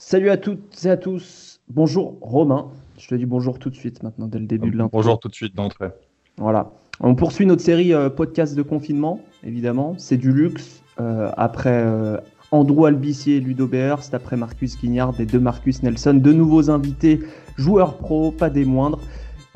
Salut 0.00 0.30
à 0.30 0.36
toutes 0.36 0.84
et 0.84 0.90
à 0.90 0.96
tous. 0.96 1.60
Bonjour 1.68 2.18
Romain. 2.20 2.70
Je 2.98 3.08
te 3.08 3.16
dis 3.16 3.26
bonjour 3.26 3.58
tout 3.58 3.68
de 3.68 3.74
suite 3.74 4.04
maintenant 4.04 4.28
dès 4.28 4.38
le 4.38 4.46
début 4.46 4.70
de 4.70 4.76
l'intro. 4.76 4.96
Bonjour 4.96 5.18
tout 5.18 5.28
de 5.28 5.34
suite 5.34 5.56
d'entrée. 5.56 5.88
Voilà. 6.36 6.70
On 7.00 7.16
poursuit 7.16 7.46
notre 7.46 7.62
série 7.62 7.92
euh, 7.92 8.08
podcast 8.08 8.54
de 8.54 8.62
confinement, 8.62 9.20
évidemment. 9.42 9.96
C'est 9.98 10.16
du 10.16 10.32
luxe. 10.32 10.84
Euh, 11.00 11.32
après 11.36 11.82
euh, 11.84 12.16
Andrew 12.52 12.86
Albissier 12.86 13.36
et 13.36 13.40
Ludo 13.40 13.66
Beerst, 13.66 14.14
après 14.14 14.36
Marcus 14.36 14.78
Guignard 14.78 15.20
et 15.20 15.26
deux 15.26 15.40
Marcus 15.40 15.82
Nelson, 15.82 16.14
deux 16.14 16.32
nouveaux 16.32 16.70
invités, 16.70 17.18
joueurs 17.56 17.98
pro, 17.98 18.30
pas 18.30 18.50
des 18.50 18.64
moindres. 18.64 19.00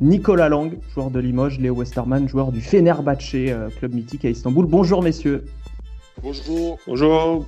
Nicolas 0.00 0.48
Lang, 0.48 0.76
joueur 0.92 1.12
de 1.12 1.20
Limoges, 1.20 1.60
Léo 1.60 1.76
Westerman, 1.76 2.28
joueur 2.28 2.50
du 2.50 2.60
Fenerbahçe, 2.60 3.34
euh, 3.34 3.70
club 3.78 3.94
mythique 3.94 4.24
à 4.24 4.30
Istanbul. 4.30 4.66
Bonjour 4.66 5.04
messieurs. 5.04 5.44
Bonjour. 6.20 6.80
Bonjour. 6.88 7.46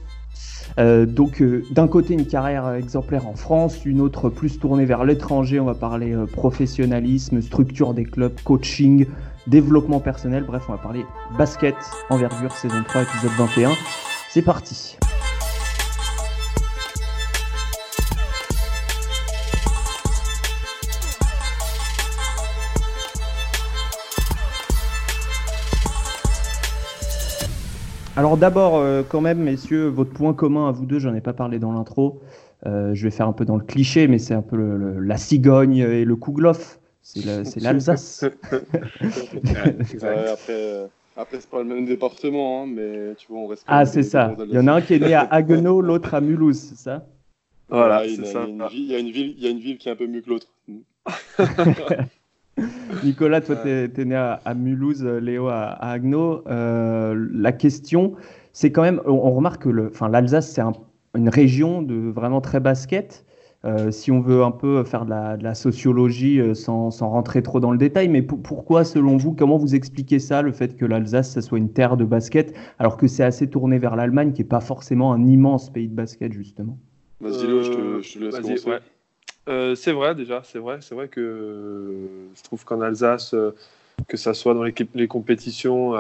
Euh, 0.79 1.07
donc 1.07 1.41
euh, 1.41 1.65
d'un 1.71 1.89
côté 1.89 2.15
une 2.15 2.27
carrière 2.27 2.69
exemplaire 2.75 3.27
en 3.27 3.35
France, 3.35 3.85
une 3.85 4.01
autre 4.01 4.29
plus 4.29 4.59
tournée 4.59 4.85
vers 4.85 5.05
l'étranger, 5.05 5.61
on 5.61 5.67
va 5.67 5.75
parler 5.75 6.13
euh, 6.13 6.27
professionnalisme, 6.27 7.41
structure 7.43 7.95
des 7.95 8.05
clubs, 8.05 8.39
coaching, 8.43 9.07
développement 9.47 10.01
personnel, 10.01 10.45
bref 10.45 10.65
on 10.69 10.73
va 10.73 10.79
parler 10.79 11.05
basket, 11.39 11.77
envergure, 12.11 12.53
saison 12.53 12.83
3, 12.87 13.03
épisode 13.03 13.33
21. 13.39 13.71
C'est 14.29 14.43
parti. 14.43 14.97
Alors 28.17 28.37
d'abord, 28.37 28.77
euh, 28.77 29.03
quand 29.03 29.21
même, 29.21 29.39
messieurs, 29.39 29.89
votre 29.89 30.13
point 30.13 30.35
commun 30.35 30.69
à 30.69 30.73
vous 30.73 30.87
deux, 30.87 30.99
j'en 30.99 31.15
ai 31.15 31.21
pas 31.21 31.33
parlé 31.33 31.59
dans 31.59 31.73
l'intro. 31.73 32.21
Euh, 32.67 32.95
je 32.95 33.05
vais 33.05 33.11
faire 33.11 33.27
un 33.29 33.33
peu 33.33 33.45
dans 33.45 33.57
le 33.57 33.65
cliché, 33.65 34.09
mais 34.09 34.19
c'est 34.19 34.35
un 34.35 34.43
peu 34.43 34.57
le- 34.57 34.77
le- 34.77 35.01
la 35.01 35.17
cigogne 35.17 35.77
et 35.79 36.05
le 36.05 36.17
kouglof. 36.17 36.79
C'est 37.03 37.25
la- 37.25 37.45
c'est 37.45 37.61
l'Alsace. 37.61 38.31
Ouais, 40.03 40.29
après, 40.29 40.53
euh, 40.53 40.89
après 41.17 41.41
c'est 41.41 41.49
pas 41.51 41.59
le 41.59 41.65
même 41.65 41.87
département, 41.87 42.63
hein, 42.63 42.67
mais 42.67 43.15
tu 43.17 43.29
vois, 43.29 43.41
on 43.41 43.47
reste. 43.47 43.67
ah, 43.67 43.87
c'est 43.87 44.03
ça. 44.03 44.37
Il 44.51 44.57
y 44.57 44.59
en 44.59 44.67
a 44.69 44.73
un 44.75 44.83
qui 44.83 44.95
est 44.95 44.99
né 44.99 45.15
à 45.15 45.23
Haguenau, 45.23 45.81
l'autre 45.81 46.15
à 46.15 46.21
Mulhouse, 46.21 46.59
c'est 46.59 46.77
ça? 46.77 47.07
Voilà, 47.69 47.99
Voilà, 47.99 48.07
il, 48.07 48.15
c'est 48.17 48.25
ça. 48.25 48.51
il 48.61 48.61
y 48.61 48.61
a 48.63 48.65
une 48.65 48.65
ville- 48.67 48.81
il 48.85 48.91
y 48.91 48.95
a 48.95 48.99
une 48.99 49.11
ville, 49.11 49.35
il 49.37 49.43
y 49.43 49.47
a 49.47 49.51
une 49.51 49.59
ville 49.59 49.79
qui 49.79 49.89
est 49.89 49.93
un 49.93 49.97
peu 49.97 50.07
mieux 50.07 50.23
que 50.23 50.31
l'autre. 50.31 50.49
Nicolas, 53.03 53.41
toi, 53.41 53.57
t'es 53.57 53.91
es 53.97 54.05
né 54.05 54.15
à, 54.15 54.41
à 54.45 54.55
Mulhouse, 54.55 55.05
euh, 55.05 55.19
Léo 55.21 55.49
à, 55.49 55.65
à 55.65 55.93
Haguenau. 55.93 56.43
Euh, 56.49 57.29
la 57.33 57.53
question, 57.53 58.15
c'est 58.53 58.73
quand 58.73 58.83
même, 58.83 59.01
on, 59.07 59.13
on 59.13 59.33
remarque 59.33 59.63
que 59.63 59.91
l'Alsace, 60.07 60.51
c'est 60.53 60.61
un- 60.61 60.73
une 61.17 61.29
région 61.29 61.83
de 61.83 61.95
vraiment 62.11 62.41
très 62.41 62.61
basket. 62.61 63.25
Euh, 63.65 63.91
si 63.91 64.11
on 64.13 64.21
veut 64.21 64.43
un 64.45 64.51
peu 64.51 64.85
faire 64.85 65.07
de 65.07 65.11
la, 65.11 65.37
de 65.39 65.45
la 65.45 65.55
sociologie 65.55 66.39
euh, 66.39 66.53
sans, 66.53 66.91
sans 66.91 67.09
rentrer 67.09 67.43
trop 67.43 67.61
dans 67.61 67.71
le 67.73 67.79
détail, 67.79 68.09
mais 68.09 68.21
pour- 68.21 68.43
pourquoi, 68.43 68.85
selon 68.85 69.17
vous, 69.17 69.33
comment 69.33 69.57
vous 69.57 69.75
expliquez 69.75 70.19
ça, 70.19 70.43
le 70.43 70.53
fait 70.53 70.77
que 70.77 70.85
l'Alsace, 70.85 71.31
ça 71.31 71.41
soit 71.41 71.57
une 71.59 71.73
terre 71.73 71.97
de 71.97 72.05
basket, 72.05 72.55
alors 72.79 72.99
que 72.99 73.07
c'est 73.07 73.25
assez 73.25 73.49
tourné 73.49 73.79
vers 73.79 73.97
l'Allemagne, 73.97 74.33
qui 74.33 74.43
n'est 74.43 74.49
pas 74.49 74.61
forcément 74.61 75.15
un 75.15 75.25
immense 75.27 75.73
pays 75.73 75.89
de 75.89 75.95
basket, 75.95 76.33
justement? 76.35 76.79
Vas-y, 77.21 77.47
Léo, 77.47 77.63
je 77.63 77.71
te, 77.71 77.79
Euh, 77.79 78.03
je 78.03 78.13
te 78.13 78.19
laisse 78.19 78.35
vas-y, 78.35 78.43
commencer. 78.43 78.69
ouais. 78.71 78.79
Euh, 79.49 79.75
c'est 79.75 79.93
vrai 79.93 80.15
déjà, 80.15 80.43
c'est 80.43 80.59
vrai, 80.59 80.79
c'est 80.81 80.95
vrai 80.95 81.09
que 81.09 81.21
euh, 81.21 82.07
je 82.35 82.43
trouve 82.43 82.65
qu'en 82.65 82.81
Alsace, 82.81 83.35
euh, 83.35 83.55
que 84.09 84.17
ça 84.17 84.33
soit 84.33 84.55
dans 84.55 84.63
les, 84.63 85.09
compétitions, 85.09 85.91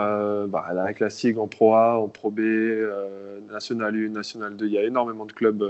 bah, 0.49 0.67
la 0.75 0.93
classique 0.95 1.39
en 1.39 1.47
Pro 1.47 1.75
A, 1.75 1.99
en 1.99 2.09
Pro 2.09 2.31
B, 2.31 2.41
National 3.51 3.95
1, 3.95 4.09
National 4.09 4.57
2, 4.57 4.67
il 4.67 4.73
y 4.73 4.79
a 4.79 4.83
énormément 4.83 5.27
de 5.27 5.33
clubs 5.33 5.65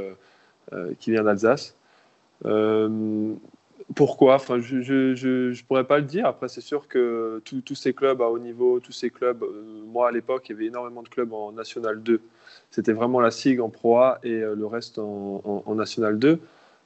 qui 0.98 1.10
viennent 1.10 1.24
d'Alsace. 1.24 1.76
Pourquoi? 3.94 4.36
Enfin, 4.36 4.58
je, 4.58 4.80
je 4.80 5.64
pourrais 5.64 5.84
pas 5.84 5.98
le 5.98 6.04
dire. 6.04 6.26
Après, 6.26 6.48
c'est 6.48 6.62
sûr 6.62 6.88
que 6.88 7.42
tous 7.44 7.74
ces 7.74 7.92
clubs 7.92 8.22
à 8.22 8.28
haut 8.30 8.38
niveau, 8.38 8.80
tous 8.80 8.92
ces 8.92 9.10
clubs, 9.10 9.44
moi 9.86 10.08
à 10.08 10.10
l'époque, 10.10 10.48
il 10.48 10.52
y 10.52 10.54
avait 10.54 10.66
énormément 10.66 11.02
de 11.02 11.08
clubs 11.10 11.32
en 11.34 11.52
National 11.52 12.02
2. 12.02 12.22
C'était 12.70 12.94
vraiment 12.94 13.20
la 13.20 13.30
SIG 13.30 13.60
en 13.60 13.68
Pro 13.68 13.98
A 13.98 14.18
et 14.22 14.40
le 14.40 14.66
reste 14.66 14.98
en 14.98 15.74
National 15.74 16.18
2. 16.18 16.40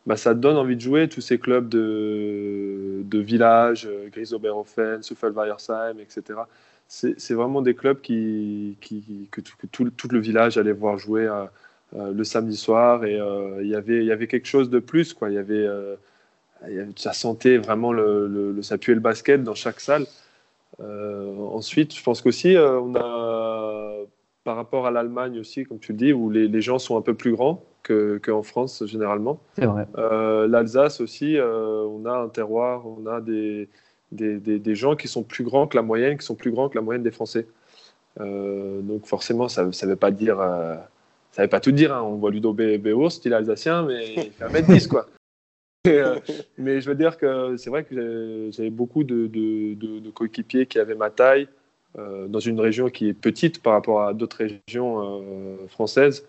Bah, 0.09 0.17
ça 0.17 0.33
donne 0.33 0.57
envie 0.57 0.75
de 0.75 0.81
jouer 0.81 1.07
tous 1.07 1.21
ces 1.21 1.39
clubs 1.39 1.69
de, 1.69 3.03
de 3.05 3.19
village, 3.19 3.85
euh, 3.87 4.09
Grisoberhofen, 4.09 5.03
Suffelweiersheim, 5.03 5.99
etc. 6.01 6.41
C'est 6.89 7.35
vraiment 7.35 7.61
des 7.61 7.75
clubs 7.75 8.01
qui, 8.01 8.79
qui- 8.81 9.29
que, 9.31 9.43
tout- 9.43 9.57
que 9.59 9.67
tout, 9.67 10.09
le 10.11 10.19
village 10.19 10.57
allait 10.57 10.73
voir 10.73 10.97
jouer 10.97 11.27
euh, 11.27 11.45
euh, 11.97 12.13
le 12.15 12.25
samedi 12.25 12.57
soir. 12.57 13.05
Et 13.05 13.21
euh, 13.21 13.59
il 13.63 13.69
y 13.69 13.75
avait- 13.75 13.99
il 13.99 14.07
y 14.07 14.11
avait 14.13 14.29
quelque 14.29 14.47
chose 14.49 14.71
de 14.71 14.79
plus. 14.79 15.13
Quoi. 15.13 15.29
Y 15.31 15.37
avait, 15.37 15.67
euh, 15.67 15.95
y 16.69 16.79
avait- 16.81 16.89
ça 16.97 17.13
sentait 17.13 17.59
vraiment 17.59 17.93
le, 17.93 18.29
le, 18.29 18.53
le- 18.53 18.95
le 18.95 19.01
basket 19.01 19.45
dans 19.45 19.55
chaque 19.55 19.81
salle. 19.81 20.07
Ensuite, 20.81 21.95
je 21.95 22.03
pense 22.03 22.23
qu'aussi, 22.23 22.57
on 22.59 22.95
a, 22.97 23.95
par 24.45 24.57
rapport 24.57 24.87
à 24.87 24.91
l'Allemagne 24.91 25.39
aussi, 25.41 25.65
comme 25.65 25.79
tu 25.81 25.93
le 25.93 25.99
dis, 25.99 26.13
où 26.15 26.31
les, 26.31 26.49
les 26.49 26.63
gens 26.63 26.79
sont 26.79 26.97
un 26.97 27.03
peu 27.03 27.15
plus 27.15 27.33
grands 27.33 27.63
que- 27.89 28.21
qu'en 28.23 28.43
France 28.43 28.85
généralement. 28.87 29.41
C'est 29.59 29.67
vrai. 29.67 29.87
Euh, 29.97 30.47
L'Alsace 30.47 31.01
aussi, 31.01 31.37
euh, 31.39 31.83
on 31.89 32.05
a 32.05 32.13
un 32.13 32.29
terroir, 32.29 32.85
on 32.87 33.07
a 33.07 33.21
des, 33.21 33.69
des, 34.13 34.37
des- 34.39 34.59
des 34.59 34.75
gens 34.75 34.95
qui 34.95 35.09
sont 35.09 35.23
plus 35.23 35.45
grands 35.45 35.67
que 35.67 35.77
la 35.77 35.83
moyenne, 35.83 36.19
qui 36.19 36.25
sont 36.27 36.35
plus 36.35 36.51
grands 36.51 36.69
que 36.69 36.77
la 36.77 36.83
moyenne 36.83 37.03
des 37.03 37.11
Français. 37.11 37.47
Euh, 38.21 38.81
donc 38.83 39.07
forcément, 39.07 39.49
ça 39.49 39.65
ne 39.65 39.87
veut 39.87 39.97
pas 39.97 40.11
dire, 40.11 40.39
euh, 40.41 40.77
ça 41.33 41.43
veut 41.43 41.49
pas 41.49 41.61
tout 41.61 41.73
dire. 41.73 41.95
hein. 41.95 42.03
On 42.03 42.17
voit 42.17 42.31
Ludo 42.31 42.55
il 42.59 43.33
est 43.33 43.35
alsacien, 43.35 43.83
mais 43.85 44.05
il 44.15 44.33
fait 44.33 44.45
1m10 44.45 44.87
quoi. 44.87 45.07
Et, 45.87 45.91
euh, 45.91 46.17
mais 46.59 46.81
je 46.83 46.89
veux 46.91 46.97
dire 46.97 47.17
que 47.17 47.57
c'est 47.57 47.71
vrai 47.71 47.85
que 47.85 48.51
j'avais 48.53 48.69
beaucoup 48.71 49.05
de, 49.05 49.27
de- 49.29 49.75
de- 49.75 50.01
de 50.01 50.11
coéquipiers 50.11 50.67
qui 50.67 50.79
avaient 50.79 50.95
ma 50.97 51.11
taille 51.11 51.49
dans 52.29 52.39
une 52.39 52.61
région 52.61 52.91
qui 52.91 53.09
est 53.09 53.13
petite 53.15 53.61
par 53.63 53.73
rapport 53.73 54.03
à 54.03 54.13
d'autres 54.15 54.45
régions 54.47 55.19
françaises. 55.69 56.25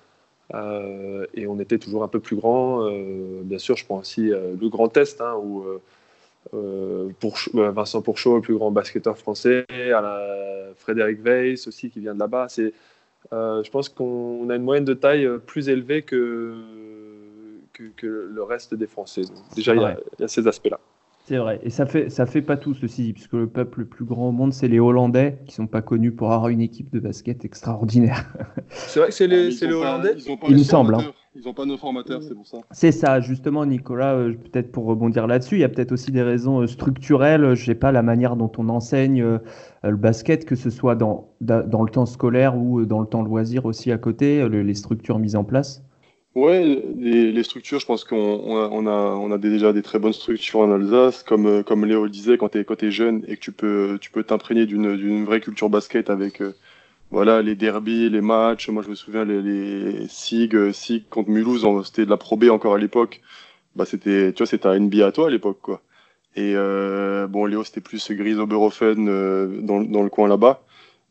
Euh, 0.53 1.25
et 1.35 1.45
on 1.47 1.59
était 1.59 1.77
toujours 1.77 2.03
un 2.03 2.07
peu 2.07 2.19
plus 2.19 2.35
grand. 2.35 2.83
Euh, 2.85 3.41
bien 3.43 3.59
sûr, 3.59 3.75
je 3.77 3.85
prends 3.85 3.99
aussi 3.99 4.31
euh, 4.31 4.55
le 4.59 4.69
Grand 4.69 4.95
Est, 4.97 5.21
hein, 5.21 5.35
où 5.43 5.63
Vincent 7.53 8.01
Pourchaud, 8.01 8.35
le 8.35 8.41
plus 8.41 8.55
grand 8.55 8.71
basketteur 8.71 9.17
français, 9.17 9.65
à 9.69 10.01
la- 10.01 10.35
Frédéric 10.75 11.19
Weiss 11.23 11.67
aussi 11.67 11.89
qui 11.89 11.99
vient 11.99 12.13
de 12.13 12.19
là-bas. 12.19 12.47
C'est, 12.47 12.73
je 13.31 13.69
pense 13.69 13.89
qu'on 13.89 14.05
on 14.43 14.49
a 14.49 14.55
une 14.55 14.63
moyenne 14.63 14.85
de 14.85 14.93
taille 14.93 15.27
plus 15.45 15.67
élevée 15.69 16.03
que, 16.03 16.55
que, 17.73 17.83
que 17.97 18.07
le 18.33 18.43
reste 18.43 18.73
des 18.75 18.87
Français. 18.87 19.21
Donc, 19.21 19.35
déjà, 19.55 19.75
Ouais. 19.75 19.95
il 20.17 20.21
y 20.21 20.25
a 20.25 20.27
ces 20.27 20.47
aspects-là. 20.47 20.79
C'est 21.29 21.37
vrai, 21.37 21.59
et 21.61 21.69
ça 21.69 21.85
fait 21.85 22.09
ça 22.09 22.25
fait 22.25 22.41
pas 22.41 22.57
tout 22.57 22.73
ceci, 22.73 23.13
puisque 23.13 23.33
le 23.33 23.45
peuple 23.45 23.81
le 23.81 23.85
plus 23.85 24.03
grand 24.03 24.29
au 24.29 24.31
monde, 24.31 24.51
c'est 24.51 24.67
les 24.67 24.79
Hollandais, 24.79 25.37
qui 25.45 25.53
sont 25.53 25.67
pas 25.67 25.83
connus 25.83 26.11
pour 26.11 26.31
avoir 26.31 26.49
une 26.49 26.59
équipe 26.59 26.91
de 26.91 26.99
basket 26.99 27.45
extraordinaire. 27.45 28.25
C'est 28.71 28.99
vrai 28.99 29.09
que 29.09 29.13
c'est 29.13 29.25
Ah, 29.25 29.27
les, 29.27 29.63
ont 29.63 29.67
les 29.67 29.73
pas- 29.73 29.77
Hollandais 29.77 30.13
Ils 30.17 30.31
ont 30.31 30.37
pas 30.37 30.47
Il 30.49 30.57
me 30.57 30.63
semble, 30.63 30.95
hein. 30.95 31.03
Ils 31.35 31.43
n'ont 31.45 31.53
pas 31.53 31.65
nos 31.65 31.77
formateurs, 31.77 32.23
c'est 32.23 32.33
pour 32.33 32.47
ça. 32.47 32.57
C'est 32.71 32.91
ça, 32.91 33.19
justement, 33.19 33.63
Nicolas, 33.67 34.15
euh, 34.15 34.33
peut-être 34.33 34.71
pour 34.71 34.85
rebondir 34.85 35.27
là-dessus, 35.27 35.57
il 35.57 35.61
y 35.61 35.63
a 35.63 35.69
peut-être 35.69 35.91
aussi 35.91 36.11
des 36.11 36.23
raisons 36.23 36.61
euh, 36.61 36.65
structurelles, 36.67 37.43
euh, 37.43 37.53
je 37.53 37.63
sais 37.63 37.75
pas, 37.75 37.91
la 37.91 38.01
manière 38.01 38.35
dont 38.35 38.51
on 38.57 38.67
enseigne 38.67 39.21
euh, 39.21 39.37
le 39.83 39.95
basket, 39.97 40.45
que 40.45 40.55
ce 40.55 40.71
soit 40.71 40.95
dans, 40.95 41.29
da- 41.41 41.61
dans 41.61 41.83
le 41.83 41.91
temps 41.91 42.07
scolaire 42.07 42.57
ou 42.57 42.85
dans 42.87 43.01
le 43.01 43.05
temps 43.07 43.21
loisir 43.21 43.65
aussi 43.65 43.91
à 43.91 43.99
côté, 43.99 44.49
le- 44.49 44.63
les 44.63 44.73
structures 44.73 45.19
mises 45.19 45.35
en 45.35 45.43
place. 45.43 45.83
Ouais, 46.35 46.83
les, 46.97 47.31
les 47.31 47.43
structures, 47.43 47.79
je 47.79 47.85
pense 47.85 48.03
qu'on 48.03 48.15
on 48.17 48.87
a, 48.87 48.91
on 48.91 49.31
a, 49.31 49.37
déjà 49.37 49.73
des 49.73 49.81
très 49.81 49.97
bonnes 49.99 50.13
structures 50.13 50.59
en 50.59 50.71
Alsace. 50.71 51.23
Comme, 51.23 51.47
euh, 51.47 51.63
comme 51.63 51.85
Léo 51.85 52.03
le 52.03 52.09
disait, 52.09 52.37
quand 52.37 52.49
tu 52.49 52.59
es, 52.59 52.91
jeune 52.91 53.23
et 53.27 53.35
que 53.35 53.41
tu 53.41 53.51
peux 53.51 53.97
tu 53.99 54.11
peux 54.11 54.23
t'imprégner 54.23 54.65
d'une 54.67 55.25
vraie 55.25 55.41
culture 55.41 55.69
basket 55.69 56.09
avec 56.09 56.41
euh, 56.41 56.53
voilà, 57.11 57.41
les 57.41 57.55
derbies, 57.55 58.09
les 58.09 58.21
matchs. 58.21 58.69
Moi, 58.69 58.83
je 58.83 58.89
me 58.89 58.95
souviens, 58.95 59.25
les, 59.25 59.41
les 59.41 60.07
SIG, 60.07 60.55
euh, 60.55 60.71
SIG 60.71 61.09
contre 61.09 61.29
Mulhouse, 61.29 61.65
c'était 61.85 62.05
de 62.05 62.09
la 62.09 62.17
Pro 62.17 62.37
B 62.37 62.45
encore 62.45 62.75
à 62.75 62.77
l'époque. 62.77 63.21
Bah, 63.75 63.85
c'était, 63.85 64.33
tu 64.33 64.39
vois, 64.39 64.47
c'était 64.47 64.67
un 64.67 64.79
NBA 64.79 65.07
à 65.07 65.11
toi 65.11 65.27
à 65.27 65.29
l'époque, 65.31 65.59
quoi. 65.61 65.81
Et 66.35 66.53
euh, 66.55 67.27
bon, 67.27 67.45
Léo, 67.45 67.63
c'était 67.63 67.81
plus 67.81 68.11
Grise 68.11 68.39
Oberhofen 68.39 69.07
euh, 69.09 69.61
dans, 69.61 69.81
dans 69.81 70.03
le 70.03 70.09
coin 70.09 70.27
là-bas. 70.27 70.63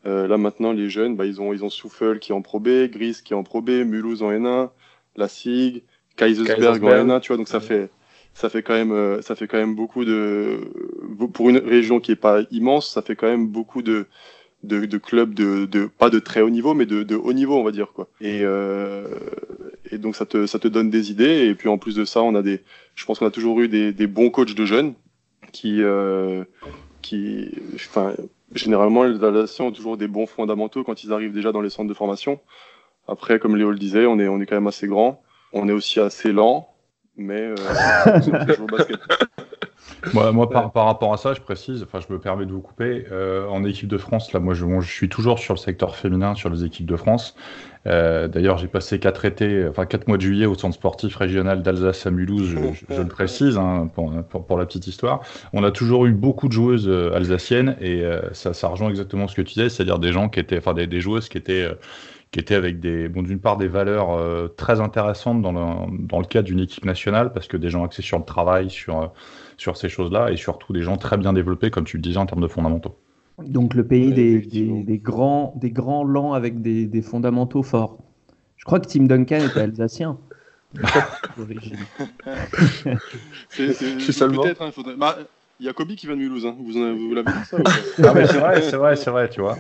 Là, 0.05 0.39
maintenant, 0.39 0.73
les 0.73 0.89
jeunes, 0.89 1.17
bah, 1.17 1.27
ils 1.27 1.39
ont, 1.43 1.53
ils 1.53 1.65
ont 1.65 1.69
Souffle 1.69 2.19
qui 2.19 2.33
est 2.33 2.35
en 2.35 2.41
Pro 2.41 2.61
B, 2.61 2.89
Grise 2.91 3.21
qui 3.21 3.35
est 3.35 3.37
en 3.37 3.43
Pro 3.43 3.61
B, 3.61 3.71
Mulhouse 3.85 4.23
en 4.23 4.31
N1 4.33 4.71
la 5.19 5.29
SIG, 5.29 5.83
Kaisersberg 6.17 6.51
en 6.51 6.57
Kaisersberg. 6.57 7.09
N1, 7.09 7.21
tu 7.21 7.29
vois, 7.29 7.37
donc 7.37 7.49
ça 7.49 7.61
fait, 7.61 7.91
ça 8.35 8.49
fait 8.49 8.63
quand 8.63 8.75
même, 8.75 8.93
euh, 8.93 9.21
ça 9.23 9.35
fait 9.35 9.47
quand 9.47 9.59
même 9.59 9.75
beaucoup 9.75 10.05
de, 10.05 10.61
pour 11.33 11.51
une 11.51 11.59
région 11.59 12.01
qui 12.01 12.13
est 12.13 12.17
pas 12.17 12.43
immense, 12.51 12.91
ça 12.91 13.03
fait 13.03 13.17
quand 13.17 13.27
même 13.27 13.49
beaucoup 13.49 13.83
de, 13.83 14.07
de, 14.63 14.87
de 14.87 14.99
clubs 14.99 15.35
de, 15.35 15.67
de, 15.67 15.87
pas 15.87 16.11
de 16.11 16.19
très 16.19 16.41
haut 16.41 16.51
niveau, 16.51 16.75
mais 16.75 16.87
de, 16.87 17.03
de 17.03 17.17
haut 17.17 17.33
niveau, 17.33 17.57
on 17.57 17.65
va 17.65 17.73
dire, 17.73 17.93
quoi. 17.93 18.09
Et, 18.21 18.41
euh, 18.43 19.07
et 19.91 19.99
donc 19.99 20.17
ça 20.17 20.27
te, 20.27 20.47
ça 20.47 20.59
te 20.59 20.69
donne 20.69 20.91
des 20.91 21.11
idées, 21.11 21.47
et 21.47 21.55
puis 21.55 21.69
en 21.69 21.79
plus 21.79 21.95
de 21.95 22.05
ça, 22.05 22.23
on 22.23 22.35
a 22.35 22.43
des, 22.43 22.61
je 22.95 23.05
pense 23.05 23.19
qu'on 23.19 23.27
a 23.27 23.31
toujours 23.31 23.61
eu 23.61 23.69
des, 23.69 23.93
des 23.93 24.07
bons 24.07 24.31
coachs 24.31 24.55
de 24.55 24.65
jeunes 24.65 24.95
qui, 25.53 25.83
euh, 25.83 26.45
qui, 27.03 27.51
enfin, 27.75 28.15
généralement, 28.55 29.05
les 29.05 29.23
Alsaciens 29.23 29.67
ont 29.67 29.73
toujours 29.73 29.97
des 29.97 30.09
bons 30.09 30.27
fondamentaux 30.27 30.85
quand 30.85 31.05
ils 31.05 31.13
arrivent 31.13 31.33
déjà 31.33 31.53
dans 31.53 31.61
les 31.61 31.71
centres 31.71 31.89
de 31.89 31.95
formation. 31.95 32.41
Après, 33.09 33.39
comme 33.39 33.57
Léo 33.57 33.71
le 33.71 33.79
disait, 33.79 34.07
on 34.07 34.19
est, 34.19 34.29
on 34.29 34.41
est 34.41 34.47
quand 34.47 34.57
même 34.57 34.67
assez 34.67 34.87
grand. 34.87 35.23
On 35.53 35.69
est 35.69 35.73
aussi 35.73 35.99
assez 35.99 36.33
lent. 36.33 36.69
mais 37.17 37.55
je 37.57 38.55
joue 38.55 38.65
au 38.65 38.67
basket. 38.67 38.99
Moi, 40.13 40.33
moi 40.33 40.49
par, 40.49 40.71
par, 40.73 40.87
rapport 40.87 41.13
à 41.13 41.17
ça, 41.17 41.35
je 41.35 41.41
précise, 41.41 41.83
enfin, 41.83 42.01
je 42.07 42.13
me 42.13 42.21
permets 42.21 42.47
de 42.47 42.53
vous 42.53 42.61
couper. 42.61 43.07
Euh, 43.11 43.49
en 43.49 43.65
équipe 43.65 43.89
de 43.89 43.99
France, 43.99 44.33
là, 44.33 44.41
moi, 44.41 44.55
je, 44.55 44.65
je, 44.81 44.91
suis 44.91 45.09
toujours 45.09 45.39
sur 45.39 45.55
le 45.55 45.59
secteur 45.59 45.97
féminin, 45.97 46.35
sur 46.35 46.51
les 46.51 46.65
équipes 46.65 46.87
de 46.87 46.97
France. 46.97 47.35
Euh, 47.87 48.29
D'ailleurs, 48.29 48.59
j'ai 48.59 48.69
passé 48.69 48.99
quatre 48.99 49.25
étés, 49.25 49.67
enfin 49.69 49.87
quatre 49.87 50.09
mois 50.09 50.17
de 50.17 50.23
juillet 50.23 50.47
au 50.47 50.55
centre 50.55 50.75
sportif 50.75 51.17
régional 51.17 51.63
d'Alsace 51.63 52.07
à 52.07 52.11
Mulhouse, 52.11 52.49
je, 52.49 52.95
je, 52.95 53.01
le 53.01 53.09
précise 53.09 53.57
hein, 53.57 53.91
pour, 53.95 54.13
pour, 54.25 54.47
pour, 54.47 54.59
la 54.59 54.67
petite 54.67 54.87
histoire. 54.87 55.21
On 55.53 55.65
a 55.65 55.71
toujours 55.71 56.07
eu 56.07 56.13
beaucoup 56.13 56.49
de 56.49 56.53
joueuses 56.53 56.89
euh, 56.89 57.15
alsaciennes 57.15 57.77
et 57.81 58.03
euh, 58.03 58.21
ça, 58.33 58.53
ça 58.53 58.69
rejoint 58.69 58.91
exactement 58.91 59.27
ce 59.29 59.35
que 59.35 59.43
tu 59.43 59.55
disais, 59.55 59.69
c'est-à-dire 59.69 59.99
des 59.99 60.13
gens 60.13 60.29
qui 60.29 60.41
étaient, 60.41 60.59
enfin 60.59 60.75
des, 60.75 60.87
des 60.87 61.01
joueuses 61.01 61.29
qui 61.29 61.39
étaient 61.39 61.69
qui 62.31 62.41
étaient 62.41 62.55
avec 62.55 62.81
des, 62.81 63.09
bon, 63.09 63.23
d'une 63.23 63.41
part 63.41 63.57
des 63.57 63.69
valeurs 63.69 64.11
euh, 64.11 64.49
très 64.49 64.81
intéressantes 64.81 65.41
dans 65.41 65.53
le, 65.53 66.07
dans 66.07 66.19
le 66.19 66.27
cadre 66.27 66.47
d'une 66.47 66.61
équipe 66.61 66.85
nationale, 66.85 67.33
parce 67.33 67.49
que 67.49 67.57
des 67.57 67.71
gens 67.71 67.85
axés 67.85 68.03
sur 68.03 68.19
le 68.19 68.25
travail, 68.25 68.69
sur, 68.71 69.13
sur 69.57 69.77
ces 69.77 69.89
choses-là, 69.89 70.31
et 70.31 70.37
surtout 70.37 70.73
des 70.73 70.83
gens 70.83 70.97
très 70.97 71.17
bien 71.17 71.33
développés, 71.33 71.71
comme 71.71 71.85
tu 71.85 71.97
le 71.97 72.03
disais, 72.03 72.19
en 72.19 72.27
termes 72.27 72.43
de 72.43 72.49
fondamentaux. 72.49 72.97
Donc 73.39 73.75
le 73.75 73.87
pays 73.87 74.13
des, 74.13 74.41
des, 74.41 74.83
des, 74.83 74.99
grands, 74.99 75.55
des 75.57 75.71
grands 75.71 76.05
lents 76.05 76.33
avec 76.33 76.61
des, 76.61 76.87
des 76.87 77.03
fondamentaux 77.03 77.63
forts. 77.63 77.99
Je 78.57 78.65
crois 78.65 78.81
que 78.81 78.89
Tim 78.89 79.05
Duncan 79.05 79.39
était 79.47 79.61
alsacien. 79.61 80.19
c'est 83.49 84.13
seulement. 84.13 84.43
Peut-être, 84.43 84.61
hein, 84.61 84.71
faudrait... 84.73 84.97
bah, 84.97 85.17
il 85.61 85.67
y 85.67 85.69
a 85.69 85.73
Kobe 85.73 85.95
qui 85.95 86.07
vient 86.07 86.17
de 86.17 86.21
Mulhouse, 86.21 86.47
hein. 86.47 86.55
vous, 86.59 86.73
vous 86.73 87.15
l'avez 87.15 87.33
dit 87.33 87.45
ça 87.47 87.57
ah, 87.65 87.71
C'est 87.97 88.03
vrai, 88.03 88.61
c'est 88.63 88.77
vrai, 88.77 88.97
c'est 88.97 89.11
vrai, 89.11 89.29
tu 89.31 89.41
vois. 89.41 89.57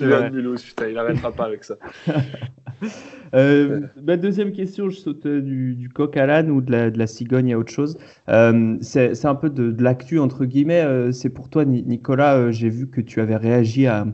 Mulhouse, 0.00 0.62
putain, 0.62 0.88
il 0.88 0.94
n'arrêtera 0.94 1.32
pas 1.32 1.44
avec 1.44 1.64
ça. 1.64 1.76
euh, 3.34 3.80
deuxième 3.96 4.52
question, 4.52 4.88
je 4.88 4.96
saute 4.96 5.26
du, 5.26 5.74
du 5.74 5.88
coq 5.88 6.16
à 6.16 6.26
l'âne 6.26 6.50
ou 6.50 6.60
de 6.60 6.72
la, 6.72 6.90
de 6.90 6.98
la, 6.98 7.06
cigogne 7.06 7.52
à 7.52 7.58
autre 7.58 7.72
chose. 7.72 7.98
Euh, 8.28 8.76
c'est 8.80 9.24
un 9.26 9.34
peu 9.34 9.50
de, 9.50 9.70
de 9.70 9.82
l'actu, 9.82 10.18
entre 10.18 10.44
guillemets. 10.44 10.82
Euh, 10.82 11.12
c'est 11.12 11.30
pour 11.30 11.48
toi, 11.48 11.64
Nicolas, 11.64 12.50
j'ai 12.50 12.68
vu 12.68 12.88
que 12.88 13.00
tu 13.00 13.20
avais 13.20 13.36
réagi 13.36 13.86
à, 13.86 14.06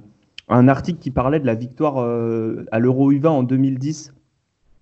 un 0.48 0.68
article 0.68 1.00
qui 1.00 1.10
parlait 1.10 1.40
de 1.40 1.46
la 1.46 1.56
victoire 1.56 1.98
à 1.98 2.78
l'Euro 2.78 3.12
U20 3.12 3.26
en 3.26 3.42
2010 3.42 4.15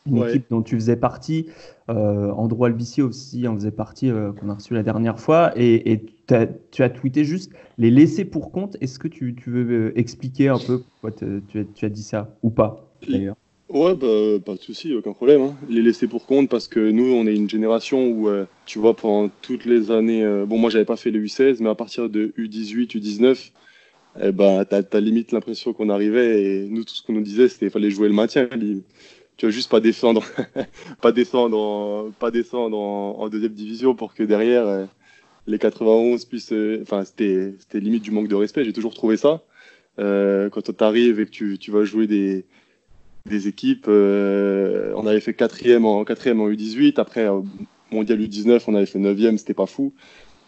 une 0.06 0.18
ouais. 0.18 0.30
équipe 0.30 0.46
dont 0.50 0.62
tu 0.62 0.74
faisais 0.74 0.96
partie. 0.96 1.46
Euh, 1.88 2.30
Andrew 2.32 2.64
Albici 2.64 3.02
aussi 3.02 3.46
en 3.48 3.54
faisait 3.54 3.70
partie, 3.70 4.10
euh, 4.10 4.32
qu'on 4.32 4.48
a 4.48 4.54
reçu 4.54 4.74
la 4.74 4.82
dernière 4.82 5.18
fois. 5.18 5.52
Et, 5.56 5.92
et 5.92 6.06
as, 6.30 6.46
tu 6.70 6.82
as 6.82 6.90
tweeté 6.90 7.24
juste 7.24 7.52
les 7.78 7.90
laisser 7.90 8.24
pour 8.24 8.52
compte. 8.52 8.76
Est-ce 8.80 8.98
que 8.98 9.08
tu, 9.08 9.34
tu, 9.34 9.50
veux 9.50 9.98
expliquer 9.98 10.48
un 10.48 10.58
peu 10.58 10.80
pourquoi 10.80 11.12
tu 11.12 11.24
as, 11.58 11.64
tu 11.74 11.84
as 11.84 11.88
dit 11.88 12.02
ça 12.02 12.36
ou 12.42 12.50
pas 12.50 12.86
d'ailleurs? 13.08 13.36
Ouais, 13.70 13.94
bah, 13.94 14.38
pas 14.44 14.54
de 14.54 14.60
souci, 14.60 14.94
aucun 14.94 15.12
problème. 15.12 15.40
Hein. 15.40 15.56
Les 15.68 15.80
laisser 15.80 16.06
pour 16.06 16.26
compte 16.26 16.50
parce 16.50 16.68
que 16.68 16.78
nous, 16.90 17.12
on 17.12 17.26
est 17.26 17.34
une 17.34 17.48
génération 17.48 18.06
où, 18.06 18.28
euh, 18.28 18.44
tu 18.66 18.78
vois, 18.78 18.94
pendant 18.94 19.30
toutes 19.40 19.64
les 19.64 19.90
années, 19.90 20.22
euh, 20.22 20.44
bon, 20.44 20.58
moi, 20.58 20.68
j'avais 20.70 20.84
pas 20.84 20.96
fait 20.96 21.10
le 21.10 21.20
U16, 21.20 21.56
mais 21.60 21.70
à 21.70 21.74
partir 21.74 22.10
de 22.10 22.32
U18, 22.38 22.96
U19, 22.96 23.50
eh 24.22 24.32
ben, 24.32 24.64
t'as 24.64 24.82
as 24.92 25.00
limite 25.00 25.32
l'impression 25.32 25.72
qu'on 25.72 25.88
arrivait 25.88 26.44
et 26.44 26.68
nous, 26.68 26.84
tout 26.84 26.94
ce 26.94 27.02
qu'on 27.02 27.14
nous 27.14 27.22
disait, 27.22 27.48
c'était 27.48 27.66
qu'il 27.66 27.72
fallait 27.72 27.90
jouer 27.90 28.08
le 28.08 28.14
maintien 28.14 28.48
tu 29.36 29.46
vas 29.46 29.52
juste 29.52 29.70
pas 29.70 29.80
descendre, 29.80 30.24
pas 31.00 31.12
descendre, 31.12 31.58
en, 31.58 32.10
pas 32.10 32.30
descendre 32.30 32.76
en, 32.78 33.28
deuxième 33.28 33.52
division 33.52 33.94
pour 33.94 34.14
que 34.14 34.22
derrière 34.22 34.66
euh, 34.66 34.86
les 35.46 35.58
91 35.58 36.24
puissent. 36.24 36.52
Euh, 36.52 36.80
enfin, 36.82 37.04
c'était, 37.04 37.54
c'était 37.58 37.80
limite 37.80 38.02
du 38.02 38.10
manque 38.10 38.28
de 38.28 38.34
respect. 38.34 38.64
J'ai 38.64 38.72
toujours 38.72 38.94
trouvé 38.94 39.16
ça. 39.16 39.42
Euh, 39.98 40.50
quand 40.50 40.62
tu 40.62 40.84
arrives 40.84 41.20
et 41.20 41.26
que 41.26 41.30
tu, 41.30 41.58
tu 41.58 41.70
vas 41.70 41.84
jouer 41.84 42.06
des, 42.06 42.44
des 43.26 43.48
équipes, 43.48 43.86
euh, 43.88 44.92
on 44.96 45.06
avait 45.06 45.20
fait 45.20 45.34
quatrième 45.34 45.84
en 45.84 46.04
quatrième 46.04 46.40
en 46.40 46.48
U18. 46.48 47.00
Après 47.00 47.28
mondial 47.90 48.20
U19, 48.20 48.62
on 48.66 48.74
avait 48.74 48.86
fait 48.86 48.98
neuvième. 48.98 49.38
C'était 49.38 49.54
pas 49.54 49.66
fou. 49.66 49.92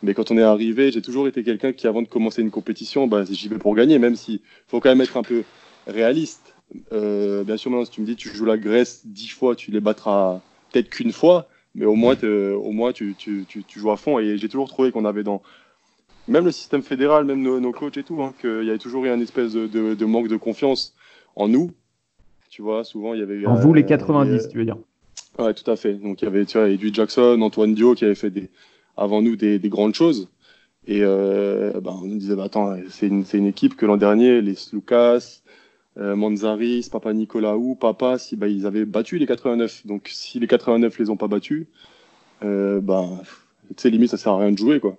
Mais 0.03 0.15
quand 0.15 0.31
on 0.31 0.39
est 0.39 0.43
arrivé, 0.43 0.93
j'ai 0.93 1.03
toujours 1.03 1.27
été 1.27 1.43
quelqu'un 1.43 1.73
qui, 1.73 1.87
avant 1.87 2.03
de 2.03 2.09
commencer 2.09 2.43
une 2.43 2.51
compétition, 2.51 3.07
bah, 3.07 3.25
j'y 3.29 3.49
vais 3.49 3.59
pour 3.59 3.75
gagner, 3.75 3.99
même 3.99 4.15
si 4.15 4.43
faut 4.69 4.79
quand 4.79 4.91
même 4.91 5.01
être 5.01 5.17
un 5.17 5.23
peu 5.23 5.43
réaliste 5.87 6.46
euh, 6.93 7.45
bien 7.45 7.57
sûr, 7.57 7.71
maintenant, 7.71 7.85
si 7.85 7.91
tu 7.91 8.01
me 8.01 8.07
dis 8.07 8.17
tu 8.17 8.29
joues 8.35 8.45
la 8.45 8.59
Grèce 8.59 9.03
dix 9.07 9.29
fois, 9.29 9.55
tu 9.55 9.71
les 9.71 9.81
battras 9.81 10.41
peut-être 10.73 10.89
qu'une 10.91 11.13
fois, 11.13 11.49
mais 11.75 11.85
au 11.85 11.95
moins, 11.95 12.17
au 12.23 12.73
moins 12.73 12.93
tu, 12.93 13.15
tu, 13.17 13.45
tu, 13.49 13.65
tu, 13.65 13.79
joues 13.79 13.91
à 13.91 13.97
fond. 13.97 14.19
Et 14.19 14.37
j'ai 14.39 14.49
toujours 14.49 14.69
trouvé 14.69 14.93
qu'on 14.93 15.05
avait 15.05 15.23
dans 15.23 15.43
même 16.29 16.45
le 16.45 16.53
système 16.53 16.83
fédéral, 16.83 17.25
même 17.25 17.43
nos, 17.43 17.61
nos 17.61 17.73
coachs 17.73 17.97
et 17.97 18.03
tout, 18.03 18.23
hein, 18.23 18.35
qu'il 18.41 18.65
y 18.65 18.71
avait 18.71 18.79
toujours 18.79 19.05
eu 19.05 19.11
un 19.11 19.21
espèce 19.21 19.53
de, 19.53 19.67
de, 19.67 19.95
de, 19.95 20.05
manque 20.05 20.29
de 20.29 20.37
confiance 20.37 20.95
en 21.37 21.49
nous. 21.49 21.71
Tu 22.51 22.63
vois, 22.63 22.85
souvent 22.85 23.15
il 23.15 23.21
y 23.21 23.23
avait. 23.23 23.45
En 23.47 23.57
euh, 23.57 23.61
vous 23.61 23.73
les 23.73 23.85
90, 23.85 24.49
tu 24.49 24.59
veux 24.59 24.65
dire? 24.65 24.79
Ouais, 25.39 25.55
tout 25.55 25.71
à 25.71 25.77
fait. 25.77 25.95
Donc 25.95 26.23
il 26.23 26.25
y 26.25 26.29
avait, 26.29 26.45
tu 26.47 26.59
vois, 26.59 26.69
Jackson, 26.93 27.41
Antoine 27.43 27.75
Dio 27.75 27.95
qui 27.95 28.05
avait 28.05 28.15
fait 28.15 28.31
des, 28.31 28.51
avant 28.97 29.23
nous 29.23 29.37
des, 29.37 29.59
des 29.59 29.69
grandes 29.69 29.95
choses. 29.95 30.29
Et 30.89 31.01
euh, 31.03 31.81
ben, 31.81 31.99
on 32.03 32.07
nous 32.07 32.17
disait, 32.17 32.37
bah, 32.37 32.45
attends, 32.45 32.77
c'est 32.89 33.09
une, 33.09 33.25
une 33.33 33.47
équipe 33.47 33.77
que 33.77 33.87
l'an 33.87 33.97
dernier, 33.97 34.41
les 34.41 34.55
Lucas, 34.73 35.15
euh, 35.17 35.19
Manzaris, 35.97 36.89
Papa 36.91 37.13
Nicolaou, 37.13 37.75
Papa, 37.75 38.19
si 38.19 38.37
bah, 38.37 38.49
ils 38.49 38.67
avaient 38.67 38.85
battu 38.85 39.19
les 39.19 39.27
89. 39.27 39.87
Donc 39.87 40.09
si 40.13 40.39
les 40.39 40.47
89 40.47 40.99
les 40.99 41.11
ont 41.11 41.17
pas 41.17 41.29
battus, 41.29 41.67
euh, 42.45 42.81
bah, 42.81 43.05
tu 43.69 43.75
sais, 43.77 43.91
limite, 43.91 44.11
ça 44.11 44.17
sert 44.17 44.33
à 44.33 44.39
rien 44.39 44.53
de 44.53 44.59
jouer, 44.59 44.81
quoi. 44.81 44.97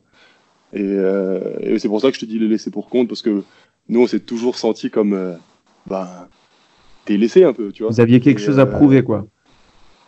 Et, 0.74 0.82
euh, 0.82 1.40
et 1.62 1.80
c'est 1.80 1.88
pour 1.88 2.02
ça 2.02 2.10
que 2.10 2.16
je 2.16 2.20
te 2.20 2.26
dis 2.26 2.40
les 2.40 2.48
laisser 2.48 2.72
pour 2.72 2.90
compte, 2.90 3.08
parce 3.08 3.22
que 3.22 3.44
nous, 3.90 4.02
on 4.02 4.08
s'est 4.08 4.20
toujours 4.20 4.58
senti 4.58 4.90
comme, 4.90 5.14
euh, 5.14 5.36
bah, 5.86 6.28
t'es 7.06 7.18
laissé 7.18 7.44
un 7.44 7.54
peu, 7.54 7.72
tu 7.72 7.84
vois. 7.84 7.92
Vous 7.92 8.02
aviez 8.02 8.20
quelque 8.20 8.42
et, 8.42 8.46
chose 8.46 8.60
à 8.60 8.66
prouver, 8.66 9.04
quoi. 9.04 9.28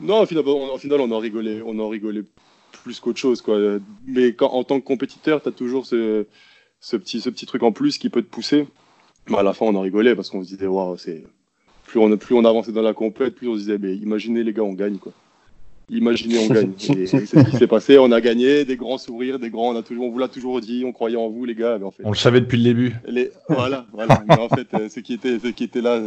Non, 0.01 0.21
au 0.21 0.25
final, 0.25 0.43
on, 0.47 0.73
au 0.73 0.77
final, 0.77 1.01
on 1.01 1.11
en 1.11 1.19
rigolait, 1.19 1.61
on 1.65 1.77
en 1.79 1.89
rigolait 1.89 2.23
plus 2.83 2.99
qu'autre 2.99 3.19
chose, 3.19 3.41
quoi. 3.41 3.57
Mais 4.05 4.33
quand, 4.33 4.49
en 4.49 4.63
tant 4.63 4.79
que 4.79 4.85
compétiteur, 4.85 5.41
t'as 5.41 5.51
toujours 5.51 5.85
ce, 5.85 6.25
ce 6.79 6.97
petit, 6.97 7.21
ce 7.21 7.29
petit 7.29 7.45
truc 7.45 7.63
en 7.63 7.71
plus 7.71 7.97
qui 7.97 8.09
peut 8.09 8.21
te 8.21 8.29
pousser 8.29 8.67
à 9.37 9.43
la 9.43 9.53
fin, 9.53 9.65
on 9.65 9.75
en 9.75 9.81
rigolait 9.81 10.15
parce 10.15 10.29
qu'on 10.29 10.43
se 10.43 10.49
disait, 10.49 10.67
waouh, 10.67 10.97
c'est 10.97 11.23
plus 11.85 11.99
on, 11.99 12.15
plus 12.17 12.35
on 12.35 12.45
avançait 12.45 12.71
dans 12.71 12.81
la 12.81 12.93
complète, 12.93 13.35
plus 13.35 13.47
on 13.47 13.53
se 13.53 13.59
disait, 13.59 13.77
mais 13.77 13.95
imaginez 13.95 14.43
les 14.43 14.53
gars, 14.53 14.63
on 14.63 14.73
gagne 14.73 14.97
quoi. 14.97 15.11
Imaginez, 15.89 16.37
on 16.39 16.53
gagne. 16.53 16.71
Et, 16.95 17.07
c'est 17.07 17.25
ce 17.25 17.49
qui 17.49 17.57
s'est 17.57 17.67
passé. 17.67 17.97
On 17.97 18.11
a 18.11 18.21
gagné, 18.21 18.63
des 18.63 18.77
grands 18.77 18.97
sourires, 18.97 19.39
des 19.39 19.49
grands. 19.49 19.73
On 19.73 19.75
a 19.75 19.81
toujours, 19.81 20.05
on 20.05 20.11
vous 20.11 20.19
l'a 20.19 20.27
toujours 20.27 20.61
dit, 20.61 20.83
on 20.85 20.91
croyait 20.91 21.17
en 21.17 21.29
vous, 21.29 21.45
les 21.45 21.55
gars. 21.55 21.77
Mais 21.79 21.85
en 21.85 21.91
fait, 21.91 22.03
on 22.05 22.11
le 22.11 22.15
savait 22.15 22.41
depuis 22.41 22.57
le 22.57 22.63
début. 22.63 22.95
Les, 23.07 23.31
voilà, 23.47 23.85
voilà. 23.91 24.21
mais 24.27 24.37
en 24.37 24.49
fait, 24.49 24.67
euh, 24.75 24.87
ceux 24.89 25.01
qui 25.01 25.13
étaient, 25.13 25.39
ceux 25.39 25.51
qui 25.51 25.63
étaient 25.63 25.81
là 25.81 25.99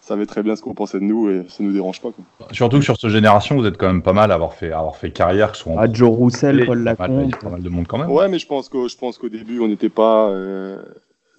savaient 0.00 0.26
très 0.26 0.42
bien 0.42 0.56
ce 0.56 0.62
qu'on 0.62 0.74
pensait 0.74 0.98
de 0.98 1.04
nous 1.04 1.28
et 1.28 1.44
ça 1.48 1.62
nous 1.62 1.72
dérange 1.72 2.00
pas. 2.00 2.10
Quoi. 2.10 2.48
Surtout 2.52 2.78
que 2.78 2.84
sur 2.84 2.98
cette 2.98 3.10
génération, 3.10 3.56
vous 3.56 3.66
êtes 3.66 3.76
quand 3.76 3.88
même 3.88 4.02
pas 4.02 4.14
mal 4.14 4.32
à 4.32 4.34
avoir 4.34 4.54
fait, 4.54 4.72
à 4.72 4.78
avoir 4.78 4.96
fait 4.96 5.10
carrière. 5.10 5.52
Que 5.52 5.58
soit 5.58 5.74
en... 5.74 5.78
ah, 5.78 5.92
Joe 5.92 6.08
Roussel, 6.08 6.64
Paul 6.64 6.82
Lacombe. 6.82 7.30
Pas 7.36 7.50
mal 7.50 7.62
de 7.62 7.68
monde 7.68 7.86
quand 7.86 7.98
même. 7.98 8.10
Ouais, 8.10 8.28
mais 8.28 8.38
je 8.38 8.46
pense 8.46 8.70
qu'au, 8.70 8.88
je 8.88 8.96
pense 8.96 9.18
qu'au 9.18 9.28
début, 9.28 9.60
on 9.60 9.68
n'était 9.68 9.90
pas. 9.90 10.30
Euh, 10.30 10.80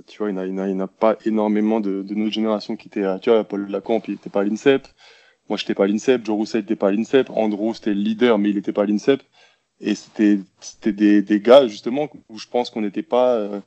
tu 0.09 0.17
vois, 0.17 0.29
il 0.29 0.35
n'y 0.35 0.81
a, 0.81 0.83
a, 0.83 0.87
pas 0.87 1.15
énormément 1.25 1.79
de, 1.79 2.03
notre 2.09 2.33
génération 2.33 2.75
qui 2.75 2.87
était, 2.87 3.19
tu 3.19 3.29
vois, 3.29 3.43
Paul 3.43 3.69
Lacampe, 3.69 4.07
il 4.07 4.15
n'était 4.15 4.29
pas 4.29 4.41
à 4.41 4.43
l'INSEP. 4.43 4.87
Moi, 5.47 5.57
je 5.57 5.63
n'étais 5.63 5.75
pas 5.75 5.85
à 5.85 5.87
l'INSEP. 5.87 6.25
Joe 6.25 6.35
Roussel 6.35 6.61
n'était 6.61 6.75
pas 6.75 6.89
à 6.89 6.91
l'INSEP. 6.91 7.29
Andrew, 7.29 7.73
c'était 7.73 7.93
le 7.93 8.01
leader, 8.01 8.37
mais 8.37 8.49
il 8.49 8.55
n'était 8.55 8.73
pas 8.73 8.83
à 8.83 8.85
l'INSEP. 8.85 9.21
Et 9.79 9.95
c'était, 9.95 10.39
des, 10.83 11.21
des, 11.21 11.39
gars, 11.39 11.67
justement, 11.67 12.09
où 12.27 12.37
je 12.37 12.47
pense 12.47 12.69
qu'on 12.69 12.81
n'était 12.81 13.03
pas, 13.03 13.35
euh, 13.35 13.59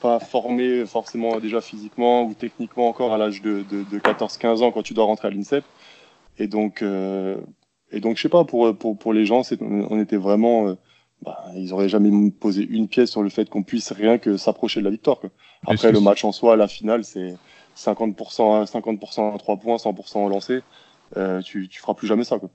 pas 0.00 0.18
formés 0.18 0.86
forcément 0.86 1.38
déjà 1.40 1.60
physiquement 1.60 2.24
ou 2.24 2.34
techniquement 2.34 2.88
encore 2.88 3.12
à 3.12 3.18
l'âge 3.18 3.42
de, 3.42 3.62
de, 3.70 3.84
de 3.84 3.98
14-15 3.98 4.62
ans 4.62 4.72
quand 4.72 4.82
tu 4.82 4.94
dois 4.94 5.04
rentrer 5.04 5.28
à 5.28 5.30
l'INSEP. 5.30 5.64
Et 6.38 6.46
donc, 6.46 6.82
euh, 6.82 7.36
et 7.92 8.00
donc, 8.00 8.16
je 8.16 8.22
sais 8.22 8.28
pas, 8.28 8.44
pour, 8.44 8.74
pour, 8.76 8.96
pour 8.96 9.12
les 9.12 9.26
gens, 9.26 9.42
on 9.60 10.00
était 10.00 10.16
vraiment, 10.16 10.68
euh, 10.68 10.74
bah, 11.22 11.44
ils 11.54 11.72
auraient 11.72 11.88
jamais 11.88 12.30
posé 12.30 12.66
une 12.68 12.88
pièce 12.88 13.10
sur 13.10 13.22
le 13.22 13.28
fait 13.28 13.48
qu'on 13.48 13.62
puisse 13.62 13.92
rien 13.92 14.18
que 14.18 14.36
s'approcher 14.36 14.80
de 14.80 14.84
la 14.84 14.90
victoire. 14.90 15.20
Quoi. 15.20 15.30
Après, 15.66 15.92
le 15.92 16.00
match 16.00 16.24
en 16.24 16.32
soi, 16.32 16.56
la 16.56 16.68
finale, 16.68 17.04
c'est 17.04 17.36
50%, 17.76 18.70
50% 18.70 19.34
à 19.34 19.38
3 19.38 19.56
points, 19.56 19.76
100% 19.76 20.18
en 20.18 20.28
lancé. 20.28 20.60
Euh, 21.16 21.42
tu, 21.42 21.68
tu 21.68 21.80
feras 21.80 21.94
plus 21.94 22.06
jamais 22.06 22.24
ça. 22.24 22.38
Quoi. 22.38 22.50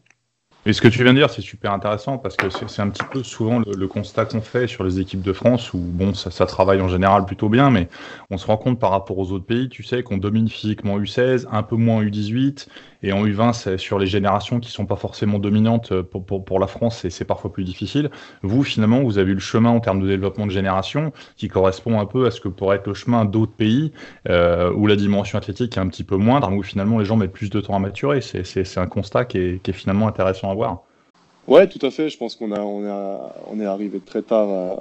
Et 0.67 0.73
ce 0.73 0.81
que 0.81 0.87
tu 0.87 1.03
viens 1.03 1.13
de 1.13 1.19
dire, 1.19 1.29
c'est 1.29 1.43
super 1.43 1.73
intéressant 1.73 2.17
parce 2.17 2.35
que 2.35 2.49
c'est 2.49 2.81
un 2.81 2.89
petit 2.89 3.03
peu 3.11 3.21
souvent 3.21 3.59
le, 3.59 3.73
le 3.77 3.87
constat 3.87 4.25
qu'on 4.25 4.41
fait 4.41 4.65
sur 4.65 4.83
les 4.83 4.99
équipes 4.99 5.21
de 5.21 5.31
France 5.31 5.73
où 5.73 5.77
bon, 5.77 6.15
ça, 6.15 6.31
ça, 6.31 6.47
travaille 6.47 6.81
en 6.81 6.87
général 6.87 7.25
plutôt 7.25 7.49
bien, 7.49 7.69
mais 7.69 7.87
on 8.31 8.39
se 8.39 8.47
rend 8.47 8.57
compte 8.57 8.79
par 8.79 8.89
rapport 8.89 9.19
aux 9.19 9.31
autres 9.31 9.45
pays, 9.45 9.69
tu 9.69 9.83
sais, 9.83 10.01
qu'on 10.01 10.17
domine 10.17 10.49
physiquement 10.49 10.99
U16, 10.99 11.45
un 11.51 11.61
peu 11.61 11.75
moins 11.75 12.03
U18, 12.03 12.67
et 13.05 13.13
en 13.13 13.23
U20, 13.23 13.53
c'est 13.53 13.77
sur 13.77 13.99
les 13.99 14.07
générations 14.07 14.59
qui 14.59 14.71
sont 14.71 14.85
pas 14.85 14.95
forcément 14.95 15.37
dominantes 15.37 16.01
pour, 16.01 16.25
pour, 16.25 16.43
pour 16.43 16.59
la 16.59 16.67
France, 16.67 17.07
c'est 17.07 17.25
parfois 17.25 17.53
plus 17.53 17.63
difficile. 17.63 18.09
Vous, 18.41 18.63
finalement, 18.63 19.03
vous 19.03 19.19
avez 19.19 19.31
eu 19.31 19.35
le 19.35 19.39
chemin 19.39 19.69
en 19.69 19.79
termes 19.79 20.01
de 20.01 20.07
développement 20.07 20.47
de 20.47 20.51
génération 20.51 21.13
qui 21.37 21.47
correspond 21.47 21.99
un 21.99 22.05
peu 22.05 22.25
à 22.25 22.31
ce 22.31 22.41
que 22.41 22.47
pourrait 22.47 22.77
être 22.77 22.87
le 22.87 22.95
chemin 22.95 23.25
d'autres 23.25 23.51
pays 23.51 23.91
euh, 24.27 24.71
où 24.73 24.87
la 24.87 24.95
dimension 24.95 25.37
athlétique 25.37 25.77
est 25.77 25.79
un 25.79 25.87
petit 25.87 26.03
peu 26.03 26.15
moindre, 26.17 26.51
où 26.51 26.63
finalement 26.63 26.97
les 26.97 27.05
gens 27.05 27.15
mettent 27.15 27.31
plus 27.31 27.51
de 27.51 27.61
temps 27.61 27.75
à 27.75 27.79
maturer. 27.79 28.21
C'est 28.21 28.77
un 28.77 28.87
constat 28.87 29.25
qui 29.25 29.37
est, 29.37 29.61
qui 29.61 29.69
est 29.69 29.73
finalement 29.75 30.07
intéressant 30.07 30.49
à 30.49 30.55
voir. 30.55 30.81
Ouais, 31.47 31.67
tout 31.67 31.83
à 31.85 31.91
fait. 31.91 32.09
Je 32.09 32.17
pense 32.17 32.35
qu'on 32.35 32.51
a, 32.53 32.59
on 32.59 33.59
est 33.59 33.65
arrivé 33.65 33.99
très 33.99 34.23
tard, 34.23 34.47
euh, 34.49 34.75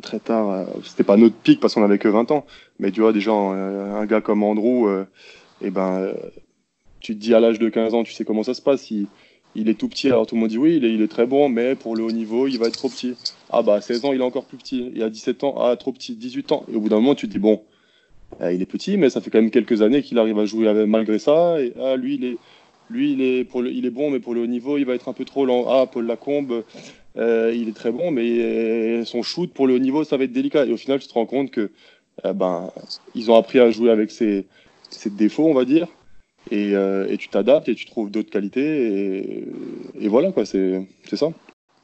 très 0.00 0.18
tard. 0.20 0.50
Euh, 0.50 0.64
C'était 0.84 1.04
pas 1.04 1.18
notre 1.18 1.36
pic 1.36 1.60
parce 1.60 1.74
qu'on 1.74 1.84
avait 1.84 1.98
que 1.98 2.08
20 2.08 2.30
ans, 2.30 2.46
mais 2.78 2.90
tu 2.90 3.02
vois 3.02 3.12
déjà 3.12 3.32
un, 3.32 4.06
gars 4.06 4.22
comme 4.22 4.42
Andrew, 4.42 4.86
euh, 4.88 5.04
et 5.60 5.70
ben, 5.70 6.14
tu 7.02 7.14
te 7.14 7.20
dis 7.20 7.34
à 7.34 7.40
l'âge 7.40 7.58
de 7.58 7.68
15 7.68 7.94
ans, 7.94 8.04
tu 8.04 8.12
sais 8.12 8.24
comment 8.24 8.44
ça 8.44 8.54
se 8.54 8.62
passe. 8.62 8.90
Il, 8.90 9.68
est 9.68 9.74
tout 9.74 9.88
petit. 9.88 10.06
Alors 10.06 10.26
tout 10.26 10.36
le 10.36 10.40
monde 10.40 10.50
dit 10.50 10.58
oui, 10.58 10.76
il 10.76 11.02
est, 11.02 11.08
très 11.08 11.26
bon, 11.26 11.48
mais 11.48 11.74
pour 11.74 11.96
le 11.96 12.04
haut 12.04 12.12
niveau, 12.12 12.46
il 12.46 12.58
va 12.58 12.68
être 12.68 12.78
trop 12.78 12.88
petit. 12.88 13.14
Ah 13.50 13.62
bah 13.62 13.74
à 13.74 13.80
16 13.80 14.04
ans, 14.04 14.12
il 14.12 14.20
est 14.20 14.24
encore 14.24 14.46
plus 14.46 14.56
petit. 14.56 14.92
Et 14.94 15.02
à 15.02 15.10
17 15.10 15.44
ans, 15.44 15.56
ah 15.58 15.76
trop 15.76 15.92
petit, 15.92 16.14
18 16.14 16.52
ans. 16.52 16.64
Et 16.72 16.76
au 16.76 16.80
bout 16.80 16.88
d'un 16.88 16.96
moment, 16.96 17.14
tu 17.14 17.26
te 17.26 17.32
dis 17.32 17.40
bon, 17.40 17.62
euh, 18.40 18.52
il 18.52 18.62
est 18.62 18.66
petit, 18.66 18.96
mais 18.96 19.10
ça 19.10 19.20
fait 19.20 19.30
quand 19.30 19.40
même 19.40 19.50
quelques 19.50 19.82
années 19.82 20.02
qu'il 20.02 20.18
arrive 20.18 20.38
à 20.38 20.46
jouer 20.46 20.72
malgré 20.86 21.18
ça. 21.18 21.60
Et 21.60 21.72
ah, 21.80 21.96
lui, 21.96 22.14
il 22.14 22.24
est, 22.24 22.36
lui, 22.88 23.12
il 23.12 23.20
est, 23.20 23.44
pour 23.44 23.62
le, 23.62 23.70
il 23.72 23.84
est 23.84 23.90
bon, 23.90 24.10
mais 24.10 24.20
pour 24.20 24.32
le 24.32 24.42
haut 24.42 24.46
niveau, 24.46 24.78
il 24.78 24.84
va 24.84 24.94
être 24.94 25.08
un 25.08 25.12
peu 25.12 25.24
trop 25.24 25.44
lent. 25.44 25.66
Ah, 25.68 25.86
Paul 25.86 26.06
Lacombe, 26.06 26.62
euh, 27.18 27.52
il 27.54 27.68
est 27.68 27.76
très 27.76 27.90
bon, 27.90 28.12
mais 28.12 28.22
euh, 28.22 29.04
son 29.04 29.22
shoot 29.22 29.52
pour 29.52 29.66
le 29.66 29.74
haut 29.74 29.80
niveau, 29.80 30.04
ça 30.04 30.16
va 30.16 30.24
être 30.24 30.32
délicat. 30.32 30.66
Et 30.66 30.72
au 30.72 30.76
final, 30.76 31.00
tu 31.00 31.08
te 31.08 31.14
rends 31.14 31.26
compte 31.26 31.50
que 31.50 31.70
ben, 32.24 32.70
ils 33.16 33.30
ont 33.30 33.34
appris 33.34 33.58
à 33.58 33.70
jouer 33.72 33.90
avec 33.90 34.12
ses 34.12 34.46
défauts, 35.06 35.48
on 35.48 35.54
va 35.54 35.64
dire. 35.64 35.88
Et, 36.50 36.72
et 36.72 37.16
tu 37.18 37.28
t'adaptes 37.28 37.68
et 37.68 37.74
tu 37.74 37.86
trouves 37.86 38.10
d'autres 38.10 38.30
qualités. 38.30 39.18
Et, 39.18 39.48
et 40.00 40.08
voilà, 40.08 40.32
quoi, 40.32 40.44
c'est 40.44 40.86
ça. 41.12 41.28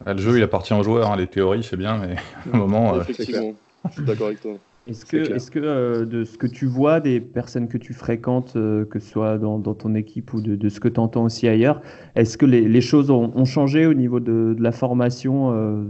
Le 0.07 0.19
jeu, 0.19 0.37
il 0.37 0.43
appartient 0.43 0.75
aux 0.75 0.83
joueurs. 0.83 1.11
Hein. 1.11 1.17
Les 1.17 1.27
théories, 1.27 1.63
c'est 1.63 1.77
bien, 1.77 1.99
mais 1.99 2.17
au 2.53 2.57
moment. 2.57 3.01
Effectivement, 3.01 3.55
je 3.89 3.95
suis 3.95 4.05
d'accord 4.05 4.29
avec 4.29 4.41
toi. 4.41 4.55
Est-ce 4.89 5.05
que, 5.05 5.17
est 5.19 5.51
que 5.51 5.59
euh, 5.59 6.07
de 6.07 6.25
ce 6.25 6.39
que 6.39 6.47
tu 6.47 6.65
vois 6.65 7.01
des 7.01 7.21
personnes 7.21 7.69
que 7.69 7.77
tu 7.77 7.93
fréquentes, 7.93 8.55
euh, 8.57 8.87
que 8.87 8.99
ce 8.99 9.11
soit 9.11 9.37
dans, 9.37 9.61
ton 9.61 9.95
équipe 9.95 10.33
ou 10.33 10.41
de, 10.41 10.69
ce 10.71 10.81
que 10.81 10.89
tu 10.89 10.99
entends 10.99 11.25
aussi 11.25 11.47
ailleurs, 11.47 11.83
est-ce 12.17 12.39
que 12.39 12.47
les, 12.47 12.81
choses 12.81 13.11
ont, 13.11 13.45
changé 13.45 13.85
au 13.85 13.93
niveau 13.93 14.19
de, 14.19 14.57
la 14.59 14.73
formation 14.73 15.53
euh, 15.53 15.85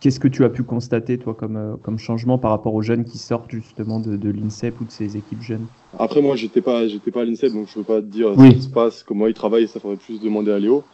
Qu'est-ce 0.00 0.20
que 0.20 0.28
tu 0.28 0.44
as 0.44 0.50
pu 0.50 0.62
constater, 0.62 1.18
toi, 1.18 1.34
comme, 1.34 1.78
comme 1.82 1.98
changement 1.98 2.38
par 2.38 2.50
rapport 2.50 2.74
aux 2.74 2.82
jeunes 2.82 3.04
qui 3.04 3.18
sortent 3.18 3.50
justement 3.50 3.98
de, 3.98 4.30
l'INSEP 4.30 4.80
ou 4.80 4.84
de 4.84 4.90
ces 4.90 5.16
équipes 5.16 5.42
jeunes? 5.42 5.66
Après, 5.98 6.20
moi, 6.20 6.36
j'étais 6.36 6.60
pas, 6.60 6.86
j'étais 6.86 7.10
pas 7.10 7.22
à 7.22 7.24
l'INSEP, 7.24 7.52
donc 7.52 7.66
je 7.72 7.78
ne 7.78 7.84
peux 7.84 7.94
pas 7.94 8.00
te 8.00 8.06
dire 8.06 8.34
ce 8.36 8.54
qui 8.54 8.62
se 8.62 8.68
passe, 8.68 9.02
comment 9.02 9.26
ils 9.26 9.34
travaillent, 9.34 9.68
ça 9.68 9.80
faudrait 9.80 9.96
plus 9.96 10.20
demander 10.20 10.52
à 10.52 10.58
Léo. 10.58 10.84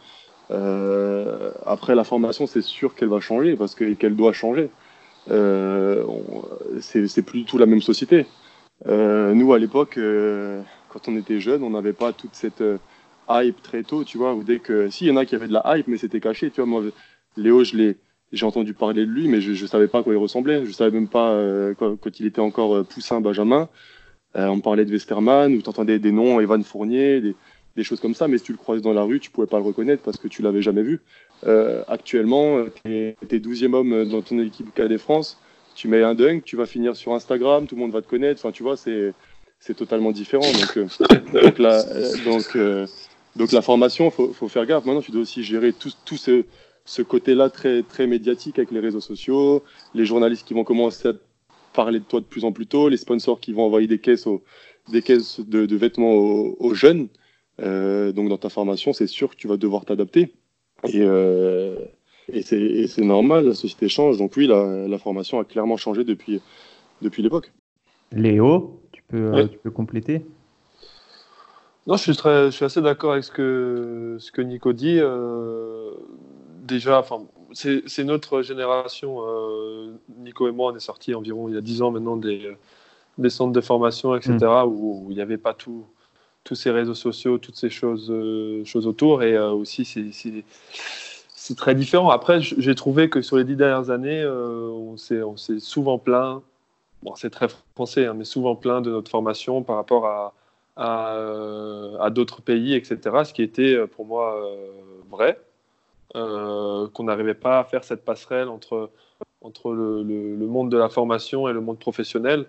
après, 1.65 1.95
la 1.95 2.03
formation, 2.03 2.47
c'est 2.47 2.63
sûr 2.63 2.95
qu'elle 2.95 3.09
va 3.09 3.19
changer 3.19 3.55
parce 3.55 3.75
qu'elle 3.75 4.15
doit 4.15 4.33
changer 4.33 4.69
euh, 5.31 6.03
c'est 6.81 7.21
plus 7.21 7.39
du 7.39 7.45
tout 7.45 7.57
la 7.57 7.65
même 7.65 7.81
société. 7.81 8.25
Euh, 8.87 9.33
nous, 9.33 9.53
à 9.53 9.59
l'époque, 9.59 9.97
euh, 9.97 10.61
quand 10.89 11.07
on 11.07 11.15
était 11.15 11.39
jeunes, 11.39 11.63
on 11.63 11.69
n'avait 11.69 11.93
pas 11.93 12.11
toute 12.11 12.35
cette 12.35 12.61
euh, 12.61 12.77
hype 13.29 13.61
très 13.61 13.83
tôt, 13.83 14.03
tu 14.03 14.17
vois, 14.17 14.33
ou 14.33 14.43
dès 14.43 14.59
que, 14.59 14.89
si, 14.89 15.05
il 15.05 15.07
y 15.09 15.11
en 15.11 15.17
a 15.17 15.25
qui 15.25 15.35
avaient 15.35 15.47
de 15.47 15.53
la 15.53 15.77
hype, 15.77 15.87
mais 15.87 15.97
c'était 15.97 16.19
caché, 16.19 16.49
tu 16.51 16.61
vois, 16.61 16.65
moi, 16.65 16.83
Léo, 17.37 17.63
je 17.63 17.77
l'ai, 17.77 17.97
j'ai 18.33 18.45
entendu 18.45 18.73
parler 18.73 19.05
de 19.05 19.11
lui, 19.11 19.27
mais 19.27 19.39
je 19.39 19.51
ne 19.51 19.67
savais 19.67 19.87
pas 19.87 19.99
à 19.99 20.03
quoi 20.03 20.13
il 20.13 20.17
ressemblait. 20.17 20.65
Je 20.65 20.71
savais 20.71 20.91
même 20.91 21.07
pas 21.07 21.29
euh, 21.29 21.73
quand, 21.77 21.95
quand, 21.95 22.19
il 22.19 22.25
était 22.25 22.41
encore 22.41 22.85
poussin 22.85 23.21
Benjamin. 23.21 23.69
on 24.35 24.57
me 24.57 24.61
parlait 24.61 24.85
de 24.85 24.91
Westerman, 24.91 25.53
ou 25.53 25.61
tu 25.61 25.69
entendais 25.69 25.99
des 25.99 26.11
noms, 26.11 26.39
Evan 26.39 26.63
Fournier, 26.63 27.21
des, 27.21 27.35
des, 27.75 27.83
choses 27.83 27.99
comme 27.99 28.15
ça, 28.15 28.27
mais 28.27 28.39
si 28.39 28.45
tu 28.45 28.51
le 28.51 28.57
croisais 28.57 28.81
dans 28.81 28.93
la 28.93 29.03
rue, 29.03 29.19
tu 29.19 29.29
pouvais 29.31 29.47
pas 29.47 29.57
le 29.57 29.63
reconnaître 29.63 30.03
parce 30.03 30.17
que 30.17 30.27
tu 30.27 30.41
l'avais 30.41 30.61
jamais 30.61 30.81
vu. 30.81 30.99
Euh, 31.45 31.83
actuellement, 31.87 32.63
tu 32.83 32.91
es, 32.91 33.15
12e 33.31 33.73
homme 33.73 34.09
dans 34.09 34.21
ton 34.21 34.39
équipe 34.39 34.73
KD 34.73 34.97
France, 34.97 35.39
tu 35.75 35.87
mets 35.87 36.03
un 36.03 36.15
dunk, 36.15 36.43
tu 36.43 36.55
vas 36.55 36.65
finir 36.65 36.95
sur 36.95 37.13
Instagram, 37.13 37.67
tout 37.67 37.75
le 37.75 37.81
monde 37.81 37.91
va 37.91 38.01
te 38.01 38.07
connaître. 38.07 38.39
Enfin, 38.43 38.51
tu 38.51 38.63
vois, 38.63 38.77
c'est 38.77 39.13
c'est 39.59 39.75
totalement 39.75 40.11
différent. 40.11 40.43
Donc, 40.43 40.77
euh, 40.77 40.87
donc, 41.41 41.59
la, 41.59 41.85
euh, 41.87 42.13
donc, 42.25 42.57
donc 43.35 43.51
la 43.51 43.61
formation, 43.61 44.11
faut, 44.11 44.33
faut 44.33 44.49
faire 44.49 44.65
gaffe. 44.65 44.85
Maintenant, 44.85 45.01
tu 45.01 45.11
dois 45.11 45.21
aussi 45.21 45.43
gérer 45.43 45.73
tout, 45.73 45.91
tout 46.05 46.17
ce, 46.17 46.43
ce 46.85 47.01
côté-là 47.01 47.49
très, 47.49 47.83
très 47.83 48.07
médiatique 48.07 48.59
avec 48.59 48.71
les 48.71 48.79
réseaux 48.79 49.01
sociaux, 49.01 49.63
les 49.93 50.05
journalistes 50.05 50.47
qui 50.47 50.53
vont 50.53 50.63
commencer 50.63 51.09
à 51.09 51.13
parler 51.73 51.99
de 51.99 52.05
toi 52.05 52.19
de 52.19 52.25
plus 52.25 52.43
en 52.45 52.51
plus 52.51 52.67
tôt, 52.67 52.89
les 52.89 52.97
sponsors 52.97 53.39
qui 53.39 53.53
vont 53.53 53.63
envoyer 53.63 53.87
des 53.87 53.99
caisses, 53.99 54.27
des 54.91 55.01
caisses 55.01 55.39
de, 55.39 55.65
de 55.65 55.75
vêtements 55.75 56.13
aux, 56.13 56.55
aux 56.59 56.73
jeunes. 56.73 57.07
Euh, 57.61 58.11
donc 58.11 58.29
dans 58.29 58.37
ta 58.37 58.49
formation, 58.49 58.93
c'est 58.93 59.07
sûr 59.07 59.29
que 59.29 59.35
tu 59.35 59.47
vas 59.47 59.57
devoir 59.57 59.85
t'adapter. 59.85 60.33
Et, 60.85 61.01
euh, 61.01 61.77
et 62.27 62.41
c'est 62.41 63.01
normal, 63.01 63.45
la 63.45 63.53
société 63.53 63.87
change. 63.89 64.17
Donc 64.17 64.33
oui, 64.35 64.47
la, 64.47 64.87
la 64.87 64.97
formation 64.97 65.39
a 65.39 65.45
clairement 65.45 65.77
changé 65.77 66.03
depuis, 66.03 66.41
depuis 67.01 67.23
l'époque. 67.23 67.51
Léo, 68.11 68.81
tu 68.91 69.01
peux, 69.07 69.47
tu 69.47 69.57
peux 69.57 69.71
compléter? 69.71 70.25
Non, 71.87 71.97
je 71.97 72.03
suis, 72.03 72.15
très, 72.15 72.45
je 72.45 72.51
suis 72.51 72.65
assez 72.65 72.81
d'accord 72.81 73.11
avec 73.11 73.23
ce 73.23 73.31
que, 73.31 74.15
ce 74.19 74.31
que 74.31 74.41
Nico 74.41 74.71
dit. 74.71 74.99
Euh, 74.99 75.91
déjà, 76.63 76.99
enfin, 76.99 77.21
c'est 77.53 78.03
notre 78.03 78.41
génération. 78.41 79.17
Euh, 79.27 79.93
Nico 80.17 80.47
et 80.47 80.51
moi, 80.51 80.71
on 80.71 80.75
est 80.75 80.79
sortis 80.79 81.13
environ 81.13 81.47
il 81.47 81.55
y 81.55 81.57
a 81.57 81.61
10 81.61 81.81
ans 81.83 81.91
maintenant 81.91 82.17
des, 82.17 82.51
des 83.19 83.29
centres 83.29 83.53
de 83.53 83.61
formation, 83.61 84.15
etc., 84.15 84.37
mm. 84.41 84.63
où, 84.65 85.05
où 85.05 85.11
il 85.11 85.15
n'y 85.15 85.21
avait 85.21 85.37
pas 85.37 85.53
tout 85.53 85.85
tous 86.43 86.55
ces 86.55 86.71
réseaux 86.71 86.93
sociaux, 86.93 87.37
toutes 87.37 87.55
ces 87.55 87.69
choses, 87.69 88.09
euh, 88.11 88.63
choses 88.65 88.87
autour. 88.87 89.23
Et 89.23 89.35
euh, 89.35 89.51
aussi, 89.51 89.85
c'est 89.85 91.55
très 91.55 91.75
différent. 91.75 92.09
Après, 92.09 92.41
j'ai 92.41 92.75
trouvé 92.75 93.09
que 93.09 93.21
sur 93.21 93.37
les 93.37 93.43
dix 93.43 93.55
dernières 93.55 93.89
années, 93.89 94.21
euh, 94.21 94.67
on 94.69 94.97
s'est 94.97 95.59
souvent 95.59 95.97
plaint, 95.97 96.41
bon, 97.01 97.15
c'est 97.15 97.29
très 97.29 97.47
français, 97.75 98.05
hein, 98.05 98.13
mais 98.13 98.25
souvent 98.25 98.55
plaint 98.55 98.83
de 98.83 98.91
notre 98.91 99.09
formation 99.09 99.63
par 99.63 99.77
rapport 99.77 100.05
à, 100.05 100.33
à, 100.75 102.09
d'autres 102.09 102.41
pays, 102.41 102.73
etc. 102.73 102.97
Ce 103.25 103.33
qui 103.33 103.43
était 103.43 103.85
pour 103.87 104.05
moi 104.05 104.41
vrai, 105.09 105.39
qu'on 106.13 107.03
n'arrivait 107.03 107.33
pas 107.33 107.59
à 107.59 107.63
faire 107.63 107.83
cette 107.83 108.05
passerelle 108.05 108.49
entre, 108.49 108.89
entre 109.43 109.73
le, 109.73 110.47
monde 110.47 110.71
de 110.71 110.77
la 110.77 110.89
formation 110.89 111.47
et 111.47 111.53
le 111.53 111.61
monde 111.61 111.79
professionnel. 111.79 112.45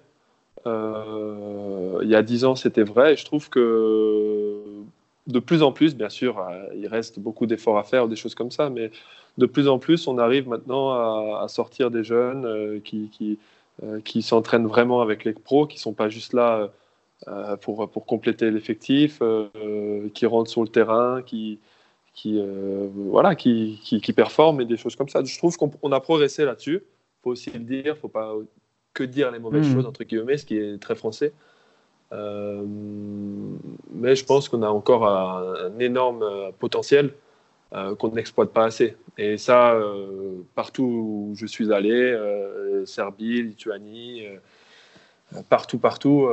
Euh, 0.66 1.98
il 2.02 2.08
y 2.08 2.14
a 2.14 2.22
dix 2.22 2.44
ans, 2.44 2.54
c'était 2.54 2.82
vrai. 2.82 3.16
Je 3.16 3.24
trouve 3.24 3.50
que 3.50 4.62
de 5.26 5.38
plus 5.38 5.62
en 5.62 5.72
plus, 5.72 5.96
bien 5.96 6.08
sûr, 6.08 6.38
euh, 6.38 6.66
il 6.74 6.86
reste 6.86 7.18
beaucoup 7.18 7.46
d'efforts 7.46 7.78
à 7.78 7.82
faire, 7.84 8.08
des 8.08 8.16
choses 8.16 8.34
comme 8.34 8.50
ça, 8.50 8.70
mais 8.70 8.90
de 9.38 9.46
plus 9.46 9.68
en 9.68 9.78
plus, 9.78 10.06
on 10.06 10.18
arrive 10.18 10.48
maintenant 10.48 10.92
à, 11.36 11.48
sortir 11.48 11.90
des 11.90 12.04
jeunes 12.04 12.44
euh, 12.46 12.78
qui, 12.80 13.10
qui, 13.10 13.38
qui 14.04 14.22
s'entraînent 14.22 14.66
vraiment 14.66 15.00
avec 15.00 15.24
les 15.24 15.32
pros, 15.32 15.66
qui 15.66 15.76
ne 15.78 15.80
sont 15.80 15.92
pas 15.92 16.08
juste 16.08 16.32
là 16.32 16.70
pour, 17.62 17.90
pour 17.90 18.06
compléter 18.06 18.50
l'effectif, 18.50 19.20
qui 20.14 20.26
rentrent 20.26 20.50
sur 20.50 20.62
le 20.62 20.68
terrain, 20.68 21.22
qui, 21.22 21.58
qui, 22.14 22.40
voilà, 22.94 23.34
qui, 23.34 23.80
qui, 23.82 24.00
qui, 24.00 24.12
performent 24.12 24.60
et 24.60 24.64
des 24.64 24.76
choses 24.76 24.96
comme 24.96 25.08
ça. 25.08 25.22
Je 25.24 25.36
trouve 25.36 25.56
qu'on 25.56 25.92
a 25.92 26.00
progressé 26.00 26.44
là-dessus. 26.44 26.80
Il 26.82 27.22
faut 27.22 27.30
aussi 27.30 27.50
le 27.50 27.58
dire, 27.58 27.82
il 27.84 27.88
ne 27.90 27.94
faut 27.94 28.08
pas 28.08 28.34
que 28.94 29.02
dire 29.02 29.30
les 29.30 29.40
mauvaises 29.40 29.68
hmm. 29.68 29.74
choses, 29.74 29.86
entre 29.86 30.04
guillemets, 30.04 30.38
ce 30.38 30.46
qui 30.46 30.56
est 30.56 30.80
très 30.80 30.94
français. 30.94 31.32
Euh, 32.12 32.62
mais 33.92 34.14
je 34.14 34.24
pense 34.24 34.48
qu'on 34.48 34.62
a 34.62 34.68
encore 34.68 35.06
un, 35.06 35.78
énorme 35.80 36.22
euh, 36.22 36.50
potentiel 36.58 37.12
euh, 37.72 37.94
qu'on 37.96 38.10
n'exploite 38.10 38.50
pas 38.50 38.64
assez. 38.64 38.96
Et 39.18 39.36
ça, 39.36 39.76
partout 40.54 40.82
où 40.82 41.34
je 41.36 41.46
suis 41.46 41.72
allé, 41.72 42.18
Serbie, 42.84 43.42
Lituanie, 43.42 44.26
partout, 45.48 45.78
partout, 45.78 46.28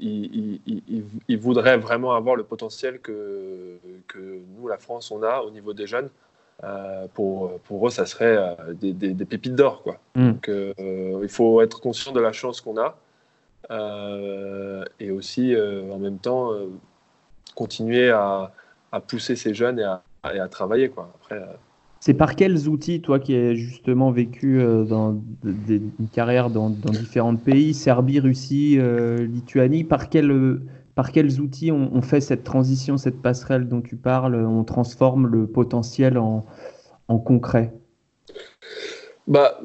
ils, 0.00 0.60
ils, 1.28 1.38
voudraient 1.38 1.78
vraiment 1.78 2.14
avoir 2.14 2.34
le 2.36 2.42
potentiel 2.42 3.00
que, 3.00 3.78
que 4.08 4.40
nous, 4.56 4.68
la 4.68 4.78
France, 4.78 5.10
on 5.10 5.22
a 5.22 5.40
au 5.40 5.50
niveau 5.50 5.72
des 5.72 5.86
jeunes. 5.86 6.08
Euh, 6.64 7.06
pour, 7.12 7.60
pour 7.60 7.86
eux, 7.86 7.90
ça 7.90 8.06
serait 8.06 8.36
euh, 8.38 8.72
des, 8.72 8.92
des, 8.92 9.24
pépites 9.24 9.54
d'or. 9.54 9.82
Quoi. 9.82 9.98
Mm. 10.14 10.30
Donc, 10.32 10.48
euh, 10.48 11.20
il 11.22 11.28
faut 11.28 11.60
être 11.60 11.80
conscient 11.80 12.12
de 12.12 12.20
la 12.20 12.32
chance 12.32 12.60
qu'on 12.60 12.78
a 12.78 12.96
et 15.00 15.10
aussi, 15.10 15.56
en 15.56 15.98
même 15.98 16.18
temps, 16.18 16.52
continuer 17.56 18.10
à, 18.10 18.52
à, 18.92 19.00
pousser 19.00 19.34
ces 19.34 19.54
jeunes 19.54 19.80
et 19.80 19.84
à, 19.84 20.02
et 20.32 20.38
à 20.38 20.46
travailler. 20.46 20.88
Quoi. 20.88 21.10
Après, 21.16 21.42
c'est 22.06 22.14
par 22.14 22.36
quels 22.36 22.68
outils, 22.68 23.00
toi 23.00 23.18
qui 23.18 23.34
as 23.34 23.54
justement 23.54 24.12
vécu 24.12 24.62
dans 24.88 25.20
des, 25.42 25.82
une 25.98 26.08
carrière 26.08 26.50
dans, 26.50 26.70
différents 26.70 27.34
pays, 27.34 27.74
Serbie, 27.74 28.20
Russie, 28.20 28.78
Lituanie, 29.18 29.82
par 29.82 30.08
par 30.96 31.12
quels 31.12 31.40
outils 31.40 31.70
on, 31.70 32.00
fait 32.00 32.22
cette 32.22 32.42
transition, 32.42 32.96
cette 32.96 33.20
passerelle 33.20 33.68
dont 33.68 33.82
tu 33.82 33.96
parles 33.96 34.34
On 34.34 34.64
transforme 34.64 35.26
le 35.26 35.46
potentiel 35.46 36.16
en, 36.16 36.46
concret? 37.18 37.70
Bah, 39.26 39.60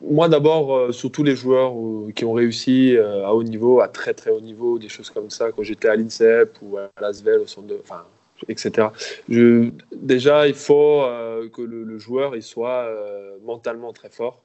Moi 0.00 0.30
d'abord, 0.30 0.74
euh, 0.74 0.92
sur 0.92 1.12
tous 1.12 1.24
les 1.24 1.36
joueurs 1.36 1.74
euh, 1.76 2.10
qui 2.12 2.24
ont 2.24 2.32
réussi 2.32 2.96
euh, 2.96 3.26
à 3.26 3.34
haut 3.34 3.42
niveau, 3.42 3.80
à 3.80 3.88
très 3.88 4.14
très 4.14 4.30
haut 4.30 4.40
niveau, 4.40 4.78
des 4.78 4.88
choses 4.88 5.10
comme 5.10 5.28
ça, 5.28 5.52
quand 5.52 5.62
j'étais 5.62 5.88
à 5.88 5.96
l'INSEP 5.96 6.56
ou 6.62 6.78
à 6.78 6.88
l'ASVEL, 7.00 7.40
au 7.40 7.46
centre 7.46 7.66
de, 7.66 7.78
enfin, 7.82 8.04
etc. 8.48 8.88
Déjà, 9.28 10.48
il 10.48 10.54
faut 10.54 11.04
que 11.52 11.62
le, 11.62 11.98
joueur 11.98 12.36
il 12.36 12.42
soit 12.42 12.88
mentalement 13.44 13.92
très 13.92 14.10
fort 14.10 14.44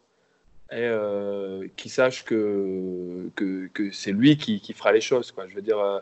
et 0.72 0.75
euh, 0.77 1.68
qui 1.77 1.89
sache 1.89 2.24
que, 2.25 3.29
que, 3.36 3.91
c'est 3.91 4.12
lui 4.12 4.38
qui, 4.38 4.62
qui, 4.62 4.74
fera 4.74 4.91
les 4.91 5.01
choses. 5.01 5.32
Quoi. 5.32 5.48
Je 5.48 5.56
veux 5.56 5.63
dire, 5.63 5.79
euh, 5.79 6.00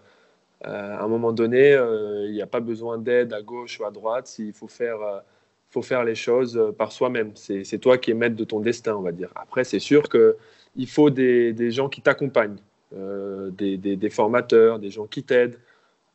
à 0.62 1.04
un 1.04 1.08
moment 1.08 1.32
donné, 1.32 1.74
euh, 1.74 2.26
il 2.28 2.34
n'y 2.34 2.42
a 2.42 2.48
pas 2.48 2.60
besoin 2.60 2.98
d'aide 2.98 3.32
à 3.32 3.42
gauche 3.42 3.80
ou 3.80 3.86
à 3.86 3.92
droite. 3.92 4.36
Il 4.40 4.52
faut 4.52 4.68
faire, 4.68 4.98
faut 5.70 5.82
faire 5.82 6.04
les 6.04 6.16
choses 6.16 6.62
par 6.78 6.92
soi-même. 6.92 7.32
C'est 7.36 7.80
toi 7.80 7.98
qui 7.98 8.12
es 8.12 8.14
maître 8.14 8.36
de 8.36 8.44
ton 8.44 8.60
destin, 8.60 8.96
on 8.96 9.02
va 9.02 9.14
dire. 9.14 9.30
Après, 9.36 9.64
c'est 9.64 9.80
sûr 9.80 10.10
qu'il 10.10 10.90
faut 10.90 11.10
des, 11.10 11.54
des, 11.54 11.72
gens 11.72 11.88
qui 11.88 12.02
t'accompagnent, 12.02 12.58
des, 12.92 13.78
des, 13.78 14.10
formateurs, 14.10 14.80
des 14.80 14.90
gens 14.90 15.06
qui 15.06 15.24
t'aident. 15.24 15.60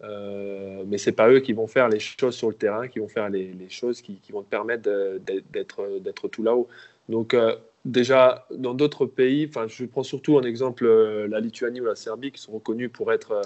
Euh, 0.05 0.83
mais 0.87 0.99
c'est 0.99 1.13
pas 1.13 1.31
eux 1.31 1.41
qui 1.41 1.53
vont 1.53 1.67
faire 1.67 1.89
les 1.89 2.01
choses 2.01 2.35
sur 2.35 2.49
le 2.49 2.55
terrain, 2.55 2.89
qui 2.89 2.99
vont 2.99 3.09
faire 3.09 3.29
les, 3.29 3.55
choses 3.69 4.01
qui, 4.01 4.19
vont 4.31 4.43
te 4.43 4.49
permettre 4.49 4.89
d'être 5.21 6.29
tout 6.29 6.43
là-haut. 6.43 6.69
Donc 7.09 7.35
euh, 7.35 7.55
déjà, 7.85 8.47
dans 8.51 8.75
d'autres 8.75 9.07
pays, 9.07 9.49
je 9.69 9.85
prends 9.85 10.03
surtout 10.03 10.37
en 10.37 10.43
exemple 10.43 10.87
euh, 10.87 11.29
la 11.29 11.41
Lituanie 11.41 11.81
ou 11.81 11.85
la 11.85 11.95
Serbie, 11.95 12.33
qui 12.33 12.41
sont 12.41 12.53
reconnus 12.53 12.91
pour 12.93 13.13
être, 13.13 13.43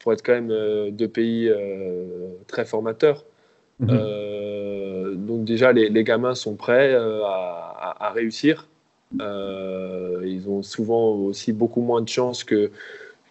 pour 0.00 0.12
être 0.12 0.22
quand 0.22 0.40
même 0.40 0.90
deux 0.90 1.08
pays 1.08 1.50
très 2.46 2.64
formateurs. 2.64 3.24
Mhm. 3.78 5.16
donc 5.26 5.44
déjà, 5.44 5.72
les, 5.72 6.04
gamins 6.04 6.34
sont 6.34 6.56
prêts 6.56 6.94
à, 6.94 8.12
réussir. 8.12 8.66
ils 9.12 10.44
ont 10.48 10.62
souvent 10.62 11.12
aussi 11.12 11.52
beaucoup 11.52 11.82
moins 11.82 12.00
de 12.00 12.08
chances 12.08 12.42
que, 12.42 12.72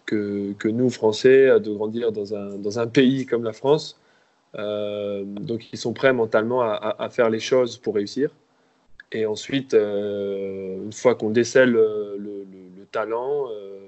que, 0.06 0.68
nous, 0.68 0.88
Français, 0.90 1.60
de 1.60 1.70
grandir 1.72 2.12
dans 2.12 2.34
un, 2.34 2.56
dans 2.56 2.78
un, 2.78 2.86
pays 2.86 3.26
comme 3.26 3.44
la 3.44 3.52
France. 3.52 3.98
Euh, 4.56 5.24
donc, 5.24 5.72
ils 5.72 5.78
sont 5.78 5.92
prêts 5.92 6.12
mentalement 6.12 6.62
à, 6.62 7.08
faire 7.10 7.28
les 7.28 7.40
choses 7.40 7.76
pour 7.76 7.96
réussir. 7.96 8.30
Et 9.12 9.26
ensuite, 9.26 9.74
euh, 9.74 10.84
une 10.84 10.92
fois 10.92 11.14
qu'on 11.14 11.30
décèle 11.30 11.70
le, 11.70 12.16
le, 12.18 12.86
talent, 12.92 13.48
euh, 13.50 13.78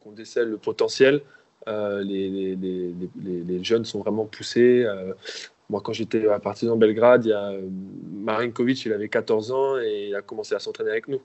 qu'on 0.00 0.12
décèle 0.12 0.48
le 0.48 0.56
potentiel, 0.56 1.20
les, 1.66 2.28
les, 2.28 2.56
les, 2.56 2.94
les, 3.24 3.64
jeunes 3.64 3.84
sont 3.84 4.00
vraiment 4.00 4.24
poussés. 4.24 4.86
moi, 5.68 5.80
quand 5.84 5.92
j'étais 5.92 6.26
à 6.28 6.38
Partizan 6.38 6.76
Belgrade, 6.76 7.26
il 7.26 7.28
y 7.28 7.32
a 7.32 7.52
Marinkovic, 8.12 8.84
il 8.84 8.92
avait 8.92 9.08
14 9.08 9.52
ans 9.52 9.78
et 9.78 10.08
il 10.08 10.14
a 10.14 10.22
commencé 10.22 10.54
à 10.54 10.60
s'entraîner 10.60 10.90
avec 10.90 11.08
nous. 11.08 11.20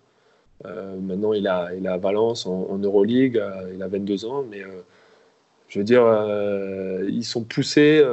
Euh, 0.65 0.99
maintenant, 0.99 1.33
il 1.33 1.47
a, 1.47 1.69
il 1.75 1.87
a 1.87 1.97
Valence 1.97 2.45
en, 2.45 2.77
Euroleague, 2.79 3.37
euh, 3.37 3.71
il 3.73 3.83
a 3.83 3.87
22 3.87 4.25
ans, 4.25 4.43
mais 4.49 4.63
euh, 4.63 4.81
je 5.67 5.79
veux 5.79 5.85
dire, 5.85 6.03
ils 7.07 7.25
sont 7.25 7.43
poussés. 7.43 8.03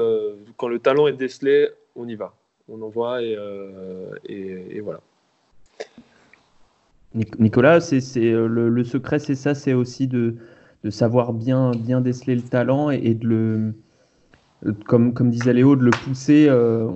quand 0.57 0.69
le 0.69 0.79
talent 0.79 1.07
est 1.07 1.13
décelé, 1.13 1.69
on 1.97 2.09
y 2.09 2.15
va. 2.15 2.35
On 2.69 2.81
envoie 2.83 3.23
et, 3.23 3.37
et, 4.29 4.81
voilà. 4.81 5.01
Nicolas, 7.39 7.81
c'est, 7.81 8.01
le, 8.21 8.69
le, 8.69 8.85
secret, 8.85 9.21
c'est 9.21 9.37
ça, 9.37 9.55
c'est 9.55 9.73
aussi 9.73 10.09
de, 10.09 10.35
de, 10.83 10.91
savoir 10.91 11.33
bien, 11.33 11.71
bien 11.71 12.01
déceler 12.01 12.35
le 12.35 12.43
talent 12.43 12.91
et 12.91 13.15
de 13.15 13.27
le, 13.29 13.75
comme, 14.87 15.31
disait 15.31 15.53
Léo, 15.53 15.77
de 15.77 15.85
le 15.85 15.91
pousser. 15.91 16.47
Euh, 16.49 16.87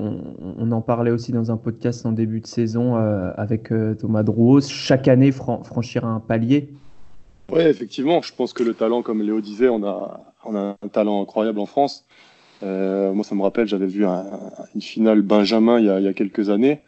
on, 0.58 0.72
en 0.72 0.80
parlait 0.80 1.10
aussi 1.10 1.32
dans 1.32 1.50
un 1.50 1.56
podcast 1.56 2.06
en 2.06 2.12
début 2.12 2.40
de 2.40 2.46
saison 2.46 2.96
euh, 2.96 3.30
avec 3.36 3.72
euh, 3.72 3.94
Thomas 3.94 4.22
Drouos. 4.22 4.62
Chaque 4.62 5.08
année, 5.08 5.32
franchir 5.32 6.04
un 6.04 6.20
palier. 6.20 6.70
Oui, 7.50 7.62
effectivement. 7.62 8.22
Je 8.22 8.34
pense 8.34 8.52
que 8.52 8.62
le 8.62 8.74
talent, 8.74 9.02
comme 9.02 9.22
Léo 9.22 9.40
disait, 9.40 9.68
on 9.68 9.84
a, 9.84 10.20
un 10.44 10.76
talent 10.90 11.22
incroyable 11.22 11.58
en 11.58 11.66
France. 11.66 12.04
moi, 12.62 13.24
ça 13.24 13.34
me 13.34 13.42
rappelle, 13.42 13.66
j'avais 13.66 13.86
vu 13.86 14.04
une 14.04 14.80
finale 14.80 15.22
Benjamin 15.22 15.78
il 15.78 15.86
y 15.86 15.90
a, 15.90 15.98
il 15.98 16.04
y 16.04 16.08
a 16.08 16.14
quelques 16.14 16.50
années. 16.50 16.80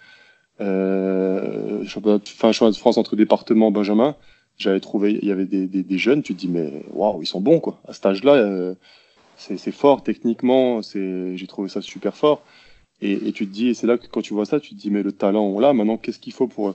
Fin 0.59 1.85
championnat 1.85 2.19
de 2.19 2.77
France 2.77 2.99
entre 2.99 3.17
départements 3.17 3.71
Benjamin. 3.71 4.17
J'avais 4.59 4.81
trouvé, 4.81 5.19
il 5.23 5.27
y 5.27 5.33
avait 5.33 5.47
des, 5.47 5.67
des, 5.67 5.83
des, 5.83 5.99
jeunes, 5.99 6.23
tu 6.23 6.35
te 6.35 6.41
dis, 6.41 6.49
mais 6.49 6.85
waouh, 6.93 7.23
ils 7.23 7.27
sont 7.27 7.41
bons, 7.41 7.61
quoi. 7.61 7.81
À 7.89 7.95
cet 7.95 8.05
âge-là, 8.05 8.75
c'est 9.41 9.73
fort 9.73 10.03
techniquement, 10.03 10.81
j'ai 10.83 11.47
trouvé 11.49 11.69
ça 11.69 11.81
super 11.81 12.17
fort. 12.17 12.43
Et, 13.03 13.33
tu 13.33 13.47
te 13.47 13.53
dis, 13.53 13.75
c'est 13.75 13.87
là 13.87 13.97
que 13.97 14.07
quand 14.07 14.21
tu 14.21 14.35
vois 14.35 14.45
ça, 14.45 14.61
tu 14.61 14.71
te 14.71 14.75
dis, 14.75 14.91
mais 14.91 15.03
le 15.03 15.13
talent, 15.13 15.45
on 15.45 15.59
l'a. 15.59 15.73
Maintenant, 15.73 15.97
qu'est-ce 15.97 16.19
qu'il 16.19 16.35
faut 16.35 16.49
pour, 16.49 16.75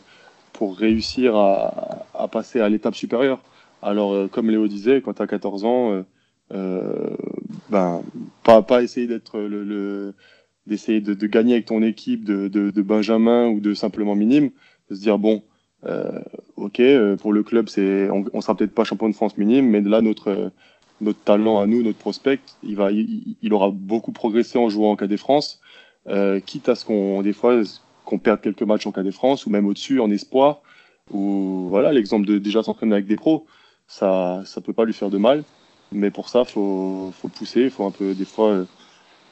réussir 0.75 1.35
à, 1.35 2.27
passer 2.31 2.59
à 2.61 2.69
l'étape 2.69 2.95
supérieure? 2.95 3.41
Alors, 3.81 4.13
euh, 4.13 4.27
comme 4.27 4.49
Léo 4.49 4.67
disait, 4.67 5.01
quand 5.01 5.13
tu 5.13 5.21
as 5.21 5.27
14 5.27 5.65
ans, 5.65 5.91
euh, 5.91 6.03
euh, 6.53 7.15
ben, 7.69 8.01
pas, 8.43 8.81
essayer 8.81 9.05
d'être 9.05 9.39
le, 9.39 10.15
d'essayer 10.65 11.01
de, 11.01 11.13
de, 11.13 11.27
gagner 11.27 11.53
avec 11.53 11.65
ton 11.67 11.83
équipe 11.83 12.23
de, 12.25 12.47
de, 12.47 12.71
de, 12.71 12.81
Benjamin 12.81 13.47
ou 13.47 13.59
de 13.59 13.75
simplement 13.75 14.15
minime, 14.15 14.49
de 14.89 14.95
se 14.95 15.01
dire, 15.01 15.19
bon, 15.19 15.43
ok, 16.55 16.81
pour 17.19 17.31
le 17.31 17.43
club, 17.43 17.69
on, 17.77 18.25
on 18.33 18.41
sera 18.41 18.55
peut-être 18.57 18.73
pas 18.73 18.83
champion 18.83 19.09
de 19.09 19.13
France 19.13 19.37
minime, 19.37 19.69
mais 19.69 19.81
là, 19.81 20.01
notre 20.01 20.51
notre 21.01 21.19
talent 21.19 21.59
à 21.59 21.67
nous, 21.67 21.83
notre 21.83 21.97
prospect, 21.97 22.39
il, 22.63 22.75
va, 22.75 22.91
il, 22.91 23.53
aura 23.53 23.69
beaucoup 23.71 24.11
progressé 24.11 24.57
en 24.57 24.69
jouant 24.69 24.91
en 24.91 24.95
KD 24.95 25.17
France, 25.17 25.59
euh, 26.07 26.39
quitte 26.39 26.69
à 26.69 26.75
ce 26.75 26.85
qu'on, 26.85 27.21
des 27.21 27.33
fois, 27.33 27.61
qu'on 28.05 28.19
perde 28.19 28.41
quelques 28.41 28.63
matchs 28.63 28.87
en 28.87 28.91
KD 28.91 29.11
France 29.11 29.45
ou 29.45 29.49
même 29.49 29.65
au-dessus 29.67 29.99
en 29.99 30.09
espoir. 30.09 30.61
Ou 31.11 31.67
voilà, 31.69 31.91
l'exemple 31.91 32.25
de 32.25 32.37
déjà 32.37 32.63
s'entraîner 32.63 32.93
avec 32.93 33.07
des 33.07 33.15
pros, 33.15 33.45
ça, 33.87 34.41
ça 34.45 34.61
peut 34.61 34.73
pas 34.73 34.85
lui 34.85 34.93
faire 34.93 35.09
de 35.09 35.17
mal. 35.17 35.43
Mais 35.91 36.11
pour 36.11 36.29
ça, 36.29 36.45
faut, 36.45 37.11
faut 37.13 37.27
pousser, 37.27 37.69
faut 37.69 37.85
un 37.85 37.91
peu 37.91 38.13
des 38.13 38.25
fois 38.25 38.49
euh, 38.49 38.65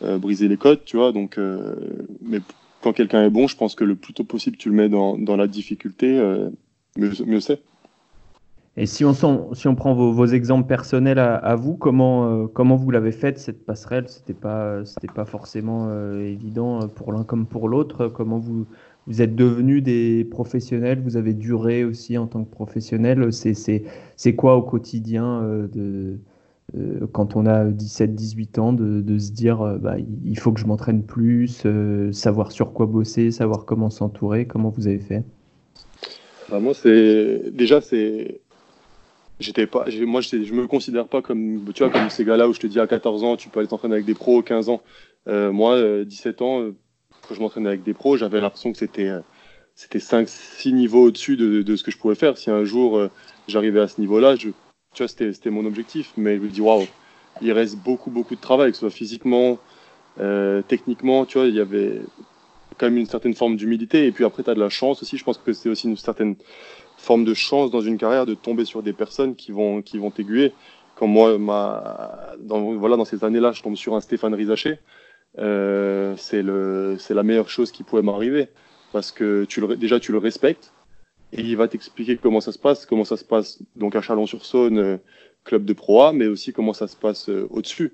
euh, 0.03 0.17
briser 0.17 0.47
les 0.47 0.57
codes, 0.57 0.83
tu 0.85 0.97
vois. 0.97 1.11
Donc, 1.11 1.37
euh, 1.37 1.75
mais 2.21 2.39
quand 2.81 2.93
quelqu'un 2.93 3.23
est 3.23 3.29
bon, 3.29 3.47
je 3.47 3.57
pense 3.57 3.75
que 3.75 3.83
le 3.83 3.95
plus 3.95 4.13
tôt 4.13 4.23
possible, 4.23 4.57
tu 4.57 4.69
le 4.69 4.75
mets 4.75 4.89
dans, 4.89 5.17
dans 5.17 5.35
la 5.35 5.47
difficulté, 5.47 6.07
mieux, 6.97 7.11
mieux 7.25 7.39
c'est. 7.39 7.61
Et 8.75 8.87
si 8.87 9.05
on, 9.05 9.13
prend 9.75 9.93
vos, 9.93 10.25
exemples 10.25 10.67
personnels 10.67 11.19
à, 11.19 11.55
vous, 11.55 11.75
comment, 11.75 12.25
euh, 12.25 12.47
comment 12.47 12.75
vous 12.75 12.89
l'avez 12.89 13.11
faite 13.11 13.37
cette 13.37 13.63
passerelle? 13.63 14.05
C'était 14.07 14.33
pas, 14.33 14.81
pas 15.13 15.25
forcément 15.25 15.89
euh, 15.89 16.21
évident 16.21 16.87
pour 16.87 17.13
l'un 17.13 17.23
comme 17.23 17.45
pour 17.45 17.69
l'autre. 17.69 18.07
Comment 18.07 18.39
vous, 18.39 18.65
êtes 19.21 19.35
devenus 19.35 19.83
des 19.83 20.25
professionnels? 20.25 20.99
Vous 21.03 21.17
avez 21.17 21.35
duré 21.35 21.83
aussi 21.83 22.17
en 22.17 22.25
tant 22.25 22.43
que 22.43 22.49
professionnel. 22.49 23.31
C'est, 23.31 24.35
quoi 24.35 24.55
au 24.55 24.63
quotidien 24.63 25.43
euh, 25.43 26.17
quand 27.11 27.35
on 27.35 27.45
a 27.45 27.65
17-18 27.65 28.59
ans 28.59 28.73
de, 28.73 29.01
de, 29.01 29.19
se 29.19 29.31
dire 29.33 29.77
bah, 29.79 29.97
il 30.25 30.39
faut 30.39 30.51
que 30.51 30.59
je 30.59 30.65
m'entraîne 30.65 31.03
plus, 31.03 31.67
savoir 32.11 32.51
sur 32.51 32.73
quoi 32.73 32.87
bosser, 32.87 33.29
savoir 33.29 33.65
comment 33.65 33.91
s'entourer? 33.91 34.47
Comment 34.47 34.69
vous 34.69 34.87
avez 34.87 34.97
fait? 34.97 35.23
Bah, 36.49 36.59
moi, 36.59 36.73
c'est 36.73 37.51
déjà 37.51 37.81
c'est 37.81 38.41
j'étais 39.43 39.67
pas 39.67 39.85
moi 40.01 40.21
je, 40.21 40.53
me 40.53 40.67
considère 40.67 41.07
pas 41.07 41.21
comme 41.21 41.63
tu 41.73 41.83
vois 41.83 41.91
comme 41.91 42.09
ces 42.09 42.25
gars 42.25 42.37
là 42.37 42.47
où 42.47 42.53
je 42.53 42.59
te 42.59 42.67
dis 42.67 42.79
à 42.79 42.87
14 42.87 43.23
ans 43.23 43.35
tu 43.35 43.49
peux 43.49 43.59
aller 43.59 43.67
t'entraîner 43.67 43.95
avec 43.95 44.05
des 44.05 44.13
pros 44.13 44.41
15 44.41 44.69
ans. 44.69 44.81
Euh, 45.27 45.51
moi 45.51 46.03
17 46.03 46.41
euh, 46.41 46.45
ans 46.45 46.61
euh, 46.61 46.75
quand 47.27 47.35
je 47.35 47.39
m'entraînais 47.39 47.69
avec 47.69 47.83
des 47.83 47.93
pros 47.93 48.17
j'avais 48.17 48.41
l'impression 48.41 48.71
que 48.71 48.77
c'était 48.77 49.07
euh, 49.07 49.19
c'était 49.75 49.99
5 49.99 50.27
6 50.27 50.73
niveaux 50.73 51.05
au-dessus 51.05 51.37
de, 51.37 51.75
ce 51.75 51.83
que 51.83 51.91
je 51.91 51.97
pouvais 51.97 52.15
faire. 52.15 52.37
Si 52.37 52.49
un 52.49 52.63
jour 52.63 53.09
j'arrivais 53.47 53.81
à 53.81 53.87
ce 53.87 53.99
niveau 53.99 54.19
là 54.19 54.35
je 54.35 54.49
tu 54.49 54.53
vois 54.99 55.07
c'était 55.07 55.33
c'était 55.33 55.49
mon 55.49 55.65
objectif. 55.65 56.13
Mais 56.17 56.37
je 56.37 56.41
me 56.41 56.47
dis 56.47 56.61
waouh 56.61 56.85
il 57.41 57.51
reste 57.51 57.77
beaucoup 57.77 58.11
beaucoup 58.11 58.35
de 58.35 58.41
travail 58.41 58.71
que 58.71 58.77
ce 58.77 58.81
soit 58.81 58.91
physiquement 58.91 59.59
techniquement 60.67 61.25
tu 61.25 61.37
vois 61.37 61.47
il 61.47 61.55
y 61.55 61.59
avait 61.59 62.01
quand 62.77 62.85
même 62.87 62.97
une 62.97 63.07
certaine 63.07 63.33
forme 63.33 63.55
d'humilité. 63.55 64.05
Et 64.05 64.11
puis 64.11 64.25
après 64.25 64.43
tu 64.43 64.49
as 64.49 64.55
de 64.55 64.59
la 64.59 64.69
chance 64.69 65.01
aussi. 65.01 65.17
Je 65.17 65.23
pense 65.23 65.37
que 65.37 65.53
c'est 65.53 65.69
aussi 65.69 65.87
une 65.87 65.97
certaine 65.97 66.35
forme 67.03 67.25
de 67.25 67.33
chance 67.33 67.69
dans 67.69 67.81
une 67.81 67.97
carrière 67.97 68.25
de 68.25 68.33
tomber 68.33 68.65
sur 68.65 68.81
des 68.81 68.93
personnes 68.93 69.35
qui 69.35 69.51
vont 69.51 69.81
qui 69.81 69.97
vont 69.97 70.11
t'aiguiller. 70.11 70.53
Comme 70.95 71.11
moi, 71.11 71.37
ma, 71.37 72.35
dans, 72.39 72.73
voilà, 72.75 72.97
dans 72.97 73.05
ces 73.05 73.23
années-là, 73.23 73.51
je 73.51 73.61
tombe 73.63 73.75
sur 73.75 73.95
un 73.95 74.01
Stéphane 74.01 74.33
Rizaché. 74.33 74.79
Euh, 75.39 76.13
c'est 76.17 76.43
le 76.43 76.95
c'est 76.99 77.13
la 77.13 77.23
meilleure 77.23 77.49
chose 77.49 77.71
qui 77.71 77.83
pouvait 77.83 78.03
m'arriver 78.03 78.49
parce 78.91 79.11
que 79.11 79.45
tu 79.45 79.59
le, 79.61 79.75
déjà 79.75 79.99
tu 79.99 80.11
le 80.11 80.19
respectes 80.19 80.71
et 81.31 81.41
il 81.41 81.57
va 81.57 81.67
t'expliquer 81.67 82.17
comment 82.17 82.41
ça 82.41 82.51
se 82.51 82.59
passe, 82.59 82.85
comment 82.85 83.05
ça 83.05 83.17
se 83.17 83.25
passe 83.25 83.63
donc 83.75 83.95
à 83.95 84.01
Chalon-sur-Saône, 84.01 84.77
euh, 84.77 84.97
club 85.43 85.65
de 85.65 85.73
Pro 85.73 86.03
A, 86.03 86.13
mais 86.13 86.27
aussi 86.27 86.53
comment 86.53 86.73
ça 86.73 86.87
se 86.87 86.95
passe 86.95 87.29
euh, 87.29 87.47
au-dessus. 87.49 87.93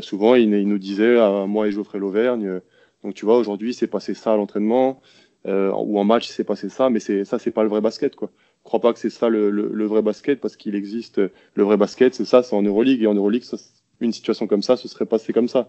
Souvent, 0.00 0.36
il, 0.36 0.48
nous 0.48 0.78
disait 0.78 1.18
à 1.18 1.44
moi 1.46 1.66
et 1.66 1.72
Geoffrey 1.72 1.98
Lauvergne, 1.98 2.60
donc 3.02 3.14
tu 3.14 3.24
vois, 3.24 3.36
aujourd'hui, 3.36 3.74
c'est 3.74 3.86
passé 3.86 4.14
ça 4.14 4.32
à 4.32 4.36
l'entraînement, 4.36 5.00
euh, 5.46 5.72
ou 5.72 5.98
en 5.98 6.04
match 6.04 6.28
c'est 6.28 6.44
passé 6.44 6.68
ça, 6.68 6.90
mais 6.90 7.00
c'est 7.00 7.24
ça 7.24 7.38
c'est 7.38 7.50
pas 7.50 7.62
le 7.62 7.68
vrai 7.68 7.80
basket 7.80 8.14
quoi. 8.16 8.30
Je 8.60 8.64
crois 8.64 8.80
pas 8.80 8.92
que 8.92 8.98
c'est 8.98 9.10
ça 9.10 9.28
le, 9.30 9.50
le, 9.50 9.86
vrai 9.86 10.02
basket 10.02 10.38
parce 10.38 10.56
qu'il 10.56 10.74
existe 10.74 11.18
le 11.18 11.62
vrai 11.62 11.78
basket, 11.78 12.14
c'est 12.14 12.26
ça, 12.26 12.42
c'est 12.42 12.54
en 12.54 12.62
Euroleague 12.62 13.02
et 13.02 13.06
en 13.06 13.14
Euroleague 13.14 13.44
ça, 13.44 13.56
une 14.00 14.12
situation 14.12 14.46
comme 14.46 14.62
ça, 14.62 14.76
ce 14.76 14.88
serait 14.88 15.06
passé 15.06 15.32
comme 15.32 15.48
ça. 15.48 15.68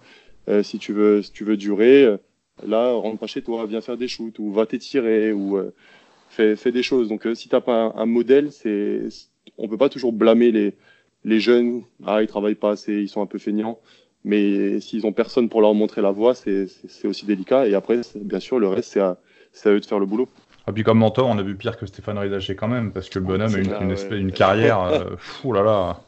Euh, 0.49 0.63
si 0.63 0.77
tu 0.79 0.93
veux 0.93 1.21
si 1.21 1.31
tu 1.31 1.43
veux 1.45 1.57
durer, 1.57 2.03
euh, 2.03 2.17
là 2.65 2.91
rentre 2.93 3.19
pas 3.19 3.27
chez 3.27 3.41
toi, 3.41 3.65
viens 3.65 3.81
faire 3.81 3.97
des 3.97 4.07
shoots 4.07 4.39
ou 4.39 4.51
va 4.51 4.65
t'étirer 4.65 5.31
ou 5.31 5.57
euh, 5.57 5.73
fais, 6.29 6.55
fais 6.55 6.71
des 6.71 6.83
choses. 6.83 7.07
Donc 7.09 7.27
si 7.35 7.47
t'as 7.49 7.61
pas 7.61 7.75
un, 7.75 7.95
un 7.95 8.05
modèle, 8.05 8.51
c'est 8.51 9.07
on 9.57 9.67
peut 9.67 9.77
pas 9.77 9.89
toujours 9.89 10.13
blâmer 10.13 10.51
les 10.51 10.73
les 11.23 11.39
jeunes, 11.39 11.83
ah 12.05 12.21
ils 12.21 12.27
travaillent 12.27 12.55
pas 12.55 12.71
assez, 12.71 12.93
ils 12.93 13.09
sont 13.09 13.21
un 13.21 13.25
peu 13.25 13.37
feignants. 13.39 13.79
Mais 14.23 14.79
s'ils 14.81 15.05
ont 15.05 15.13
personne 15.13 15.49
pour 15.49 15.61
leur 15.61 15.73
montrer 15.73 16.01
la 16.01 16.11
voie, 16.11 16.35
c'est 16.35 16.67
aussi 17.05 17.25
délicat. 17.25 17.67
Et 17.67 17.73
après, 17.73 18.01
bien 18.15 18.39
sûr, 18.39 18.59
le 18.59 18.67
reste, 18.67 18.91
c'est 18.93 18.99
à, 18.99 19.17
c'est 19.53 19.69
à 19.69 19.73
eux 19.73 19.79
de 19.79 19.85
faire 19.85 19.99
le 19.99 20.05
boulot. 20.05 20.27
Et 20.61 20.63
ah, 20.67 20.71
puis 20.73 20.83
comme 20.83 20.99
mentor, 20.99 21.27
on 21.27 21.37
a 21.39 21.41
vu 21.41 21.55
pire 21.55 21.75
que 21.77 21.87
Stéphane 21.87 22.19
Rizaché 22.19 22.55
quand 22.55 22.67
même, 22.67 22.91
parce 22.91 23.09
que 23.09 23.17
le 23.17 23.25
bonhomme 23.25 23.53
a 23.55 23.57
une, 23.57 23.73
une, 23.81 23.91
espèce, 23.91 24.19
une 24.19 24.31
carrière, 24.31 24.79
euh, 24.83 25.15
fou 25.17 25.53
là 25.53 25.63
là. 25.63 26.01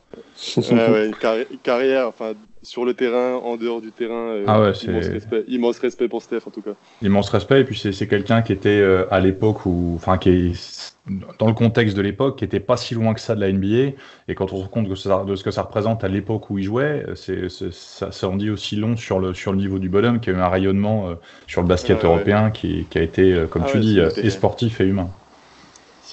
ouais, 0.57 1.07
une, 1.07 1.57
carrière, 1.57 2.07
enfin, 2.07 2.33
sur 2.63 2.85
le 2.85 2.93
terrain, 2.93 3.35
en 3.35 3.57
dehors 3.57 3.81
du 3.81 3.91
terrain. 3.91 4.37
Ah 4.47 4.61
ouais, 4.61 4.71
immense, 4.71 5.07
respect, 5.07 5.43
immense 5.47 5.79
respect 5.79 6.07
pour 6.07 6.21
Steph 6.21 6.41
en 6.47 6.51
tout 6.51 6.61
cas. 6.61 6.73
Immense 7.01 7.29
respect, 7.29 7.61
et 7.61 7.63
puis 7.63 7.77
c'est 7.77 8.07
quelqu'un 8.07 8.41
qui 8.41 8.53
était 8.53 8.83
à 9.11 9.19
l'époque 9.19 9.65
où, 9.65 9.93
enfin, 9.95 10.17
qui 10.17 10.29
est 10.29 10.93
dans 11.37 11.47
le 11.47 11.53
contexte 11.53 11.97
de 11.97 12.01
l'époque, 12.01 12.39
qui 12.39 12.45
était 12.45 12.61
pas 12.61 12.77
si 12.77 12.93
loin 12.93 13.13
que 13.13 13.19
ça 13.19 13.35
de 13.35 13.41
la 13.41 13.51
NBA. 13.51 13.95
Et 14.27 14.35
quand 14.35 14.53
on 14.53 14.57
se 14.57 14.61
rend 14.63 14.67
compte 14.67 14.87
de 14.87 14.95
ce 15.35 15.43
que 15.43 15.51
ça 15.51 15.63
représente 15.63 16.03
à 16.03 16.07
l'époque 16.07 16.49
où 16.49 16.57
il 16.57 16.63
jouait, 16.63 17.05
c'est, 17.15 17.49
ça, 17.49 18.11
ça, 18.11 18.29
en 18.29 18.37
dit 18.37 18.49
aussi 18.49 18.77
long 18.77 18.95
sur 18.95 19.19
le, 19.19 19.33
sur 19.33 19.51
le 19.51 19.57
niveau 19.57 19.79
du 19.79 19.89
bonhomme, 19.89 20.19
qui 20.21 20.29
a 20.29 20.33
eu 20.33 20.37
un 20.37 20.47
rayonnement 20.47 21.09
euh, 21.09 21.15
sur 21.47 21.61
le 21.61 21.67
basket 21.67 22.05
européen 22.05 22.51
Qui, 22.51 22.85
qui, 22.89 22.97
a 22.97 23.01
été, 23.01 23.33
euh, 23.33 23.47
comme 23.47 23.63
ah 23.65 23.71
tu 23.71 23.79
dis, 23.79 23.99
euh, 23.99 24.09
et 24.17 24.29
sportif 24.29 24.79
et 24.79 24.85
humain. 24.85 25.09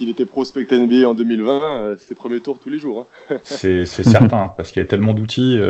S'il 0.01 0.09
était 0.09 0.25
prospect 0.25 0.67
NBA 0.73 1.07
en 1.07 1.13
2020, 1.13 1.97
c'est 1.99 2.15
premier 2.15 2.41
tour 2.41 2.59
tous 2.59 2.71
les 2.71 2.79
jours. 2.79 3.07
Hein. 3.31 3.37
c'est, 3.45 3.85
certain, 3.85 4.49
parce 4.57 4.73
qu'il 4.73 4.81
y 4.81 4.85
a 4.85 4.89
tellement 4.89 5.13
d'outils 5.13 5.61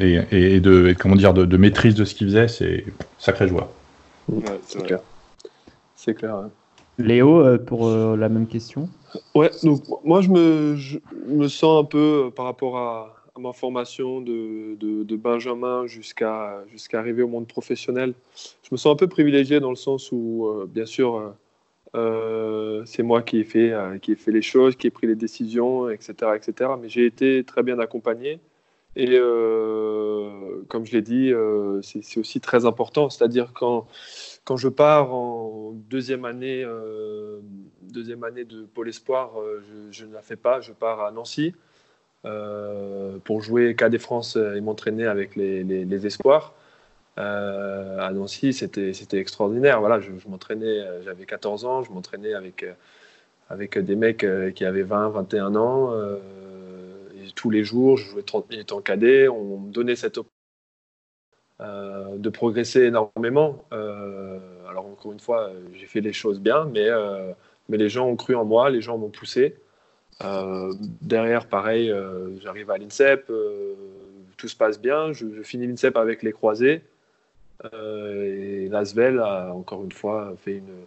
et, 0.00 0.20
et, 0.30 0.60
de, 0.60 0.94
comment 0.98 1.16
dire, 1.16 1.34
de, 1.34 1.56
maîtrise 1.58 1.94
de 1.94 2.06
ce 2.06 2.14
qu'il 2.14 2.28
faisait, 2.28 2.48
c'est 2.48 2.84
sacré 3.18 3.46
joie. 3.46 3.70
c'est, 4.66 4.82
clair. 4.82 5.00
C'est 5.96 6.14
clair. 6.14 6.44
Léo, 6.98 7.40
euh, 7.40 7.58
pour 7.58 7.86
euh, 7.86 8.16
la 8.16 8.28
même 8.28 8.46
question. 8.46 8.88
Ouais, 9.34 9.50
donc 9.62 9.82
moi 10.04 10.20
je 10.20 10.28
me, 10.28 10.76
me 11.26 11.48
sens 11.48 11.82
un 11.82 11.84
peu 11.84 12.26
euh, 12.26 12.30
par 12.30 12.44
rapport 12.44 12.76
à, 12.76 13.14
ma 13.38 13.52
formation 13.52 14.20
de, 14.20 14.74
de, 14.80 15.16
Benjamin 15.16 15.86
jusqu'à 15.86 16.64
jusqu'à 16.72 16.98
arriver 16.98 17.22
au 17.22 17.28
monde 17.28 17.46
professionnel. 17.46 18.14
Je 18.64 18.68
me 18.72 18.76
sens 18.76 18.92
un 18.92 18.96
peu 18.96 19.06
privilégié 19.06 19.60
dans 19.60 19.70
le 19.70 19.76
sens 19.76 20.10
où, 20.10 20.50
bien 20.68 20.86
sûr, 20.86 21.34
c'est 21.94 23.02
moi 23.02 23.22
qui 23.22 23.40
ai, 23.40 23.44
fait, 23.44 23.72
qui 24.02 24.12
ai 24.12 24.16
fait 24.16 24.32
les 24.32 24.42
choses, 24.42 24.76
qui 24.76 24.86
ai 24.86 24.90
pris 24.90 25.06
les 25.06 25.16
décisions, 25.16 25.90
etc. 25.90 26.32
etc. 26.36 26.70
mais 26.80 26.88
j'ai 26.88 27.06
été 27.06 27.44
très 27.44 27.62
bien 27.62 27.78
accompagné. 27.78 28.40
Et 28.96 29.18
comme 30.68 30.84
je 30.84 30.92
l'ai 30.92 31.02
dit, 31.02 31.32
c'est 31.82 32.20
aussi 32.20 32.40
très 32.40 32.66
important. 32.66 33.10
C'est-à-dire 33.10 33.52
quand 33.54 33.86
quand 34.48 34.56
je 34.56 34.68
pars 34.68 35.12
en 35.12 35.72
deuxième 35.90 36.24
année, 36.24 36.62
euh, 36.64 37.40
deuxième 37.82 38.24
année 38.24 38.46
de 38.46 38.62
Pôle 38.62 38.88
Espoir, 38.88 39.38
euh, 39.38 39.62
je, 39.90 40.06
ne 40.06 40.14
la 40.14 40.22
fais 40.22 40.36
pas. 40.36 40.62
Je 40.62 40.72
pars 40.72 41.02
à 41.02 41.12
Nancy 41.12 41.54
euh, 42.24 43.18
pour 43.24 43.42
jouer 43.42 43.76
KD 43.76 43.98
France 43.98 44.36
et 44.36 44.62
m'entraîner 44.62 45.04
avec 45.04 45.36
les, 45.36 46.06
Espoirs. 46.06 46.54
À 47.18 48.10
Nancy, 48.12 48.52
c'était 48.52 49.18
extraordinaire. 49.18 49.80
Voilà, 49.80 50.00
je, 50.00 50.10
m'entraînais, 50.28 50.84
j'avais 51.04 51.26
14 51.26 51.64
ans, 51.64 51.82
je 51.82 51.90
m'entraînais 51.90 52.34
avec, 52.34 52.64
avec 53.50 53.78
des 53.78 53.96
mecs 53.96 54.24
qui 54.54 54.64
avaient 54.64 54.82
20, 54.82 55.10
21 55.10 55.56
ans. 55.56 55.92
tous 57.34 57.50
les 57.50 57.64
jours, 57.64 57.96
je 57.96 58.08
jouais 58.10 58.22
30 58.22 58.50
minutes 58.50 58.72
en 58.72 58.80
cadet. 58.80 59.28
On 59.28 59.58
me 59.58 59.72
donnait 59.72 59.96
cette 59.96 60.18
euh, 61.60 62.16
de 62.18 62.28
progresser 62.28 62.82
énormément. 62.84 63.64
Euh, 63.72 64.38
alors 64.70 64.86
encore 64.86 65.12
une 65.12 65.18
fois, 65.18 65.50
j'ai 65.74 65.86
fait 65.86 66.00
les 66.00 66.12
choses 66.12 66.38
bien, 66.38 66.66
mais, 66.66 66.86
euh, 66.88 67.32
mais 67.68 67.76
les 67.76 67.88
gens 67.88 68.06
ont 68.06 68.14
cru 68.14 68.36
en 68.36 68.44
moi, 68.44 68.70
les 68.70 68.80
gens 68.80 68.96
m'ont 68.96 69.10
poussé. 69.10 69.56
derrière, 71.02 71.46
pareil, 71.48 71.92
j'arrive 72.40 72.70
à 72.70 72.78
l'INSEP, 72.78 73.32
tout 74.36 74.48
se 74.48 74.56
passe 74.56 74.80
bien, 74.80 75.12
je, 75.12 75.42
finis 75.42 75.66
l'INSEP 75.66 75.96
avec 75.96 76.22
les 76.22 76.32
croisés. 76.32 76.82
Et 77.72 78.68
Lasvel 78.70 79.18
a 79.18 79.52
encore 79.52 79.84
une 79.84 79.92
fois 79.92 80.34
fait 80.44 80.58
une, 80.58 80.86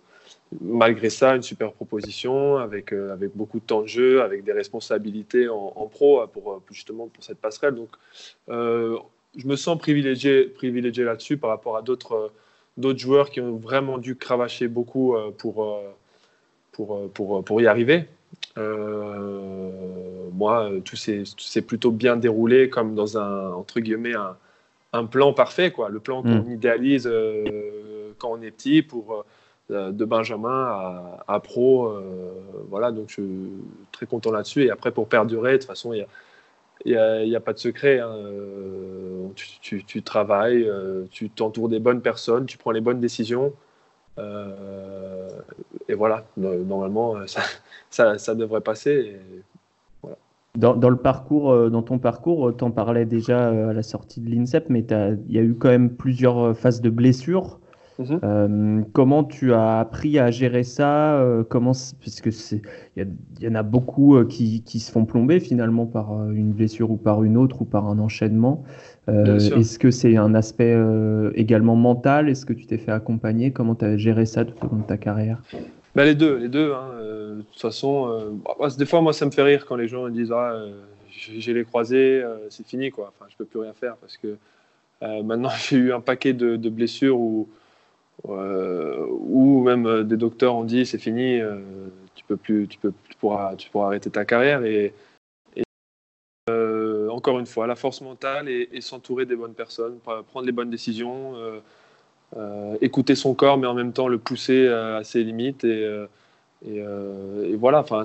malgré 0.61 1.09
ça 1.09 1.35
une 1.35 1.41
super 1.41 1.73
proposition 1.73 2.57
avec, 2.57 2.93
avec 2.93 3.35
beaucoup 3.35 3.59
de 3.59 3.65
temps 3.65 3.81
de 3.81 3.87
jeu, 3.87 4.21
avec 4.21 4.43
des 4.43 4.53
responsabilités 4.53 5.49
en, 5.49 5.89
pro 5.91 6.25
pour, 6.27 6.61
justement 6.71 7.07
pour 7.07 7.23
cette 7.23 7.39
passerelle. 7.39 7.75
Donc 7.75 7.89
je 9.37 9.47
me 9.47 9.55
sens 9.55 9.77
privilégié, 9.77 10.45
privilégié 10.45 11.03
là-dessus 11.03 11.37
par 11.37 11.49
rapport 11.49 11.77
à 11.77 11.81
d'autres 11.81 12.31
joueurs 12.97 13.29
qui 13.29 13.41
ont 13.41 13.57
vraiment 13.57 13.97
dû 13.97 14.15
cravacher 14.15 14.67
beaucoup 14.67 15.15
euh, 15.15 15.31
pour, 15.31 15.63
euh, 15.63 15.81
pour, 16.71 16.95
euh, 16.95 17.11
pour, 17.13 17.43
pour 17.43 17.61
y 17.61 17.67
arriver. 17.67 18.05
moi, 18.57 20.69
tout 20.83 20.95
s'est 20.95 21.61
plutôt 21.61 21.91
bien 21.91 22.15
déroulé 22.15 22.69
comme 22.69 22.95
dans 22.95 23.17
un, 23.17 23.51
entre 23.51 23.79
guillemets, 23.79 24.15
un, 24.15 24.37
un 24.93 25.05
plan 25.05 25.33
parfait, 25.33 25.71
quoi. 25.71 25.89
le 25.89 25.99
plan 25.99 26.21
qu'on 26.21 26.43
mm. 26.43 26.51
idéalise 26.51 27.11
quand 28.17 28.31
on 28.31 28.41
est 28.41 28.51
petit 28.51 28.81
pour 28.81 29.25
de 29.69 30.05
Benjamin 30.05 30.65
à, 30.65 31.23
à 31.27 31.39
pro. 31.39 31.93
voilà, 32.69 32.91
donc 32.91 33.09
je 33.09 33.13
suis 33.13 33.49
très 33.91 34.05
content 34.05 34.31
là-dessus. 34.31 34.65
Et 34.65 34.71
après, 34.71 34.91
pour 34.91 35.07
perdurer, 35.07 35.53
de 35.53 35.57
toute 35.57 35.67
façon, 35.67 35.93
il 35.93 35.99
y 35.99 36.01
a 36.01 36.07
il 36.85 37.29
n'y 37.29 37.35
a, 37.35 37.39
pas 37.39 37.53
de 37.53 37.59
secret. 37.59 37.99
Hein. 37.99 38.13
Euh, 38.15 39.27
tu, 39.35 40.03
travailles, 40.03 40.63
euh, 40.63 41.05
tu 41.11 41.29
t'entoures 41.29 41.69
des 41.69 41.79
bonnes 41.79 42.01
personnes, 42.01 42.45
tu 42.45 42.57
prends 42.57 42.71
les 42.71 42.81
bonnes 42.81 42.99
décisions. 42.99 43.53
Euh, 44.17 45.29
et 45.87 45.93
voilà, 45.93 46.25
normalement, 46.37 47.15
ça, 47.89 48.17
ça, 48.17 48.35
devrait 48.35 48.61
passer. 48.61 49.17
Dans, 50.57 50.75
dans, 50.75 50.89
le 50.89 50.97
parcours, 50.97 51.69
dans 51.69 51.81
ton 51.81 51.97
parcours, 51.97 52.55
tu 52.57 52.63
en 52.63 52.71
parlais 52.71 53.05
déjà 53.05 53.69
à 53.69 53.73
la 53.73 53.83
sortie 53.83 54.19
de 54.19 54.29
l'INSEP, 54.29 54.69
mais 54.69 54.85
il 55.27 55.33
y 55.33 55.39
a 55.39 55.41
eu 55.41 55.55
quand 55.55 55.69
même 55.69 55.91
plusieurs 55.91 56.55
phases 56.57 56.81
de 56.81 56.89
blessures. 56.89 57.61
Mhm. 58.01 58.19
Euh, 58.23 58.81
comment 58.93 59.23
tu 59.23 59.53
as 59.53 59.79
appris 59.79 60.17
à 60.17 60.31
gérer 60.31 60.63
ça 60.63 61.19
euh, 61.19 61.43
Comment, 61.47 61.73
puisque 61.99 62.31
c'est, 62.31 62.61
il 62.95 63.07
y, 63.41 63.47
en 63.47 63.55
a 63.55 63.63
beaucoup 63.63 64.15
euh, 64.15 64.25
qui, 64.25 64.63
qui, 64.63 64.79
se 64.79 64.91
font 64.91 65.05
plomber 65.05 65.39
finalement 65.39 65.85
par 65.85 66.31
une 66.31 66.51
blessure 66.51 66.91
ou 66.91 66.97
par 66.97 67.23
une 67.23 67.37
autre 67.37 67.61
ou 67.61 67.65
par 67.65 67.87
un 67.87 67.99
enchaînement. 67.99 68.63
est-ce 69.07 69.77
que 69.77 69.91
c'est 69.91 70.17
un 70.17 70.33
aspect 70.35 70.77
également 71.35 71.75
mental? 71.75 72.29
Est-ce 72.29 72.45
que 72.45 72.53
tu 72.53 72.65
t'es 72.65 72.77
fait 72.77 72.91
accompagner? 72.91 73.51
Comment 73.51 73.75
tu 73.75 73.85
as 73.85 73.97
géré 73.97 74.25
ça 74.25 74.45
tout 74.45 74.65
au 74.65 74.69
long 74.69 74.77
de 74.77 74.83
ta 74.83 74.97
carrière? 74.97 75.41
Ben 75.95 76.05
les 76.05 76.15
deux, 76.15 76.37
les 76.37 76.47
deux. 76.47 76.73
Hein. 76.73 76.89
de 77.37 77.41
toute 77.41 77.61
façon, 77.61 78.41
des 78.77 78.85
fois, 78.85 79.01
moi, 79.01 79.13
ça 79.13 79.25
me 79.25 79.31
fait 79.31 79.43
rire 79.43 79.65
quand 79.65 79.75
les 79.75 79.87
gens 79.87 80.07
disent 80.09 80.31
ah, 80.31 80.55
j'ai 81.09 81.53
les 81.53 81.65
croisés, 81.65 82.23
c'est 82.49 82.65
fini, 82.65 82.91
quoi. 82.91 83.13
Enfin, 83.15 83.29
je 83.29 83.35
peux 83.35 83.45
plus 83.45 83.59
rien 83.59 83.73
faire 83.73 83.97
parce 83.97 84.17
que 84.17 84.37
maintenant, 85.01 85.49
j'ai 85.69 85.77
eu 85.77 85.93
un 85.93 86.01
paquet 86.01 86.33
de, 86.33 86.69
blessures 86.69 87.19
où 87.19 87.49
euh, 88.29 89.61
même 89.63 89.85
euh, 89.85 90.03
des 90.03 90.17
docteurs 90.17 90.55
ont 90.55 90.63
dit 90.63 90.85
c'est 90.85 90.99
fini, 90.99 91.39
euh, 91.39 91.59
tu 92.15 92.23
peux 92.25 92.37
plus, 92.37 92.67
tu 92.67 92.77
peux, 92.77 92.93
tu 93.09 93.15
pourras, 93.15 93.55
tu 93.55 93.69
pourras 93.69 93.87
arrêter 93.87 94.09
ta 94.09 94.25
carrière 94.25 94.63
et, 94.63 94.93
encore 97.09 97.39
une 97.39 97.45
fois, 97.45 97.67
la 97.67 97.75
force 97.75 98.01
mentale 98.01 98.49
et, 98.49 98.81
s'entourer 98.81 99.25
des 99.25 99.35
bonnes 99.35 99.53
personnes, 99.53 99.99
prendre 99.99 100.45
les 100.45 100.51
bonnes 100.51 100.69
décisions, 100.69 101.33
écouter 102.81 103.15
son 103.15 103.33
corps, 103.33 103.57
mais 103.57 103.67
en 103.67 103.73
même 103.73 103.93
temps 103.93 104.07
le 104.07 104.17
pousser 104.17 104.67
à 104.67 105.03
ses 105.03 105.23
limites. 105.23 105.63
Et, 105.63 105.85
et, 106.65 107.55
voilà, 107.55 107.79
enfin, 107.79 108.03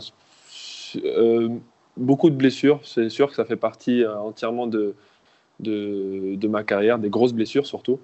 beaucoup 1.96 2.30
de 2.30 2.34
blessures, 2.34 2.80
c'est 2.82 3.08
sûr 3.08 3.28
que 3.28 3.34
ça 3.36 3.44
fait 3.44 3.56
partie 3.56 4.04
entièrement 4.04 4.66
de, 4.66 4.94
de, 5.60 6.48
ma 6.48 6.64
carrière, 6.64 6.98
des 6.98 7.10
grosses 7.10 7.34
blessures 7.34 7.66
surtout 7.66 8.00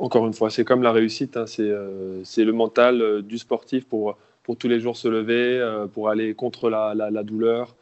encore 0.00 0.26
une 0.26 0.32
fois, 0.32 0.50
c'est 0.50 0.64
comme 0.64 0.82
la 0.82 0.92
réussite, 0.92 1.36
hein, 1.36 1.44
euh, 1.60 2.20
c'est 2.24 2.44
le 2.44 2.52
mental 2.52 3.02
euh, 3.02 3.22
du 3.22 3.38
sportif 3.38 3.86
pour, 3.86 4.16
pour 4.42 4.56
tous 4.56 4.66
les 4.66 4.80
jours 4.80 4.96
se 4.96 5.08
lever, 5.08 5.58
euh, 5.58 5.86
pour 5.86 6.08
aller 6.08 6.34
contre 6.34 6.70
la, 6.70 6.94
la, 6.94 7.22
douleur 7.22 7.76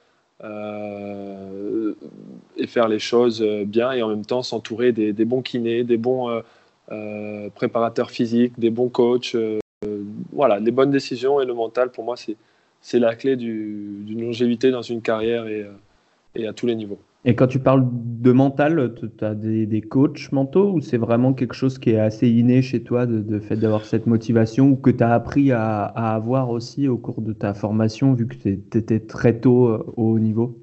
et 2.56 2.66
faire 2.68 2.86
les 2.86 3.00
choses 3.00 3.42
bien 3.66 3.90
et 3.90 4.02
en 4.02 4.08
même 4.08 4.24
temps 4.24 4.44
s'entourer 4.44 4.92
des, 4.92 5.12
bons 5.24 5.42
kinés, 5.42 5.82
des 5.82 5.96
bons 5.96 6.42
préparateurs 7.54 8.10
physiques, 8.10 8.58
des 8.58 8.70
bons 8.70 8.88
coachs. 8.88 9.36
voilà, 10.32 10.58
les 10.58 10.70
bonnes 10.70 10.90
décisions 10.90 11.40
et 11.40 11.46
le 11.46 11.54
mental, 11.54 11.90
pour 11.90 12.04
moi, 12.04 12.16
c'est 12.80 12.98
la 12.98 13.14
clé 13.14 13.36
d'une 13.36 14.20
longévité 14.20 14.70
dans 14.70 14.82
une 14.82 15.02
carrière 15.02 15.46
et, 15.46 15.66
et 16.34 16.46
à 16.46 16.52
tous 16.52 16.66
les 16.66 16.74
niveaux. 16.74 16.98
Et 17.24 17.34
quand 17.34 17.48
tu 17.48 17.58
parles 17.58 17.84
de 17.92 18.32
mental, 18.32 18.94
tu 19.18 19.24
as 19.24 19.34
des, 19.34 19.80
coachs 19.82 20.30
mentaux 20.30 20.70
ou 20.70 20.80
c'est 20.80 20.96
vraiment 20.96 21.34
quelque 21.34 21.54
chose 21.54 21.78
qui 21.78 21.90
est 21.90 21.98
assez 21.98 22.28
inné 22.28 22.62
chez 22.62 22.82
toi 22.82 23.06
de, 23.06 23.40
fait 23.40 23.56
d'avoir 23.56 23.84
cette 23.84 24.06
motivation 24.06 24.70
ou 24.70 24.76
que 24.76 24.90
tu 24.90 25.02
as 25.02 25.12
appris 25.12 25.50
à, 25.50 25.84
avoir 25.84 26.50
aussi 26.50 26.86
au 26.88 26.96
cours 26.96 27.20
de 27.20 27.32
ta 27.32 27.54
formation 27.54 28.14
vu 28.14 28.28
que 28.28 28.34
tu 28.34 28.78
étais 28.78 29.00
très 29.00 29.40
tôt 29.40 29.66
euh, 29.66 29.84
au 29.96 30.12
haut 30.12 30.18
niveau? 30.18 30.56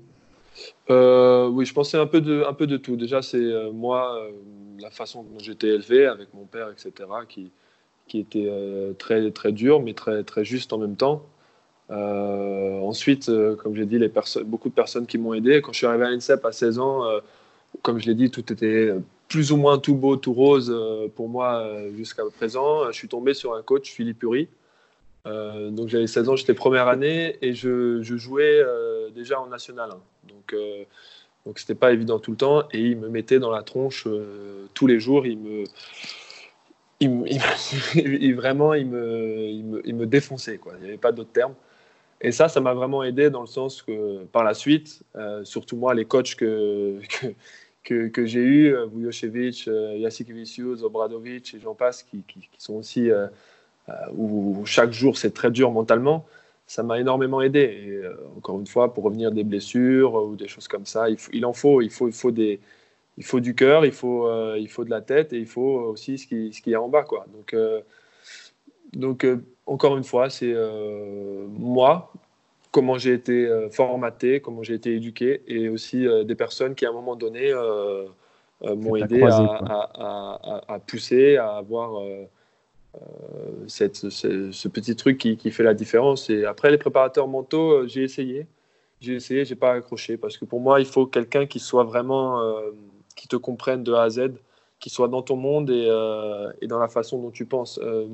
Euh, 0.89 1.49
Oui, 1.49 1.65
je 1.65 1.73
pensais 1.73 1.97
un 1.97 2.07
peu 2.07 2.21
de, 2.21 2.43
un 2.47 2.53
peu 2.53 2.67
de 2.67 2.77
tout. 2.77 2.95
Déjà, 2.95 3.21
c'est 3.21 3.37
euh, 3.37 3.71
moi, 3.73 4.17
la 4.79 4.89
façon 4.89 5.23
dont 5.23 5.39
j'étais 5.39 5.67
élevé 5.67 6.05
avec 6.05 6.33
mon 6.33 6.45
père, 6.45 6.69
etc., 6.69 6.91
qui, 7.27 7.51
qui 8.07 8.19
était 8.19 8.49
très, 8.97 9.31
très 9.31 9.51
dur 9.51 9.81
mais 9.81 9.93
très, 9.93 10.23
très 10.23 10.45
juste 10.45 10.73
en 10.73 10.77
même 10.77 10.95
temps. 10.95 11.25
Euh, 11.91 12.79
ensuite, 12.81 13.29
euh, 13.29 13.55
comme 13.55 13.75
j'ai 13.75 13.85
dit, 13.85 13.99
les 13.99 14.11
beaucoup 14.45 14.69
de 14.69 14.73
personnes 14.73 15.05
qui 15.05 15.17
m'ont 15.17 15.33
aidé. 15.33 15.61
Quand 15.61 15.71
je 15.71 15.77
suis 15.77 15.85
arrivé 15.87 16.05
à 16.05 16.09
l'INSEP 16.09 16.43
à 16.45 16.51
16 16.51 16.79
ans, 16.79 17.05
euh, 17.05 17.19
comme 17.81 17.99
je 17.99 18.07
l'ai 18.07 18.15
dit, 18.15 18.31
tout 18.31 18.51
était 18.51 18.93
plus 19.27 19.51
ou 19.51 19.57
moins 19.57 19.77
tout 19.77 19.95
beau, 19.95 20.17
tout 20.17 20.33
rose 20.33 20.73
pour 21.15 21.29
moi 21.29 21.67
jusqu'à 21.95 22.23
présent. 22.37 22.91
Je 22.91 22.97
suis 22.97 23.07
tombé 23.07 23.33
sur 23.33 23.53
un 23.55 23.61
coach, 23.63 23.91
Philippe 23.91 24.23
Uri. 24.23 24.47
donc 25.25 25.89
j'avais 25.89 26.07
16 26.07 26.29
ans, 26.29 26.35
j'étais 26.35 26.53
première 26.53 26.87
année 26.87 27.37
et 27.41 27.53
je, 27.53 28.01
jouais 28.01 28.63
déjà 29.13 29.41
en 29.41 29.47
national. 29.47 29.89
Donc 30.23 30.55
Donc 31.45 31.59
c'était 31.59 31.75
pas 31.75 31.91
évident 31.93 32.19
tout 32.19 32.31
le 32.31 32.37
temps 32.37 32.63
et 32.71 32.79
il 32.79 32.97
me 32.97 33.09
mettait 33.09 33.39
dans 33.39 33.51
la 33.51 33.61
tronche 33.61 34.07
tous 34.73 34.87
les 34.87 34.99
jours. 34.99 35.25
Il 35.27 35.37
me, 35.37 35.63
il, 36.99 38.33
vraiment, 38.35 38.73
il 38.73 38.87
me, 38.87 39.81
il 39.85 39.95
me, 39.95 40.05
défonçait. 40.05 40.57
Quoi. 40.57 40.73
Il 40.77 40.83
n'y 40.83 40.87
avait 40.89 40.97
pas 40.97 41.11
d'autre 41.11 41.31
terme. 41.31 41.53
Et 42.21 42.31
ça, 42.31 42.47
ça 42.47 42.61
m'a 42.61 42.73
vraiment 42.73 43.03
aidé 43.03 43.29
dans 43.29 43.41
le 43.41 43.47
sens 43.47 43.81
que 43.81 44.23
par 44.25 44.43
la 44.43 44.53
suite, 44.53 45.03
euh, 45.15 45.43
surtout 45.43 45.75
moi, 45.75 45.93
les 45.93 46.05
coachs 46.05 46.35
que, 46.35 46.99
que, 47.83 48.07
que, 48.07 48.25
j'ai 48.25 48.39
eus, 48.39 48.75
euh, 48.75 48.87
Vujocevic, 48.87 49.67
euh, 49.67 50.09
Obradovic 50.81 51.53
et 51.53 51.59
j'en 51.59 51.75
passe, 51.75 52.03
qui, 52.03 52.23
qui, 52.27 52.49
sont 52.57 52.75
aussi 52.75 53.11
euh, 53.11 53.27
où 54.13 54.65
chaque 54.65 54.91
jour 54.91 55.17
c'est 55.17 55.33
très 55.33 55.51
dur 55.51 55.71
mentalement, 55.71 56.25
ça 56.67 56.83
m'a 56.83 56.99
énormément 56.99 57.41
aidé. 57.41 57.59
Et 57.59 58.01
encore 58.37 58.59
une 58.59 58.67
fois, 58.67 58.93
pour 58.93 59.03
revenir 59.03 59.31
des 59.31 59.43
blessures 59.43 60.15
ou 60.15 60.35
des 60.35 60.47
choses 60.47 60.67
comme 60.67 60.85
ça, 60.85 61.09
il, 61.09 61.17
il 61.33 61.45
en 61.45 61.53
faut, 61.53 61.81
il 61.81 61.89
faut, 61.89 62.07
il 62.07 62.13
faut 62.13 62.31
des, 62.31 62.59
il 63.17 63.23
faut 63.23 63.39
du 63.39 63.55
cœur, 63.55 63.85
il 63.85 63.91
faut, 63.91 64.27
euh, 64.27 64.57
il 64.59 64.67
faut 64.67 64.83
de 64.83 64.89
la 64.89 65.01
tête 65.01 65.33
et 65.33 65.37
il 65.37 65.45
faut 65.45 65.61
aussi 65.61 66.17
ce 66.17 66.27
qui, 66.27 66.51
ce 66.53 66.61
qui 66.61 66.73
est 66.73 66.75
en 66.75 66.89
bas. 66.89 67.03
Quoi. 67.03 67.25
Donc, 67.33 67.53
euh, 67.53 67.81
donc 68.93 69.23
euh, 69.23 69.43
encore 69.65 69.97
une 69.97 70.03
fois, 70.03 70.29
c'est 70.29 70.53
moi, 71.49 72.11
comment 72.71 72.97
j'ai 72.97 73.13
été 73.13 73.49
formaté, 73.71 74.41
comment 74.41 74.63
j'ai 74.63 74.75
été 74.75 74.95
éduqué 74.95 75.41
et 75.47 75.69
aussi 75.69 76.05
des 76.25 76.35
personnes 76.35 76.75
qui, 76.75 76.85
à 76.85 76.89
un 76.89 76.93
moment 76.93 77.15
donné, 77.15 77.51
m'ont 78.61 78.95
aidé 78.95 79.23
à, 79.23 80.79
pousser, 80.85 81.37
à 81.37 81.55
avoir 81.55 81.99
cette, 83.67 83.95
ce, 83.95 84.67
petit 84.67 84.95
truc 84.95 85.17
qui, 85.17 85.37
qui, 85.37 85.51
fait 85.51 85.63
la 85.63 85.73
différence. 85.73 86.29
Et 86.29 86.45
après, 86.45 86.71
les 86.71 86.77
préparateurs 86.77 87.27
mentaux, 87.27 87.87
j'ai 87.87 88.03
essayé. 88.03 88.47
J'ai 89.01 89.13
essayé, 89.15 89.45
j'ai 89.45 89.55
pas 89.55 89.73
accroché 89.73 90.17
parce 90.17 90.37
que 90.37 90.45
pour 90.45 90.59
moi, 90.59 90.79
il 90.79 90.85
faut 90.85 91.05
quelqu'un 91.05 91.45
qui 91.45 91.59
soit 91.59 91.83
vraiment 91.83 92.41
qui 93.15 93.27
te 93.27 93.35
comprennent 93.35 93.83
de 93.83 93.93
A 93.93 94.03
à 94.03 94.09
Z, 94.09 94.31
qui 94.79 94.89
soient 94.89 95.07
dans 95.07 95.21
ton 95.21 95.35
monde 95.35 95.69
et, 95.69 95.87
euh, 95.89 96.51
et 96.61 96.67
dans 96.67 96.79
la 96.79 96.87
façon 96.87 97.21
dont 97.21 97.31
tu 97.31 97.45
penses. 97.45 97.79
Euh, 97.81 98.07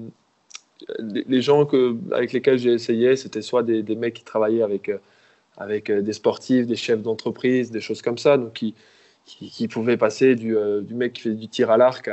les, 1.00 1.42
gens 1.42 1.66
que, 1.66 1.96
avec 2.12 2.34
lesquels 2.34 2.58
j'ai 2.58 2.74
essayé, 2.74 3.16
c'était 3.16 3.42
soit 3.42 3.64
des, 3.64 3.84
mecs 3.96 4.16
qui 4.16 4.24
travaillaient 4.24 4.64
avec, 4.64 4.90
euh, 4.90 4.98
avec 5.58 5.92
des 5.92 6.14
sportifs, 6.14 6.66
des 6.66 6.76
chefs 6.76 7.02
d'entreprise, 7.02 7.72
des 7.72 7.82
choses 7.82 8.02
comme 8.02 8.18
ça, 8.18 8.38
donc 8.38 8.54
qui, 8.54 8.74
qui, 9.26 9.68
pouvaient 9.68 9.98
passer 9.98 10.36
du, 10.36 10.56
du, 10.82 10.96
mec 10.96 11.14
qui 11.14 11.22
fait 11.22 11.36
du 11.36 11.48
tir 11.48 11.70
à 11.70 11.78
l'arc 11.78 12.10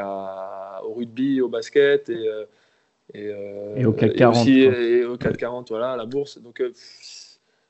au 0.84 0.92
rugby, 0.92 1.40
au 1.40 1.48
basket 1.48 2.10
et, 2.10 2.28
et, 3.14 3.32
et 3.76 3.86
au 3.86 3.92
CAC 3.92 4.14
40. 4.14 4.36
Aussi, 4.36 4.60
et, 4.60 5.04
au 5.04 5.16
40, 5.16 5.70
voilà, 5.70 5.92
à 5.92 5.96
la 5.96 6.06
bourse. 6.06 6.40
Donc, 6.40 6.62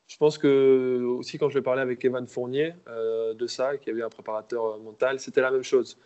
je 0.08 0.16
pense 0.16 0.38
que 0.38 1.04
aussi 1.04 1.38
quand 1.38 1.50
je 1.50 1.60
parler 1.60 1.82
avec 1.82 2.04
Evan 2.04 2.26
Fournier 2.26 2.74
euh, 2.88 3.34
de 3.34 3.46
ça, 3.46 3.76
qui 3.76 3.90
avait 3.90 4.02
un 4.02 4.08
préparateur 4.08 4.64
euh, 4.64 4.78
mental, 4.78 5.20
c'était 5.20 5.42
la 5.42 5.50
même 5.50 5.62
chose. 5.62 5.98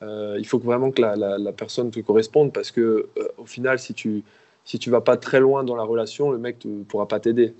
Euh, 0.00 0.36
il 0.38 0.46
faut 0.46 0.58
vraiment 0.58 0.92
que 0.92 1.02
la, 1.02 1.16
la, 1.16 1.52
personne 1.52 1.90
te 1.90 1.98
corresponde 1.98 2.52
parce 2.52 2.70
que 2.70 3.08
au 3.36 3.46
final, 3.46 3.80
si 3.80 3.94
tu 3.94 4.22
si 4.64 4.78
tu 4.78 4.90
vas 4.90 5.00
pas 5.00 5.16
très 5.16 5.40
loin 5.40 5.64
dans 5.64 5.74
la 5.74 5.82
relation, 5.82 6.30
le 6.30 6.38
mec 6.38 6.64
ne 6.64 6.84
pourra 6.84 7.08
pas 7.08 7.20
t'aider. 7.20 7.54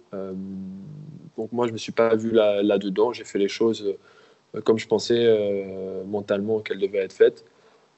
donc 1.36 1.52
moi, 1.52 1.66
je 1.66 1.72
me 1.72 1.78
suis 1.78 1.92
pas 1.92 2.14
vu 2.14 2.30
là-dedans. 2.30 3.12
J'ai 3.12 3.24
fait 3.24 3.38
les 3.38 3.48
choses 3.48 3.96
comme 4.64 4.78
je 4.78 4.86
pensais 4.86 6.04
mentalement 6.06 6.60
qu'elles 6.60 6.78
devaient 6.78 6.98
être 6.98 7.14
faites. 7.14 7.44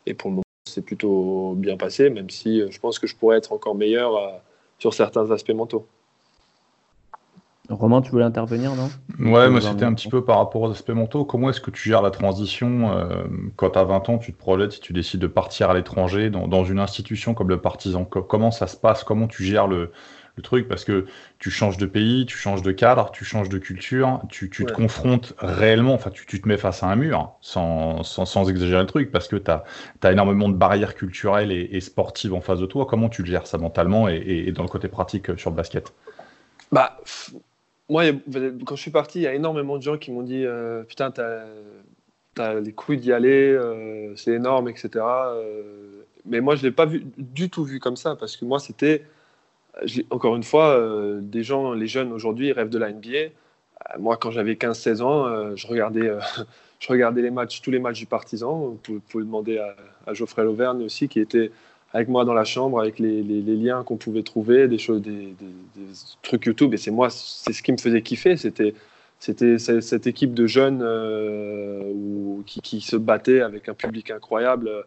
Et 0.07 0.15
pour 0.15 0.31
le 0.31 0.35
moment, 0.37 0.50
c'est 0.71 0.83
plutôt 0.83 1.55
bien 1.57 1.77
passé, 1.77 2.11
même 2.11 2.31
si 2.31 2.63
je 2.71 2.81
pense 2.81 2.99
que 2.99 3.07
je 3.07 3.17
pourrais 3.17 3.39
être 3.39 3.53
encore 3.53 3.75
meilleur 3.75 4.41
sur 4.79 4.95
certains 4.95 5.31
aspects 5.31 5.51
mentaux. 5.51 5.87
Romain, 7.71 8.03
tu 8.03 8.11
voulais 8.11 8.25
intervenir, 8.25 8.73
non? 8.75 8.91
Ouais, 9.21 9.49
moi 9.49 9.61
c'était 9.61 9.85
un 9.85 9.95
petit 9.95 10.09
peu 10.09 10.25
par 10.25 10.39
rapport 10.39 10.63
aux 10.63 10.71
aspects 10.71 10.91
mentaux. 10.91 11.25
Comment 11.25 11.51
est-ce 11.51 11.61
que 11.61 11.71
tu 11.71 11.89
gères 11.89 12.03
la 12.03 12.11
transition 12.11 12.91
euh, 12.91 13.25
quand 13.57 13.71
tu 13.71 13.79
as 13.79 13.85
20 13.85 14.09
ans, 14.09 14.19
tu 14.19 14.33
te 14.33 14.39
projettes, 14.39 14.73
si 14.73 14.81
tu 14.81 14.93
décides 14.93 15.21
de 15.21 15.29
partir 15.29 15.71
à 15.71 15.75
l'étranger, 15.75 16.31
dans, 16.31 16.65
une 16.65 16.81
institution 16.81 17.33
comme 17.33 17.49
le 17.49 17.61
Partisan 17.61 18.05
Comment 18.05 18.51
ça 18.51 18.67
se 18.67 18.77
passe? 18.77 19.05
Comment 19.05 19.29
tu 19.29 19.45
gères 19.45 19.69
le, 19.69 19.93
truc 20.43 20.69
Parce 20.69 20.85
que 20.85 21.07
tu 21.39 21.51
changes 21.51 21.77
de 21.77 21.87
pays, 21.87 22.27
tu 22.27 22.37
changes 22.37 22.63
de 22.63 22.73
cadre, 22.73 23.11
tu 23.11 23.25
changes 23.25 23.49
de 23.49 23.59
culture, 23.59 24.21
tu, 24.29 24.49
te 24.49 24.63
confrontes 24.73 25.35
réellement, 25.39 25.95
enfin 25.95 26.11
tu, 26.11 26.41
te 26.41 26.49
mets 26.49 26.57
face 26.57 26.83
à 26.83 26.87
un 26.87 26.97
mur, 26.97 27.33
sans, 27.41 28.03
sans, 28.03 28.49
exagérer 28.49 28.83
le 28.83 28.87
truc, 28.87 29.11
parce 29.11 29.29
que 29.29 29.37
tu 29.37 29.51
as, 29.51 30.13
énormément 30.13 30.49
de 30.49 30.57
barrières 30.57 30.95
culturelles 30.95 31.53
et, 31.53 31.81
sportives 31.81 32.35
en 32.35 32.41
face 32.41 32.61
de 32.61 32.67
toi. 32.67 32.87
Comment 32.87 33.09
tu 33.09 33.23
le 33.23 33.29
gères 33.29 33.47
ça 33.47 33.59
mentalement 33.59 34.09
et, 34.09 34.45
et 34.47 34.53
dans 34.53 34.63
le 34.63 34.69
côté 34.69 34.89
pratique 34.89 35.39
sur 35.39 35.51
le 35.51 35.57
basket? 35.57 35.93
Bah, 36.73 36.99
moi, 37.91 38.05
quand 38.65 38.77
je 38.77 38.81
suis 38.81 38.91
parti, 38.93 39.19
il 39.19 39.23
y 39.23 39.27
a 39.27 39.35
énormément 39.35 39.77
de 39.77 39.83
gens 39.83 39.99
qui 39.99 40.13
m'ont 40.13 40.23
dit 40.23 40.45
euh, 40.47 40.85
Putain, 40.85 41.11
t'as 41.11 41.45
as 42.39 42.55
les 42.55 42.73
couilles 42.73 42.99
d'y 42.99 43.13
aller, 43.13 43.51
euh, 43.51 44.15
c'est 44.17 44.33
énorme, 44.33 44.69
etc. 44.69 44.91
Euh, 44.95 46.05
mais 46.25 46.41
moi, 46.41 46.55
je 46.55 46.63
ne 46.63 46.69
l'ai 46.69 46.75
pas 46.75 46.87
vu, 46.87 47.05
du 47.19 47.51
tout 47.51 47.65
vu 47.65 47.81
comme 47.81 47.97
ça, 47.97 48.15
parce 48.15 48.37
que 48.37 48.45
moi, 48.45 48.61
c'était, 48.61 49.05
encore 50.11 50.37
une 50.37 50.43
fois, 50.43 50.81
des 51.21 51.43
gens, 51.43 51.73
les 51.73 51.87
jeunes 51.87 52.13
aujourd'hui, 52.13 52.53
rêvent 52.53 52.71
de 52.71 52.79
la 52.79 52.93
NBA. 52.93 53.31
moi, 53.99 54.17
quand 54.17 54.31
j'avais 54.31 54.55
15-16 54.55 55.03
ans, 55.03 55.57
je, 55.57 55.67
regardais, 55.67 56.13
je 56.81 56.89
regardais 56.89 57.23
les 57.23 57.31
matchs, 57.31 57.61
tous 57.61 57.71
les 57.71 57.79
matchs 57.79 58.01
du 58.01 58.07
Partisan. 58.07 58.79
Vous 58.87 59.01
pouvez, 59.09 59.25
demander 59.25 59.59
à, 60.07 60.15
Geoffrey 60.15 60.45
Lauvergne 60.45 60.83
aussi, 60.83 61.09
qui 61.09 61.21
était 61.21 61.51
avec 61.93 62.09
moi 62.09 62.25
dans 62.25 62.35
la 62.35 62.45
chambre, 62.45 62.81
avec 62.81 62.99
les, 62.99 63.23
liens 63.23 63.83
qu'on 63.85 63.97
pouvait 63.97 64.23
trouver, 64.23 64.69
des 64.69 64.79
choses, 64.79 65.03
des, 65.03 65.35
trucs 66.23 66.47
YouTube. 66.47 66.75
Et 66.75 66.77
c'est 66.77 66.91
moi, 66.91 67.11
c'est 67.11 67.53
ce 67.53 67.63
qui 67.63 67.73
me 67.73 67.79
faisait 67.79 68.03
kiffer. 68.03 68.37
C'était, 68.37 68.75
cette 69.19 70.07
équipe 70.07 70.35
de 70.35 70.47
jeunes 70.47 70.81
euh, 70.83 71.93
qui, 72.47 72.81
se 72.81 72.97
battaient 72.97 73.43
avec 73.43 73.69
un 73.69 73.75
public 73.75 74.11
incroyable 74.11 74.69
euh, 74.69 74.83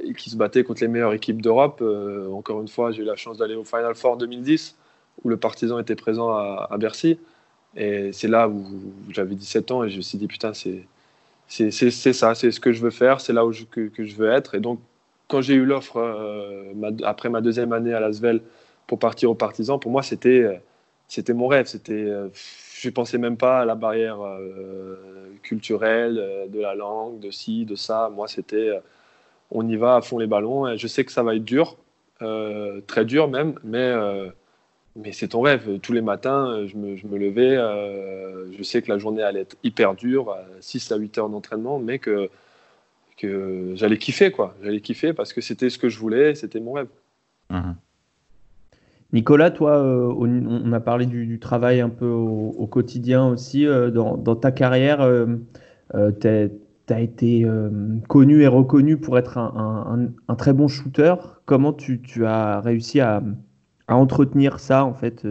et 0.00 0.12
qui 0.14 0.30
se 0.30 0.36
battaient 0.36 0.64
contre 0.64 0.82
les 0.82 0.88
meilleures 0.88 1.14
équipes 1.14 1.40
d'Europe. 1.40 1.80
Euh, 1.82 2.30
encore 2.30 2.60
une 2.60 2.68
fois, 2.68 2.92
j'ai 2.92 3.02
eu 3.02 3.06
la 3.06 3.16
chance 3.16 3.38
d'aller 3.38 3.54
au 3.54 3.64
Final 3.64 3.94
Four 3.94 4.16
2010, 4.16 4.76
où 5.24 5.28
le 5.28 5.36
Partisan 5.36 5.78
était 5.78 5.96
présent 5.96 6.30
à, 6.30 6.76
Bercy. 6.78 7.18
Et 7.76 8.12
c'est 8.12 8.28
là 8.28 8.48
où, 8.48 8.64
j'avais 9.10 9.34
17 9.34 9.70
ans 9.70 9.84
et 9.84 9.90
je 9.90 9.96
me 9.96 10.02
suis 10.02 10.18
dit, 10.18 10.26
putain, 10.26 10.52
c'est, 10.54 10.84
ça, 11.48 12.34
c'est 12.34 12.50
ce 12.50 12.60
que 12.60 12.72
je 12.72 12.82
veux 12.82 12.90
faire, 12.90 13.20
c'est 13.20 13.32
là 13.32 13.46
où 13.46 13.52
que, 13.70 13.88
que, 13.88 14.04
je 14.04 14.14
veux 14.14 14.30
être. 14.30 14.54
Et 14.54 14.60
donc, 14.60 14.80
quand 15.28 15.40
j'ai 15.40 15.54
eu 15.54 15.64
l'offre 15.64 15.96
euh, 15.96 16.72
après 17.04 17.30
ma 17.30 17.40
deuxième 17.40 17.72
année 17.72 17.94
à 17.94 18.00
Lasvel 18.00 18.42
pour 18.86 18.98
partir 18.98 19.30
au 19.30 19.34
Partizan, 19.34 19.78
pour 19.78 19.90
moi, 19.90 20.02
c'était 20.02 20.60
c'était 21.08 21.34
mon 21.34 21.46
rêve. 21.46 21.66
C'était, 21.66 21.92
euh, 21.92 22.28
je 22.74 22.88
pensais 22.90 23.18
même 23.18 23.36
pas 23.36 23.60
à 23.60 23.64
la 23.66 23.74
barrière 23.74 24.22
euh, 24.22 24.96
culturelle, 25.42 26.48
de 26.48 26.60
la 26.60 26.74
langue, 26.74 27.20
de 27.20 27.30
ci, 27.30 27.64
de 27.66 27.76
ça. 27.76 28.10
Moi, 28.14 28.28
c'était, 28.28 28.70
on 29.52 29.68
y 29.68 29.76
va 29.76 29.96
à 29.96 30.02
fond 30.02 30.18
les 30.18 30.26
ballons. 30.26 30.76
Je 30.76 30.86
sais 30.86 31.04
que 31.04 31.12
ça 31.12 31.22
va 31.22 31.36
être 31.36 31.44
dur, 31.44 31.76
très 32.86 33.04
dur 33.04 33.28
même, 33.28 33.54
mais 33.64 33.94
mais 34.96 35.12
c'est 35.12 35.28
ton 35.28 35.40
rêve. 35.40 35.78
Tous 35.80 35.92
les 35.92 36.02
matins, 36.02 36.66
je 36.66 36.76
me, 36.76 36.96
je 36.96 37.06
me 37.06 37.18
levais. 37.18 37.56
je 38.56 38.62
sais 38.62 38.82
que 38.82 38.90
la 38.90 38.98
journée 38.98 39.22
allait 39.22 39.40
être 39.40 39.56
hyper 39.62 39.94
dure, 39.94 40.36
6 40.60 40.92
à 40.92 40.96
8 40.96 41.18
heures 41.18 41.28
d'entraînement, 41.28 41.78
mais 41.78 41.98
que 41.98 42.28
j'allais 43.74 43.98
kiffer, 43.98 44.30
quoi. 44.30 44.54
J'allais 44.62 44.80
kiffer 44.80 45.12
parce 45.12 45.32
que 45.32 45.40
c'était 45.40 45.70
ce 45.70 45.78
que 45.78 45.88
je 45.88 45.98
voulais, 45.98 46.34
c'était 46.34 46.60
mon 46.60 46.72
rêve. 46.72 46.88
Mhm. 47.50 47.76
Nicolas, 49.12 49.50
toi, 49.50 49.76
euh, 49.76 50.14
on 50.16 50.72
a 50.72 50.80
parlé 50.80 51.04
du, 51.04 51.38
travail 51.38 51.80
un 51.80 51.90
peu 51.90 52.06
au, 52.06 52.66
quotidien 52.66 53.26
aussi. 53.26 53.66
Euh, 53.66 53.90
dans, 53.90 54.36
ta 54.36 54.52
carrière, 54.52 55.02
euh, 55.02 55.26
tu 56.94 57.02
été 57.02 57.46
connu 58.08 58.42
et 58.42 58.46
reconnu 58.46 58.96
pour 58.96 59.18
être 59.18 59.38
un, 59.38 60.34
très 60.36 60.52
bon 60.52 60.68
shooter. 60.68 61.14
Comment 61.44 61.72
tu, 61.72 62.00
as 62.24 62.60
réussi 62.60 63.00
à, 63.00 63.22
entretenir 63.88 64.60
ça, 64.60 64.84
en 64.84 64.94
fait 64.94 65.26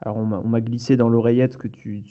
Alors, 0.00 0.16
on 0.16 0.48
m'a 0.48 0.60
glissé 0.60 0.96
dans 0.96 1.08
l'oreillette 1.08 1.56
que 1.56 1.68
tu, 1.68 2.04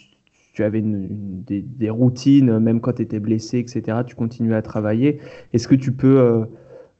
avais 0.59 0.81
des, 0.83 1.89
routines, 1.89 2.59
même 2.59 2.81
quand 2.81 2.93
tu 2.93 3.01
étais 3.03 3.19
blessé, 3.19 3.59
etc. 3.59 3.99
Tu 4.05 4.15
continuais 4.15 4.55
à 4.55 4.61
travailler. 4.61 5.19
Est-ce 5.53 5.67
que 5.67 5.75
tu 5.75 5.91
peux 5.91 6.19
euh, 6.19 6.45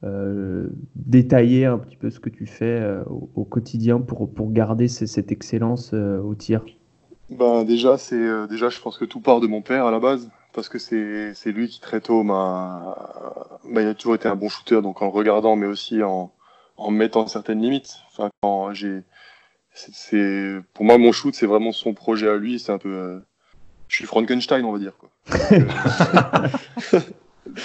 euh, 0.04 0.68
détailler 0.94 1.66
un 1.66 1.78
petit 1.78 1.96
peu 1.96 2.10
ce 2.10 2.20
que 2.20 2.30
tu 2.30 2.46
fais 2.46 2.80
euh, 2.80 3.02
au, 3.08 3.44
quotidien 3.44 4.00
pour 4.00 4.52
garder 4.52 4.88
cette 4.88 5.32
excellence 5.32 5.92
au 5.92 6.34
tir? 6.34 6.64
Ben, 7.30 7.64
déjà, 7.64 7.98
c'est 7.98 8.46
déjà, 8.48 8.68
je 8.68 8.80
pense 8.80 8.98
que 8.98 9.04
tout 9.04 9.20
part 9.20 9.40
de 9.40 9.46
mon 9.46 9.62
père 9.62 9.86
à 9.86 9.90
la 9.90 10.00
base, 10.00 10.30
parce 10.52 10.68
que 10.68 10.78
c'est 10.78 11.52
lui 11.52 11.68
qui 11.68 11.80
très 11.80 12.00
tôt 12.00 12.22
m'a, 12.22 12.96
ben, 13.64 13.82
il 13.82 13.88
a 13.88 13.94
toujours 13.94 14.14
été 14.14 14.28
un 14.28 14.36
bon 14.36 14.48
shooter, 14.48 14.82
donc 14.82 15.02
en 15.02 15.10
regardant, 15.10 15.56
mais 15.56 15.66
aussi 15.66 16.02
en, 16.02 16.32
en 16.76 16.90
mettant 16.90 17.26
certaines 17.26 17.60
limites. 17.60 17.96
Enfin, 18.10 18.30
quand 18.42 18.72
j'ai, 18.72 19.02
c'est, 19.72 20.56
pour 20.74 20.84
moi, 20.84 20.98
mon 20.98 21.12
shoot, 21.12 21.34
c'est 21.34 21.46
vraiment 21.46 21.72
son 21.72 21.94
projet 21.94 22.28
à 22.28 22.36
lui. 22.36 22.58
C'est 22.58 22.72
un 22.72 22.78
peu, 22.78 23.20
je 23.88 23.96
suis 23.96 24.06
Frankenstein, 24.06 24.64
on 24.64 24.72
va 24.72 24.78
dire. 24.78 24.94
Quoi. 24.96 25.10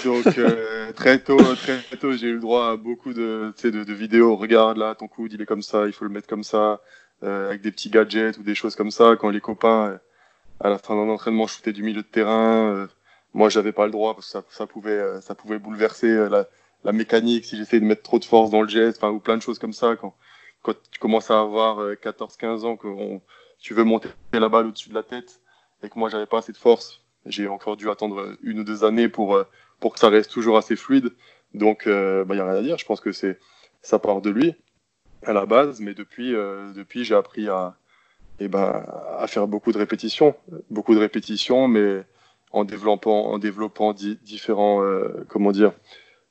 Donc, 0.04 0.38
euh, 0.38 0.92
très 0.92 1.18
tôt, 1.18 1.36
très 1.56 1.82
tôt, 1.98 2.12
j'ai 2.12 2.28
eu 2.28 2.34
le 2.34 2.40
droit 2.40 2.70
à 2.70 2.76
beaucoup 2.76 3.12
de, 3.12 3.52
de, 3.62 3.84
de, 3.84 3.92
vidéos. 3.92 4.36
Regarde 4.36 4.78
là, 4.78 4.94
ton 4.94 5.08
coude, 5.08 5.32
il 5.32 5.42
est 5.42 5.46
comme 5.46 5.62
ça, 5.62 5.86
il 5.86 5.92
faut 5.92 6.04
le 6.04 6.10
mettre 6.10 6.26
comme 6.26 6.42
ça, 6.42 6.80
euh, 7.22 7.48
avec 7.48 7.62
des 7.62 7.70
petits 7.70 7.90
gadgets 7.90 8.38
ou 8.38 8.42
des 8.42 8.54
choses 8.54 8.76
comme 8.76 8.90
ça. 8.90 9.16
Quand 9.16 9.30
les 9.30 9.40
copains 9.40 9.98
à 10.60 10.68
la 10.68 10.78
fin 10.78 10.94
d'un 10.94 11.10
entraînement 11.10 11.46
shooter 11.46 11.72
du 11.72 11.82
milieu 11.82 12.02
de 12.02 12.06
terrain. 12.06 12.88
moi, 13.32 13.48
j'avais 13.48 13.72
pas 13.72 13.86
le 13.86 13.92
droit 13.92 14.14
parce 14.14 14.26
que 14.26 14.32
ça, 14.32 14.44
ça 14.50 14.66
pouvait, 14.66 15.20
ça 15.20 15.34
pouvait 15.34 15.58
bouleverser 15.58 16.28
la, 16.28 16.46
la 16.84 16.92
mécanique 16.92 17.44
si 17.44 17.56
j'essayais 17.56 17.80
de 17.80 17.86
mettre 17.86 18.02
trop 18.02 18.18
de 18.18 18.24
force 18.24 18.50
dans 18.50 18.62
le 18.62 18.68
geste, 18.68 18.98
enfin, 18.98 19.10
ou 19.10 19.18
plein 19.18 19.36
de 19.36 19.42
choses 19.42 19.58
comme 19.58 19.72
ça. 19.72 19.96
Quand, 19.96 20.14
quand 20.62 20.74
tu 20.90 21.00
commences 21.00 21.30
à 21.30 21.40
avoir 21.40 21.78
14-15 21.94 22.64
ans, 22.64 22.76
que 22.76 22.88
tu 23.58 23.74
veux 23.74 23.84
monter 23.84 24.08
la 24.32 24.48
balle 24.48 24.66
au-dessus 24.66 24.90
de 24.90 24.94
la 24.94 25.02
tête 25.02 25.40
et 25.82 25.88
que 25.88 25.98
moi, 25.98 26.08
j'avais 26.08 26.26
pas 26.26 26.38
assez 26.38 26.52
de 26.52 26.56
force, 26.56 27.02
j'ai 27.26 27.48
encore 27.48 27.76
dû 27.76 27.90
attendre 27.90 28.36
une 28.42 28.60
ou 28.60 28.64
deux 28.64 28.84
années 28.84 29.08
pour, 29.08 29.42
pour 29.80 29.92
que 29.92 29.98
ça 29.98 30.08
reste 30.08 30.30
toujours 30.30 30.56
assez 30.56 30.76
fluide. 30.76 31.12
Donc, 31.54 31.82
il 31.86 31.92
euh, 31.92 32.24
bah, 32.24 32.34
a 32.34 32.44
rien 32.44 32.58
à 32.58 32.62
dire. 32.62 32.78
Je 32.78 32.84
pense 32.84 33.00
que 33.00 33.12
c'est 33.12 33.38
ça 33.82 33.98
part 33.98 34.20
de 34.20 34.30
lui 34.30 34.54
à 35.26 35.32
la 35.32 35.46
base, 35.46 35.80
mais 35.80 35.94
depuis, 35.94 36.34
euh, 36.34 36.72
depuis 36.72 37.04
j'ai 37.04 37.14
appris 37.14 37.48
à, 37.48 37.76
eh 38.40 38.48
ben, 38.48 38.84
à 39.18 39.26
faire 39.26 39.46
beaucoup 39.46 39.72
de 39.72 39.78
répétitions, 39.78 40.34
beaucoup 40.70 40.94
de 40.94 41.00
répétitions, 41.00 41.68
mais 41.68 42.02
en 42.52 42.64
développant, 42.64 43.26
en 43.32 43.38
développant 43.38 43.92
différents, 43.92 44.82
euh, 44.82 45.24
comment 45.28 45.52
dire, 45.52 45.72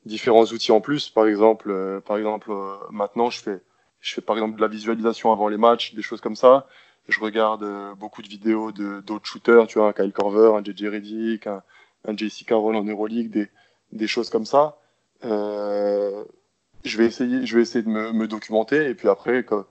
différents 0.06 0.44
outils 0.44 0.72
en 0.72 0.80
plus. 0.80 1.10
Par 1.10 1.26
exemple, 1.26 2.00
par 2.06 2.16
exemple, 2.16 2.50
maintenant, 2.90 3.30
je 3.30 3.40
fais, 3.40 3.60
je 4.00 4.14
fais 4.14 4.20
par 4.20 4.36
exemple 4.36 4.56
de 4.56 4.60
la 4.62 4.68
visualisation 4.68 5.32
avant 5.32 5.48
les 5.48 5.58
matchs, 5.58 5.94
des 5.94 6.02
choses 6.02 6.20
comme 6.20 6.36
ça. 6.36 6.66
Je 7.08 7.20
regarde 7.20 7.66
beaucoup 7.98 8.22
de 8.22 8.28
vidéos 8.28 8.72
de 8.72 9.00
d'autres 9.00 9.26
shooters, 9.26 9.66
tu 9.66 9.78
vois, 9.78 9.88
un 9.88 9.92
Kyle 9.92 10.12
Korver, 10.12 10.52
un 10.56 10.64
JJ 10.64 10.86
Redick, 10.86 11.46
un, 11.46 11.62
un 12.06 12.16
JC 12.16 12.44
Carroll 12.46 12.76
en 12.76 12.84
Euroleague, 12.84 13.30
des, 13.30 13.48
des 13.92 14.06
choses 14.06 14.30
comme 14.30 14.46
ça. 14.46 14.78
Euh, 15.24 16.24
je 16.84 16.98
vais 16.98 17.06
essayer, 17.06 17.46
je 17.46 17.56
vais 17.56 17.62
essayer 17.62 17.82
de 17.82 17.88
me, 17.88 18.12
me 18.12 18.26
documenter 18.28 18.88
et 18.88 18.94
puis 18.94 19.08
après, 19.08 19.44
comme, 19.44 19.64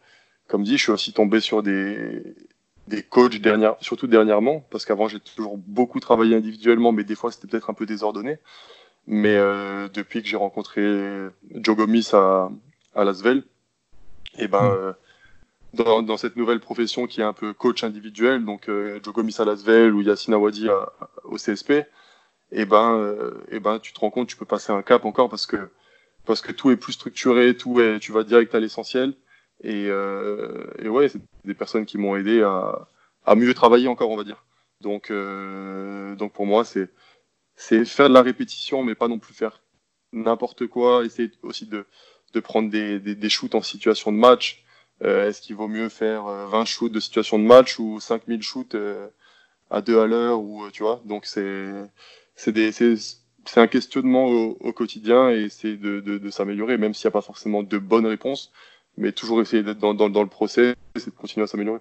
comme, 0.47 0.63
dit, 0.63 0.78
je 0.78 0.84
suis 0.84 0.91
aussi 0.91 1.13
tombé 1.13 1.39
sur 1.39 1.63
des, 1.63 2.23
des 2.88 3.04
coachs 3.04 3.39
dernière, 3.39 3.76
surtout 3.82 4.08
dernièrement, 4.08 4.65
parce 4.69 4.86
qu'avant 4.86 5.08
j'ai 5.08 5.19
toujours 5.19 5.58
beaucoup 5.58 5.99
travaillé 5.99 6.36
individuellement, 6.36 6.91
mais 6.91 7.04
des 7.04 7.15
fois 7.15 7.32
c'était 7.32 7.47
peut-être 7.47 7.69
un 7.69 7.73
peu 7.73 7.86
désordonné. 7.86 8.38
Mais 9.06 9.36
euh, 9.36 9.89
depuis 9.93 10.21
que 10.21 10.28
j'ai 10.30 10.38
rencontré 10.38 10.82
Joe 11.52 11.76
Gomis 11.76 12.10
à, 12.13 12.49
à 12.95 13.04
Lasvel, 13.04 13.43
et 14.38 14.47
ben 14.47 14.63
mm. 14.63 14.71
euh, 14.71 14.93
dans, 15.73 16.02
dans, 16.04 16.17
cette 16.17 16.36
nouvelle 16.36 16.60
profession 16.60 17.08
qui 17.08 17.21
est 17.21 17.26
un 17.26 17.34
peu 17.34 17.54
coach 17.54 17.84
individuel, 17.84 18.45
donc 18.45 18.69
euh, 18.69 18.99
Joe 19.04 19.13
Gomis 19.13 19.36
à 19.39 19.45
Lasvel 19.45 19.93
ou 19.93 20.02
Yassine 20.02 20.34
Awadi 20.34 20.67
au 21.23 21.36
CSP, 21.36 21.71
et 22.54 22.62
eh 22.62 22.65
ben, 22.65 22.93
euh, 22.93 23.32
et 23.49 23.60
ben, 23.60 23.80
tu 23.80 23.93
te 23.93 23.99
rends 23.99 24.12
compte, 24.12 24.28
tu 24.28 24.38
peux 24.38 24.45
passer 24.45 24.71
un 24.71 24.84
cap 24.84 25.06
encore 25.06 25.28
parce 25.28 25.47
que 25.47 25.71
parce 26.26 26.42
que 26.42 26.52
tout 26.52 26.72
est 26.72 26.78
plus 26.78 26.94
structuré, 26.94 27.56
tout 27.58 27.80
est, 27.82 28.00
tu 28.00 28.12
vas 28.12 28.24
direct 28.24 28.54
à 28.56 28.60
l'essentiel. 28.60 29.14
Et, 29.64 29.88
euh, 29.90 30.66
et 30.80 30.90
ouais, 30.90 31.10
c'est 31.10 31.22
des 31.46 31.54
personnes 31.54 31.86
qui 31.86 31.98
m'ont 31.98 32.16
aidé 32.16 32.42
à, 32.44 32.88
à 33.26 33.36
mieux 33.36 33.54
travailler 33.54 33.88
encore, 33.88 34.10
on 34.12 34.18
va 34.18 34.24
dire. 34.24 34.46
Donc, 34.82 35.12
euh, 35.12 36.16
donc 36.16 36.34
pour 36.34 36.46
moi, 36.46 36.66
c'est 36.66 36.90
c'est 37.56 37.86
faire 37.86 38.10
de 38.10 38.14
la 38.14 38.22
répétition, 38.22 38.84
mais 38.84 38.96
pas 38.96 39.08
non 39.08 39.20
plus 39.20 39.34
faire 39.34 39.62
n'importe 40.12 40.68
quoi. 40.68 41.06
Essayer 41.06 41.32
aussi 41.44 41.66
de, 41.68 41.86
de 42.34 42.40
prendre 42.40 42.70
des, 42.70 43.00
des, 43.00 43.16
des 43.16 43.30
shoots 43.30 43.56
en 43.56 43.62
situation 43.62 44.12
de 44.12 44.18
match. 44.18 44.64
Euh, 45.04 45.28
Est-ce 45.28 45.42
qu'il 45.42 45.56
vaut 45.56 45.68
mieux 45.68 45.90
faire 45.90 46.24
20 46.26 46.62
euh, 46.62 46.66
shoots 46.66 46.92
de 46.92 47.00
situation 47.00 47.40
de 47.40 47.44
match 47.46 47.80
ou 47.80 48.00
5000 48.00 48.42
shoots 48.42 48.76
euh, 48.76 49.08
à 49.70 49.82
deux 49.82 50.00
à 50.00 50.06
l'heure 50.08 50.42
ou 50.42 50.70
tu 50.72 50.84
vois 50.84 51.02
Donc 51.06 51.26
c'est 51.26 51.72
c'est 52.36 52.52
un 53.56 53.67
questionnement 53.67 54.25
au, 54.27 54.73
quotidien 54.73 55.29
et 55.29 55.43
essayer 55.43 55.77
de, 55.77 56.29
s'améliorer, 56.29 56.77
même 56.77 56.93
s'il 56.93 57.08
n'y 57.08 57.12
a 57.12 57.13
pas 57.13 57.21
forcément 57.21 57.63
de 57.63 57.77
bonnes 57.77 58.06
réponses, 58.06 58.51
mais 58.97 59.12
toujours 59.12 59.41
essayer 59.41 59.63
d'être 59.63 59.79
dans, 59.79 59.93
le 59.93 60.29
procès 60.29 60.75
et 60.95 60.99
de 60.99 61.10
continuer 61.12 61.43
à 61.43 61.47
s'améliorer. 61.47 61.79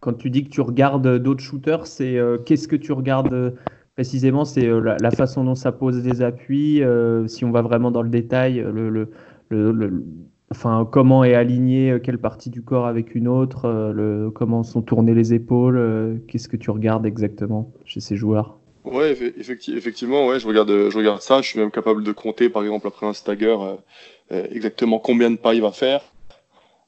Quand 0.00 0.14
tu 0.14 0.30
dis 0.30 0.44
que 0.44 0.50
tu 0.50 0.60
regardes 0.60 1.18
d'autres 1.18 1.42
shooters, 1.42 1.86
c'est 1.86 2.16
euh, 2.18 2.38
qu'est-ce 2.38 2.68
que 2.68 2.76
tu 2.76 2.92
regardes 2.92 3.32
euh, 3.32 3.50
précisément? 3.94 4.44
C'est 4.44 4.66
euh, 4.66 4.96
la, 5.00 5.10
façon 5.10 5.42
dont 5.44 5.54
ça 5.54 5.72
pose 5.72 6.02
des 6.02 6.22
appuis, 6.22 6.82
si 7.26 7.44
on 7.44 7.50
va 7.50 7.62
vraiment 7.62 7.90
dans 7.90 8.02
le 8.02 8.10
détail, 8.10 8.64
comment 10.90 11.24
est 11.24 11.34
aligné 11.34 11.98
quelle 12.02 12.18
partie 12.18 12.50
du 12.50 12.62
corps 12.62 12.86
avec 12.86 13.14
une 13.14 13.28
autre, 13.28 14.32
comment 14.34 14.62
sont 14.62 14.82
tournées 14.82 15.14
les 15.14 15.32
épaules, 15.32 16.20
qu'est-ce 16.28 16.48
que 16.48 16.56
tu 16.56 16.70
regardes 16.70 17.06
exactement 17.06 17.72
chez 17.84 18.00
ces 18.00 18.16
joueurs? 18.16 18.58
Ouais, 18.86 19.16
effectivement, 19.38 20.28
ouais, 20.28 20.38
je 20.38 20.46
regarde, 20.46 20.70
je 20.70 20.96
regarde 20.96 21.20
ça. 21.20 21.42
Je 21.42 21.48
suis 21.48 21.58
même 21.58 21.72
capable 21.72 22.04
de 22.04 22.12
compter, 22.12 22.48
par 22.48 22.62
exemple, 22.62 22.86
après 22.86 23.04
un 23.04 23.12
stagger, 23.12 23.56
euh, 23.60 23.74
euh, 24.30 24.46
exactement 24.52 25.00
combien 25.00 25.30
de 25.30 25.36
pas 25.36 25.54
il 25.54 25.62
va 25.62 25.72
faire, 25.72 26.02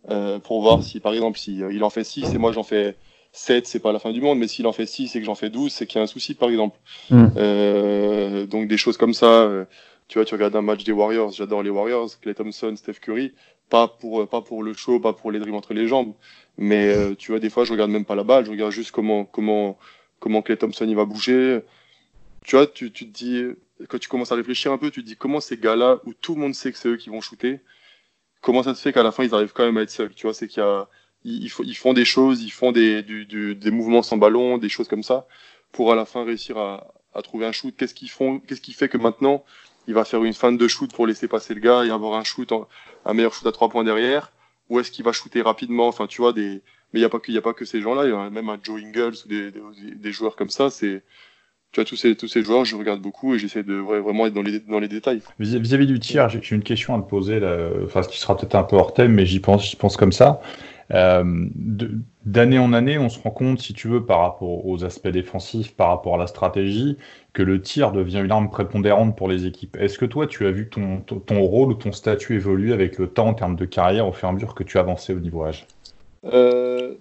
euh, 0.09 0.39
pour 0.39 0.63
voir 0.63 0.85
si, 0.85 1.01
par 1.01 1.13
exemple, 1.13 1.39
si 1.39 1.59
il 1.59 1.83
en 1.83 1.91
fait 1.91 2.05
6 2.05 2.35
et 2.35 2.39
moi 2.39 2.53
j'en 2.53 2.63
fais 2.63 2.97
7, 3.33 3.67
c'est 3.67 3.81
pas 3.81 3.93
la 3.93 3.99
fin 3.99 4.13
du 4.13 4.21
monde, 4.21 4.39
mais 4.39 4.47
s'il 4.47 4.69
en 4.69 4.73
fait 4.73 4.87
6 4.87 5.17
et 5.17 5.19
que 5.19 5.27
j'en 5.27 5.35
fais 5.35 5.51
12, 5.51 5.73
c'est 5.73 5.87
qu'il 5.87 5.99
y 5.99 6.01
a 6.01 6.05
un 6.05 6.07
souci, 6.07 6.35
par 6.35 6.51
exemple. 6.51 6.79
Mm. 7.11 8.47
donc 8.47 8.69
des 8.69 8.77
choses 8.77 8.97
comme 8.97 9.15
ça. 9.15 9.67
tu 10.07 10.19
vois, 10.19 10.25
tu 10.25 10.35
regardes 10.35 10.55
un 10.55 10.63
match 10.63 10.85
des 10.85 10.93
Warriors, 10.93 11.33
j'adore 11.33 11.65
les 11.65 11.71
Warriors, 11.71 12.11
Clay 12.21 12.35
Thompson, 12.35 12.75
Steph 12.77 13.01
Curry, 13.03 13.35
pas 13.71 13.89
pour, 13.89 14.27
pas 14.29 14.41
pour 14.41 14.63
le 14.63 14.73
show, 14.73 15.01
pas 15.01 15.15
pour 15.15 15.33
les 15.33 15.41
drives 15.41 15.55
entre 15.55 15.75
les 15.75 15.89
jambes, 15.89 16.13
mais 16.59 16.95
tu 17.17 17.33
vois, 17.33 17.41
des 17.41 17.51
fois, 17.51 17.65
je 17.65 17.73
regarde 17.73 17.91
même 17.91 18.05
pas 18.05 18.15
la 18.15 18.23
balle, 18.23 18.45
je 18.45 18.53
regarde 18.53 18.71
juste 18.71 18.93
comment, 18.93 19.25
comment, 19.25 19.77
comment 20.21 20.43
Clay 20.43 20.57
Thompson 20.57 20.87
il 20.89 20.95
va 20.95 21.05
bouger 21.05 21.61
tu 22.45 22.57
vois, 22.57 22.67
tu, 22.67 22.91
tu, 22.93 23.11
te 23.11 23.13
dis, 23.13 23.45
quand 23.89 23.99
tu 23.99 24.09
commences 24.09 24.33
à 24.33 24.35
réfléchir 24.35 24.73
un 24.73 24.79
peu, 24.79 24.91
tu 24.91 25.03
te 25.03 25.07
dis 25.07 25.17
comment 25.17 25.41
ces 25.41 25.57
gars-là, 25.57 26.01
où 26.05 26.15
tout 26.15 26.35
le 26.35 26.41
monde 26.41 26.55
sait 26.55 26.73
que 26.73 26.79
c'est 26.79 26.89
eux 26.89 26.97
qui 26.97 27.11
vont 27.11 27.21
shooter, 27.21 27.61
comment 28.41 28.63
ça 28.63 28.75
se 28.75 28.83
fait 28.83 28.93
qu'à 28.93 29.03
la 29.03 29.13
fin 29.13 29.25
ils 29.25 29.35
arrivent 29.35 29.53
quand 29.53 29.65
même 29.65 29.79
à 29.79 29.83
être 29.83 29.91
seuls 29.91 30.15
Tu 30.15 30.27
vois, 30.27 30.35
c'est 30.35 30.49
qu'il 30.49 30.63
y 30.63 30.67
a, 30.67 30.89
ils, 31.25 31.49
font 31.51 31.93
des 31.93 32.05
choses, 32.05 32.43
ils 32.43 32.51
font 32.51 32.73
des, 32.73 33.03
du, 33.03 33.27
du, 33.27 33.55
des 33.55 33.71
mouvements 33.71 34.03
sans 34.03 34.17
ballon, 34.17 34.59
des 34.59 34.69
choses 34.69 34.89
comme 34.89 35.03
ça, 35.03 35.27
pour 35.73 35.93
à 35.93 35.97
la 35.97 36.05
fin 36.05 36.25
réussir 36.25 36.59
à, 36.59 36.95
à 37.15 37.23
trouver 37.23 37.47
un 37.47 37.53
shoot. 37.53 37.75
Qu'est-ce 37.77 37.95
qu'ils 37.95 38.11
font 38.11 38.41
Qu'est-ce 38.41 38.61
qui 38.61 38.73
fait 38.73 38.89
que 38.89 38.99
maintenant 38.99 39.45
il 39.87 39.95
va 39.95 40.05
faire 40.05 40.23
une 40.25 40.35
fin 40.35 40.53
de 40.53 40.69
shoot 40.69 40.93
pour 40.93 41.07
laisser 41.07 41.29
passer 41.29 41.55
le 41.55 41.61
gars 41.61 41.85
et 41.85 41.91
avoir 41.91 42.19
un 42.19 42.25
shoot, 42.25 42.53
un 43.05 43.15
meilleur 43.15 43.33
shoot 43.35 43.47
à 43.47 43.53
trois 43.53 43.69
points 43.69 43.85
derrière? 43.85 44.33
Ou 44.69 44.81
est-ce 44.81 44.91
qu'il 44.91 45.05
va 45.05 45.13
shooter 45.13 45.41
rapidement? 45.43 45.89
Enfin, 45.89 46.07
tu 46.07 46.21
vois, 46.21 46.35
des, 46.35 46.63
mais 46.93 47.01
il 47.01 47.03
n'y 47.03 47.05
a 47.05 47.09
pas 47.09 47.21
que, 47.21 47.37
a 47.37 47.43
pas 47.43 47.55
que 47.55 47.65
ces 47.65 47.81
gens-là. 47.81 48.05
Il 48.05 48.11
y 48.11 48.15
a 48.15 48.31
même 48.31 48.49
un 48.49 48.59
Joe 48.63 48.81
Ingles 48.83 49.15
ou 49.25 49.29
des, 49.29 49.51
des, 49.51 49.61
des 49.95 50.13
joueurs 50.13 50.37
comme 50.37 50.51
ça. 50.51 50.71
C'est 50.71 51.03
tu 51.73 51.81
vois, 51.81 51.85
tous 51.85 51.97
ces, 51.97 52.17
tous 52.17 52.29
ces 52.29 52.43
joueurs, 52.43 52.65
je 52.65 52.77
regarde 52.77 53.01
beaucoup 53.01 53.35
et 53.35 53.39
j'essaie 53.39 53.63
de 53.63 53.75
vraiment 53.75 54.27
être 54.27 54.35
dans 54.35 54.43
les, 54.43 54.61
dans 54.61 54.81
les 54.81 54.89
détails. 54.89 55.21
Vis-à-vis 55.39 55.87
du 55.87 56.01
tir, 56.01 56.29
j'ai 56.29 56.41
une 56.55 56.63
question 56.63 56.97
à 56.97 57.01
te 57.01 57.09
poser, 57.09 57.41
là, 57.41 57.57
enfin, 57.85 58.03
ce 58.03 58.09
qui 58.09 58.19
sera 58.19 58.37
peut-être 58.37 58.55
un 58.55 58.63
peu 58.63 58.77
hors 58.77 58.95
thème, 58.95 59.13
mais 59.13 59.27
j'y 59.27 59.41
pense, 59.41 59.69
j'y 59.69 59.77
pense 59.77 59.97
comme 59.97 60.13
ça. 60.13 60.41
Euh, 60.95 61.47
D'année 62.25 62.59
en 62.59 62.75
année, 62.75 62.99
on 62.99 63.09
se 63.09 63.19
rend 63.21 63.31
compte, 63.31 63.61
si 63.61 63.73
tu 63.73 63.89
veux, 63.89 64.05
par 64.05 64.21
rapport 64.21 64.67
aux 64.67 64.85
aspects 64.85 65.09
défensifs, 65.09 65.75
par 65.75 65.89
rapport 65.89 66.17
à 66.17 66.19
la 66.19 66.27
stratégie, 66.27 66.99
que 67.33 67.43
le 67.43 67.63
tir 67.63 67.93
devient 67.93 68.21
une 68.23 68.31
arme 68.31 68.51
prépondérante 68.51 69.17
pour 69.17 69.29
les 69.29 69.47
équipes. 69.47 69.77
Est-ce 69.77 69.99
que 69.99 70.05
toi, 70.05 70.27
tu 70.27 70.47
as 70.47 70.51
vu 70.51 70.69
ton, 70.69 70.99
ton, 71.01 71.21
ton, 71.21 71.41
rôle 71.41 71.71
ou 71.71 71.75
ton 71.75 71.93
statut 71.93 72.35
évoluer 72.35 72.75
avec 72.75 72.99
le 72.99 73.07
temps 73.07 73.29
en 73.29 73.35
termes 73.35 73.57
de 73.57 73.65
carrière 73.65 74.07
au 74.07 74.13
fur 74.13 74.29
et 74.29 74.31
à 74.31 74.35
mesure 74.35 74.55
que 74.55 74.63
tu 74.63 74.79
avançais 74.79 75.15
au 75.15 75.21
niveau 75.21 75.45
âge? 75.45 75.67
Euh, 76.25 76.97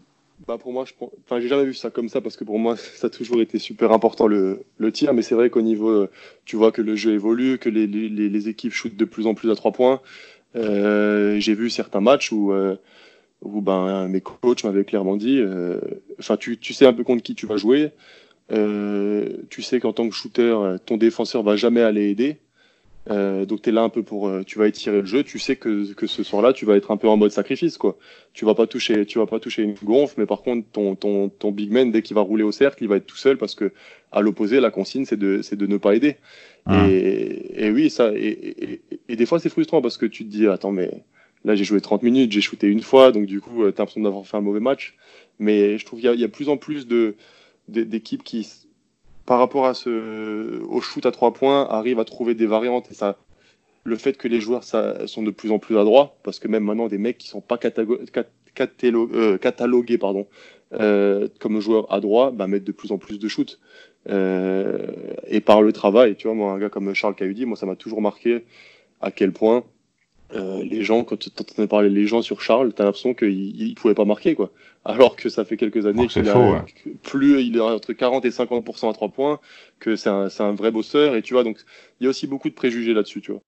bah 0.45 0.57
pour 0.57 0.71
moi, 0.71 0.85
je 0.85 0.93
enfin, 1.25 1.39
j'ai 1.39 1.47
jamais 1.47 1.65
vu 1.65 1.73
ça 1.73 1.89
comme 1.89 2.09
ça 2.09 2.21
parce 2.21 2.37
que 2.37 2.43
pour 2.43 2.59
moi, 2.59 2.75
ça 2.95 3.07
a 3.07 3.09
toujours 3.09 3.41
été 3.41 3.59
super 3.59 3.91
important 3.91 4.27
le, 4.27 4.63
le 4.77 4.91
tir. 4.91 5.13
Mais 5.13 5.21
c'est 5.21 5.35
vrai 5.35 5.49
qu'au 5.49 5.61
niveau, 5.61 6.07
tu 6.45 6.55
vois 6.55 6.71
que 6.71 6.81
le 6.81 6.95
jeu 6.95 7.13
évolue, 7.13 7.57
que 7.57 7.69
les, 7.69 7.87
les, 7.87 8.09
les 8.09 8.49
équipes 8.49 8.73
shootent 8.73 8.97
de 8.97 9.05
plus 9.05 9.25
en 9.27 9.33
plus 9.33 9.49
à 9.51 9.55
trois 9.55 9.71
points. 9.71 10.01
Euh, 10.55 11.39
j'ai 11.39 11.53
vu 11.53 11.69
certains 11.69 12.01
matchs 12.01 12.31
où, 12.31 12.51
euh, 12.51 12.75
où 13.41 13.61
ben, 13.61 14.07
mes 14.07 14.21
coachs 14.21 14.63
m'avaient 14.63 14.85
clairement 14.85 15.17
dit, 15.17 15.39
euh, 15.39 15.79
enfin, 16.19 16.37
tu, 16.37 16.57
tu 16.57 16.73
sais 16.73 16.85
un 16.85 16.93
peu 16.93 17.03
contre 17.03 17.23
qui 17.23 17.35
tu 17.35 17.45
vas 17.45 17.57
jouer. 17.57 17.91
Euh, 18.51 19.43
tu 19.49 19.61
sais 19.61 19.79
qu'en 19.79 19.93
tant 19.93 20.07
que 20.07 20.15
shooter, 20.15 20.77
ton 20.85 20.97
défenseur 20.97 21.43
va 21.43 21.55
jamais 21.55 21.81
aller 21.81 22.09
aider. 22.09 22.37
Euh, 23.09 23.45
donc 23.45 23.61
tu 23.61 23.69
es 23.69 23.71
là 23.71 23.83
un 23.83 23.89
peu 23.89 24.03
pour, 24.03 24.27
euh, 24.27 24.43
tu 24.43 24.59
vas 24.59 24.67
étirer 24.67 25.01
le 25.01 25.05
jeu. 25.05 25.23
Tu 25.23 25.39
sais 25.39 25.55
que, 25.55 25.93
que 25.93 26.07
ce 26.07 26.23
soir-là, 26.23 26.53
tu 26.53 26.65
vas 26.65 26.75
être 26.75 26.91
un 26.91 26.97
peu 26.97 27.07
en 27.07 27.17
mode 27.17 27.31
sacrifice, 27.31 27.77
quoi. 27.77 27.97
Tu 28.33 28.45
vas 28.45 28.55
pas 28.55 28.67
toucher, 28.67 29.05
tu 29.05 29.19
vas 29.19 29.25
pas 29.25 29.39
toucher 29.39 29.63
une 29.63 29.75
gonfle, 29.83 30.15
mais 30.17 30.25
par 30.25 30.41
contre 30.41 30.67
ton 30.71 30.95
ton 30.95 31.29
ton 31.29 31.51
big 31.51 31.71
man 31.71 31.91
dès 31.91 32.01
qu'il 32.01 32.15
va 32.15 32.21
rouler 32.21 32.43
au 32.43 32.51
cercle, 32.51 32.83
il 32.83 32.87
va 32.87 32.97
être 32.97 33.05
tout 33.05 33.17
seul 33.17 33.37
parce 33.37 33.55
que 33.55 33.71
à 34.11 34.21
l'opposé, 34.21 34.59
la 34.59 34.71
consigne 34.71 35.05
c'est 35.05 35.17
de 35.17 35.41
c'est 35.41 35.55
de 35.55 35.67
ne 35.67 35.77
pas 35.77 35.95
aider. 35.95 36.17
Et, 36.69 37.65
et 37.65 37.71
oui, 37.71 37.89
ça 37.89 38.11
et, 38.13 38.81
et, 39.07 39.15
des 39.15 39.25
fois 39.25 39.39
c'est 39.39 39.47
frustrant 39.47 39.81
parce 39.81 39.95
que 39.95 40.05
tu 40.05 40.25
te 40.25 40.29
dis 40.29 40.47
attends 40.47 40.73
mais 40.73 40.91
là 41.45 41.55
j'ai 41.55 41.63
joué 41.63 41.79
30 41.79 42.03
minutes, 42.03 42.33
j'ai 42.33 42.41
shooté 42.41 42.67
une 42.67 42.81
fois, 42.81 43.13
donc 43.13 43.25
du 43.25 43.39
coup 43.39 43.63
euh, 43.63 43.71
tu 43.71 43.77
as 43.77 43.83
l'impression 43.83 44.01
d'avoir 44.01 44.25
fait 44.27 44.35
un 44.35 44.41
mauvais 44.41 44.59
match. 44.59 44.95
Mais 45.39 45.77
je 45.77 45.85
trouve 45.85 46.01
qu'il 46.01 46.13
y 46.13 46.19
y 46.19 46.25
a 46.25 46.27
plus 46.27 46.49
en 46.49 46.57
plus 46.57 46.87
de 46.87 47.15
d'équipes 47.69 48.23
qui 48.23 48.47
par 49.27 49.39
rapport 49.39 49.67
à 49.67 49.73
ce, 49.73 50.63
au 50.63 50.79
shoot 50.79 51.05
à 51.05 51.11
trois 51.11 51.33
points, 51.33 51.67
arrive 51.69 51.99
à 51.99 52.05
trouver 52.05 52.33
des 52.33 52.47
variantes. 52.47 52.89
Et 52.89 52.93
ça, 52.93 53.17
le 53.83 53.97
fait 53.97 54.17
que 54.17 54.29
les 54.29 54.39
joueurs 54.39 54.63
ça, 54.63 55.05
sont 55.05 55.21
de 55.21 55.31
plus 55.31 55.51
en 55.51 55.59
plus 55.59 55.77
adroits, 55.77 56.15
parce 56.23 56.39
que 56.39 56.47
même 56.47 56.63
maintenant, 56.63 56.87
des 56.87 56.97
mecs 56.97 57.17
qui 57.17 57.27
sont 57.27 57.41
pas 57.41 57.59
euh, 58.57 59.37
catalogués 59.37 59.97
pardon, 59.97 60.27
euh, 60.73 61.27
comme 61.39 61.59
joueurs 61.59 61.91
adroits, 61.93 62.31
bah, 62.31 62.47
mettent 62.47 62.63
de 62.63 62.71
plus 62.71 62.93
en 62.93 62.97
plus 62.97 63.19
de 63.19 63.27
shoots. 63.27 63.59
Euh, 64.09 64.87
et 65.27 65.41
par 65.41 65.61
le 65.61 65.73
travail, 65.73 66.15
tu 66.15 66.27
vois, 66.27 66.35
moi, 66.35 66.53
un 66.53 66.57
gars 66.57 66.69
comme 66.69 66.93
Charles 66.93 67.15
Cahudi, 67.15 67.45
moi, 67.45 67.57
ça 67.57 67.65
m'a 67.65 67.75
toujours 67.75 68.01
marqué 68.01 68.45
à 69.01 69.11
quel 69.11 69.33
point 69.33 69.65
euh, 70.33 70.63
les 70.63 70.83
gens, 70.83 71.03
quand 71.03 71.17
tu 71.17 71.29
entendais 71.29 71.67
parler 71.67 71.89
les 71.89 72.05
gens 72.05 72.21
sur 72.21 72.41
Charles, 72.41 72.73
tu 72.73 72.81
as 72.81 72.85
l'impression 72.85 73.13
qu'il 73.13 73.69
ne 73.69 73.73
pouvait 73.75 73.93
pas 73.93 74.05
marquer. 74.05 74.35
quoi. 74.35 74.51
Alors 74.83 75.15
que 75.15 75.29
ça 75.29 75.45
fait 75.45 75.57
quelques 75.57 75.85
années 75.85 76.07
qu'il 76.07 76.27
a 76.29 76.65
plus 77.03 77.41
il 77.41 77.57
est 77.57 77.59
entre 77.59 77.93
40 77.93 78.25
et 78.25 78.29
50% 78.29 78.89
à 78.89 78.93
3 78.93 79.09
points, 79.09 79.39
que 79.79 79.95
c'est 79.95 80.09
un, 80.09 80.27
un, 80.39 80.51
vrai 80.53 80.71
bosseur. 80.71 81.15
Et 81.15 81.21
tu 81.21 81.33
vois, 81.33 81.43
donc 81.43 81.59
il 81.99 82.03
y 82.03 82.07
a 82.07 82.09
aussi 82.09 82.27
beaucoup 82.27 82.49
de 82.49 82.53
préjugés 82.53 82.93
là-dessus. 82.93 83.21
tu 83.21 83.31
vois. 83.31 83.41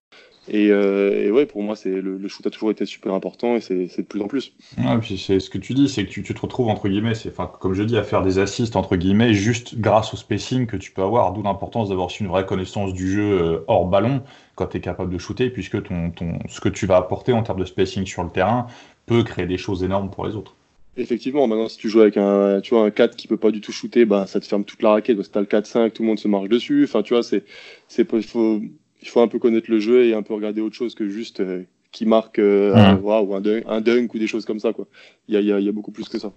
Et, 0.49 0.71
euh, 0.71 1.25
et, 1.25 1.31
ouais, 1.31 1.45
pour 1.45 1.61
moi, 1.61 1.75
c'est 1.75 1.89
le, 1.89 2.17
le, 2.17 2.27
shoot 2.27 2.45
a 2.47 2.49
toujours 2.49 2.71
été 2.71 2.85
super 2.85 3.13
important 3.13 3.55
et 3.55 3.61
c'est 3.61 3.97
de 3.97 4.01
plus 4.01 4.21
en 4.21 4.27
plus. 4.27 4.53
Ouais, 4.77 4.97
puis 4.99 5.17
c'est 5.17 5.39
ce 5.39 5.49
que 5.49 5.57
tu 5.57 5.73
dis, 5.73 5.87
c'est 5.87 6.05
que 6.05 6.09
tu, 6.09 6.23
tu, 6.23 6.33
te 6.33 6.41
retrouves 6.41 6.69
entre 6.69 6.89
guillemets, 6.89 7.13
c'est 7.13 7.33
comme 7.59 7.73
je 7.73 7.83
dis, 7.83 7.97
à 7.97 8.03
faire 8.03 8.21
des 8.21 8.39
assists 8.39 8.75
entre 8.75 8.95
guillemets, 8.95 9.33
juste 9.33 9.79
grâce 9.79 10.13
au 10.13 10.17
spacing 10.17 10.65
que 10.65 10.77
tu 10.77 10.91
peux 10.91 11.03
avoir, 11.03 11.33
d'où 11.33 11.43
l'importance 11.43 11.89
d'avoir 11.89 12.09
une 12.19 12.27
vraie 12.27 12.45
connaissance 12.45 12.93
du 12.93 13.11
jeu 13.11 13.41
euh, 13.41 13.59
hors 13.67 13.85
ballon 13.85 14.23
quand 14.55 14.67
tu 14.67 14.77
es 14.77 14.81
capable 14.81 15.13
de 15.13 15.17
shooter, 15.19 15.49
puisque 15.49 15.83
ton, 15.83 16.11
ton, 16.11 16.39
ce 16.47 16.59
que 16.59 16.69
tu 16.69 16.85
vas 16.85 16.97
apporter 16.97 17.31
en 17.31 17.43
termes 17.43 17.59
de 17.59 17.65
spacing 17.65 18.05
sur 18.05 18.23
le 18.23 18.29
terrain 18.29 18.67
peut 19.05 19.23
créer 19.23 19.45
des 19.45 19.57
choses 19.57 19.83
énormes 19.83 20.09
pour 20.09 20.25
les 20.25 20.35
autres. 20.35 20.55
Effectivement, 20.97 21.47
maintenant 21.47 21.69
si 21.69 21.77
tu 21.77 21.87
joues 21.87 22.01
avec 22.01 22.17
un, 22.17 22.59
tu 22.61 22.73
vois, 22.73 22.83
un 22.83 22.91
4 22.91 23.15
qui 23.15 23.27
peut 23.27 23.37
pas 23.37 23.51
du 23.51 23.61
tout 23.61 23.71
shooter, 23.71 24.05
bah, 24.05 24.25
ça 24.27 24.39
te 24.39 24.45
ferme 24.45 24.65
toute 24.65 24.81
la 24.81 24.91
raquette. 24.91 25.21
Si 25.23 25.31
tu 25.31 25.37
as 25.37 25.41
le 25.41 25.47
4-5, 25.47 25.91
tout 25.91 26.03
le 26.03 26.07
monde 26.07 26.19
se 26.19 26.27
marche 26.27 26.49
dessus. 26.49 26.83
Enfin, 26.83 27.03
tu 27.03 27.13
vois, 27.13 27.23
c'est, 27.23 27.45
c'est, 27.87 28.09
faut, 28.23 28.61
il 29.01 29.07
faut 29.07 29.21
un 29.21 29.27
peu 29.27 29.39
connaître 29.39 29.71
le 29.71 29.79
jeu 29.79 30.05
et 30.05 30.13
un 30.13 30.23
peu 30.23 30.33
regarder 30.33 30.61
autre 30.61 30.75
chose 30.75 30.95
que 30.95 31.07
juste 31.07 31.39
euh, 31.39 31.63
qui 31.91 32.05
marque 32.05 32.39
euh, 32.39 32.75
un, 32.75 32.97
ou 32.97 33.33
un, 33.33 33.41
dunk, 33.41 33.63
un, 33.67 33.81
dunk, 33.81 34.13
ou 34.13 34.19
des 34.19 34.27
choses 34.27 34.45
comme 34.45 34.59
ça. 34.59 34.73
Quoi. 34.73 34.87
Il, 35.27 35.33
y 35.33 35.37
a, 35.37 35.59
il, 35.59 35.65
y 35.65 35.69
a, 35.69 35.71
beaucoup 35.71 35.91
plus 35.91 36.07
que 36.07 36.19
ça. 36.19 36.31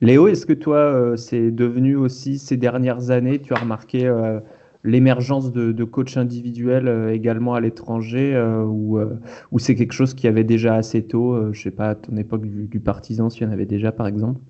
Léo, 0.00 0.28
est-ce 0.28 0.46
que 0.46 0.52
toi, 0.52 0.78
euh, 0.78 1.16
c'est 1.16 1.50
devenu 1.50 1.96
aussi 1.96 2.38
ces 2.38 2.56
dernières 2.56 3.10
années, 3.10 3.38
tu 3.40 3.52
as 3.52 3.58
remarqué 3.58 4.06
euh, 4.06 4.40
l'émergence 4.82 5.52
de, 5.52 5.72
de 5.72 5.84
coachs 5.84 6.16
individuels 6.16 6.88
euh, 6.88 7.12
également 7.12 7.54
à 7.54 7.60
l'étranger 7.60 8.36
ou, 8.66 8.98
ou 9.52 9.58
c'est 9.58 9.74
quelque 9.74 9.92
chose 9.92 10.14
qui 10.14 10.26
avait 10.26 10.44
déjà 10.44 10.74
assez 10.74 11.02
tôt, 11.06 11.52
je 11.52 11.60
sais 11.60 11.70
pas, 11.70 11.90
à 11.90 11.94
ton 11.94 12.16
époque 12.16 12.46
du, 12.46 12.66
du 12.66 12.80
partisan, 12.80 13.30
s'il 13.30 13.42
y 13.42 13.46
en 13.46 13.52
avait 13.52 13.66
déjà 13.66 13.92
par 13.92 14.06
exemple? 14.06 14.40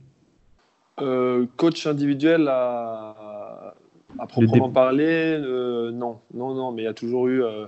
Coach 1.57 1.87
individuel 1.87 2.47
à 2.49 3.30
à 4.21 4.27
proprement 4.27 4.71
parler, 4.71 5.39
euh, 5.41 5.91
non, 5.91 6.19
non, 6.35 6.55
non, 6.55 6.73
mais 6.73 6.83
il 6.83 6.85
y 6.85 6.89
a 6.89 6.95
toujours 6.95 7.27
eu 7.29 7.43
euh, 7.43 7.67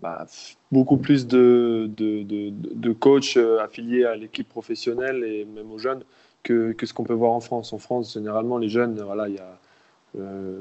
bah, 0.00 0.26
beaucoup 0.70 0.96
plus 0.96 1.26
de, 1.26 1.90
de, 1.96 2.22
de, 2.22 2.50
de 2.52 2.92
coachs 2.92 3.36
euh, 3.36 3.58
affiliés 3.60 4.04
à 4.04 4.14
l'équipe 4.14 4.48
professionnelle 4.48 5.24
et 5.24 5.44
même 5.44 5.72
aux 5.72 5.78
jeunes 5.78 6.04
que, 6.44 6.72
que 6.72 6.86
ce 6.86 6.94
qu'on 6.94 7.02
peut 7.02 7.14
voir 7.14 7.32
en 7.32 7.40
France. 7.40 7.72
En 7.72 7.78
France, 7.78 8.14
généralement, 8.14 8.58
les 8.58 8.68
jeunes, 8.68 9.00
voilà, 9.00 9.28
il 9.28 9.34
y 9.34 9.38
a, 9.38 9.58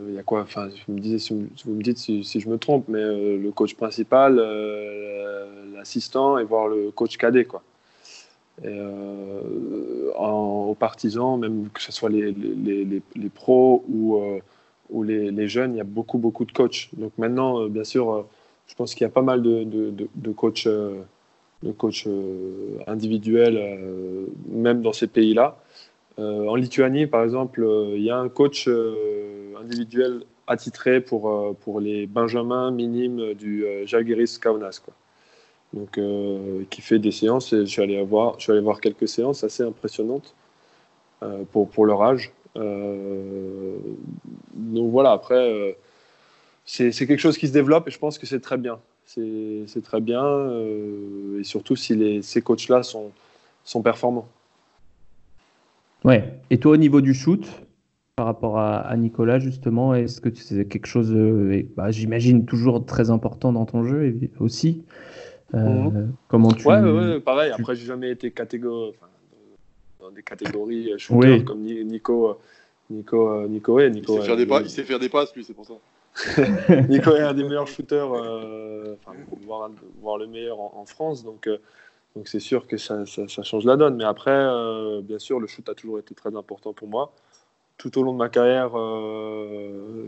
il 0.07 0.15
y 0.15 0.17
a 0.17 0.23
quoi? 0.23 0.41
Enfin, 0.41 0.69
vous 0.87 0.93
me, 0.95 0.99
disiez, 0.99 1.35
vous 1.65 1.73
me 1.73 1.81
dites 1.83 1.99
si, 1.99 2.23
si 2.23 2.39
je 2.39 2.49
me 2.49 2.57
trompe, 2.57 2.85
mais 2.87 3.03
le 3.37 3.51
coach 3.51 3.75
principal, 3.75 4.41
l'assistant 5.75 6.39
et 6.39 6.43
voir 6.43 6.67
le 6.67 6.91
coach 6.91 7.15
cadet, 7.15 7.45
quoi. 7.45 7.61
Et, 8.63 8.79
en, 10.17 10.65
aux 10.69 10.75
partisans, 10.75 11.39
même 11.39 11.69
que 11.69 11.81
ce 11.81 11.91
soit 11.91 12.09
les, 12.09 12.31
les, 12.31 12.83
les, 12.83 13.01
les 13.15 13.29
pros 13.29 13.85
ou 13.87 14.19
où 14.89 15.03
les, 15.03 15.47
jeunes, 15.47 15.73
il 15.73 15.77
y 15.77 15.81
a 15.81 15.85
beaucoup, 15.85 16.17
beaucoup 16.17 16.45
de 16.45 16.51
coachs. 16.51 16.89
Donc 16.93 17.11
maintenant, 17.17 17.61
euh, 17.61 17.69
bien 17.69 17.83
sûr, 17.83 18.11
euh, 18.11 18.21
je 18.67 18.75
pense 18.75 18.93
qu'il 18.93 19.03
y 19.03 19.07
a 19.07 19.09
pas 19.09 19.21
mal 19.21 19.41
de, 19.41 20.31
coachs, 20.35 20.67
euh, 20.67 21.01
individuels, 22.87 23.79
même 24.49 24.81
dans 24.81 24.93
ces 24.93 25.07
pays-là. 25.07 25.57
en 26.17 26.55
Lituanie, 26.55 27.07
par 27.07 27.23
exemple, 27.23 27.65
il 27.95 28.01
y 28.01 28.09
a 28.09 28.17
un 28.17 28.29
coach 28.29 28.67
individuel 29.59 30.23
attitré 30.47 31.01
pour, 31.01 31.55
pour 31.61 31.79
les 31.79 32.07
benjamins 32.07 32.71
minimes 32.71 33.33
du 33.33 33.65
Žalgiris 33.85 34.37
Kaunas. 34.39 34.79
Quoi. 34.83 34.93
Donc, 35.73 35.99
qui 36.69 36.81
fait 36.81 36.99
des 36.99 37.11
séances. 37.11 37.53
Et 37.53 37.65
je, 37.65 37.71
suis 37.71 37.81
allé 37.81 38.01
voir, 38.03 38.35
je 38.37 38.43
suis 38.43 38.51
allé 38.51 38.61
voir 38.61 38.79
quelques 38.79 39.07
séances 39.07 39.43
assez 39.43 39.63
impressionnantes 39.63 40.35
pour, 41.51 41.69
pour 41.69 41.85
leur 41.85 42.01
âge. 42.03 42.31
Euh, 42.57 43.77
donc 44.53 44.91
voilà, 44.91 45.11
après, 45.11 45.35
euh, 45.35 45.71
c'est 46.65 46.91
quelque 46.91 47.19
chose 47.19 47.37
qui 47.37 47.47
se 47.47 47.53
développe 47.53 47.87
et 47.87 47.91
je 47.91 47.99
pense 47.99 48.17
que 48.17 48.25
c'est 48.25 48.39
très 48.39 48.57
bien. 48.57 48.79
C'est 49.05 49.83
très 49.83 50.01
bien 50.01 50.25
euh, 50.25 51.39
et 51.39 51.43
surtout 51.43 51.75
si 51.75 51.95
les, 51.95 52.21
ces 52.23 52.41
coachs-là 52.41 52.81
sont, 52.81 53.11
sont 53.63 53.81
performants. 53.83 54.27
Ouais. 56.03 56.39
Et 56.49 56.59
toi, 56.59 56.73
au 56.73 56.77
niveau 56.77 57.01
du 57.01 57.13
shoot, 57.13 57.45
par 58.15 58.25
rapport 58.25 58.57
à, 58.57 58.95
Nicolas, 58.97 59.39
justement, 59.39 59.93
est-ce 59.93 60.21
que 60.21 60.33
c'est 60.33 60.65
quelque 60.65 60.87
chose, 60.87 61.13
bah, 61.75 61.91
j'imagine, 61.91 62.45
toujours 62.45 62.85
très 62.85 63.09
important 63.11 63.53
dans 63.53 63.65
ton 63.65 63.83
jeu 63.83 64.17
aussi 64.39 64.83
mhm. 65.53 66.13
Comment 66.27 66.51
tu. 66.51 66.67
Ouais, 66.67 66.79
ouais, 66.79 67.19
pareil. 67.19 67.51
Après, 67.51 67.75
j'ai 67.75 67.85
jamais 67.85 68.09
été 68.09 68.31
des 70.11 70.23
catégories 70.23 70.93
euh, 70.93 70.97
shooter 70.97 71.43
comme 71.43 71.61
Nico. 71.61 72.37
Nico, 72.89 73.29
euh, 73.29 73.47
Nico, 73.47 73.79
et 73.79 73.89
Nico 73.89 74.15
il, 74.15 74.21
sait 74.21 74.25
faire 74.27 74.37
des 74.37 74.63
il 74.63 74.69
sait 74.69 74.83
faire 74.83 74.99
des 74.99 75.09
passes, 75.09 75.35
lui, 75.35 75.43
c'est 75.43 75.55
pour 75.55 75.65
ça. 75.65 75.73
Nico 76.87 77.15
est 77.15 77.21
un 77.21 77.33
des 77.33 77.43
meilleurs 77.43 77.67
shooters, 77.67 78.13
euh, 78.13 78.95
voire, 79.41 79.71
voir, 79.99 80.17
le 80.19 80.27
meilleur 80.27 80.59
en, 80.59 80.85
France. 80.85 81.23
Donc, 81.23 81.49
donc 82.15 82.27
c'est 82.27 82.39
sûr 82.39 82.67
que 82.67 82.77
ça, 82.77 83.05
ça, 83.05 83.43
change 83.43 83.65
la 83.65 83.75
donne. 83.75 83.95
Mais 83.95 84.03
après, 84.03 84.47
bien 85.01 85.17
sûr, 85.17 85.39
le 85.39 85.47
shoot 85.47 85.67
a 85.67 85.73
toujours 85.73 85.97
été 85.97 86.13
très 86.13 86.35
important 86.35 86.73
pour 86.73 86.87
moi. 86.87 87.11
Tout 87.77 87.97
au 87.97 88.03
long 88.03 88.13
de 88.13 88.19
ma 88.19 88.29
carrière, 88.29 88.71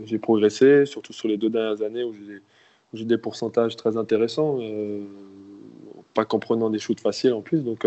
j'ai 0.04 0.18
progressé, 0.18 0.86
surtout 0.86 1.12
sur 1.12 1.28
les 1.28 1.36
deux 1.36 1.50
dernières 1.50 1.82
années 1.82 2.04
où 2.04 2.14
j'ai 2.94 3.04
des 3.04 3.18
pourcentages 3.18 3.74
très 3.74 3.96
intéressants, 3.96 4.60
pas 6.14 6.24
qu'en 6.24 6.38
prenant 6.38 6.70
des 6.70 6.78
shoots 6.78 7.00
faciles 7.00 7.32
en 7.32 7.42
plus. 7.42 7.64
Donc, 7.64 7.84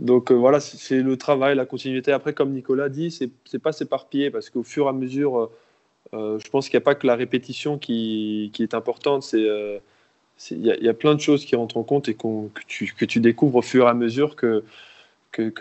donc 0.00 0.32
euh, 0.32 0.34
voilà, 0.34 0.60
c'est 0.60 1.02
le 1.02 1.16
travail, 1.18 1.54
la 1.54 1.66
continuité. 1.66 2.10
Après, 2.12 2.32
comme 2.32 2.52
Nicolas 2.52 2.88
dit, 2.88 3.10
c'est 3.10 3.58
pas 3.58 3.72
s'éparpiller 3.72 4.30
parce 4.30 4.48
qu'au 4.48 4.62
fur 4.62 4.86
et 4.86 4.88
à 4.88 4.92
mesure, 4.92 5.38
euh, 5.38 5.50
euh, 6.14 6.38
je 6.38 6.48
pense 6.50 6.68
qu'il 6.68 6.78
n'y 6.78 6.82
a 6.82 6.84
pas 6.84 6.94
que 6.94 7.06
la 7.06 7.16
répétition 7.16 7.78
qui, 7.78 8.50
est 8.58 8.74
importante. 8.74 9.22
C'est 9.22 9.80
il 10.52 10.64
y, 10.64 10.88
a 10.88 10.94
plein 10.94 11.14
de 11.14 11.20
choses 11.20 11.44
qui 11.44 11.54
rentrent 11.54 11.76
en 11.76 11.82
compte 11.82 12.08
et 12.08 12.14
que, 12.14 12.48
tu, 12.66 13.20
découvres 13.20 13.56
au 13.56 13.62
fur 13.62 13.86
et 13.86 13.90
à 13.90 13.94
mesure 13.94 14.36
que, 14.36 14.64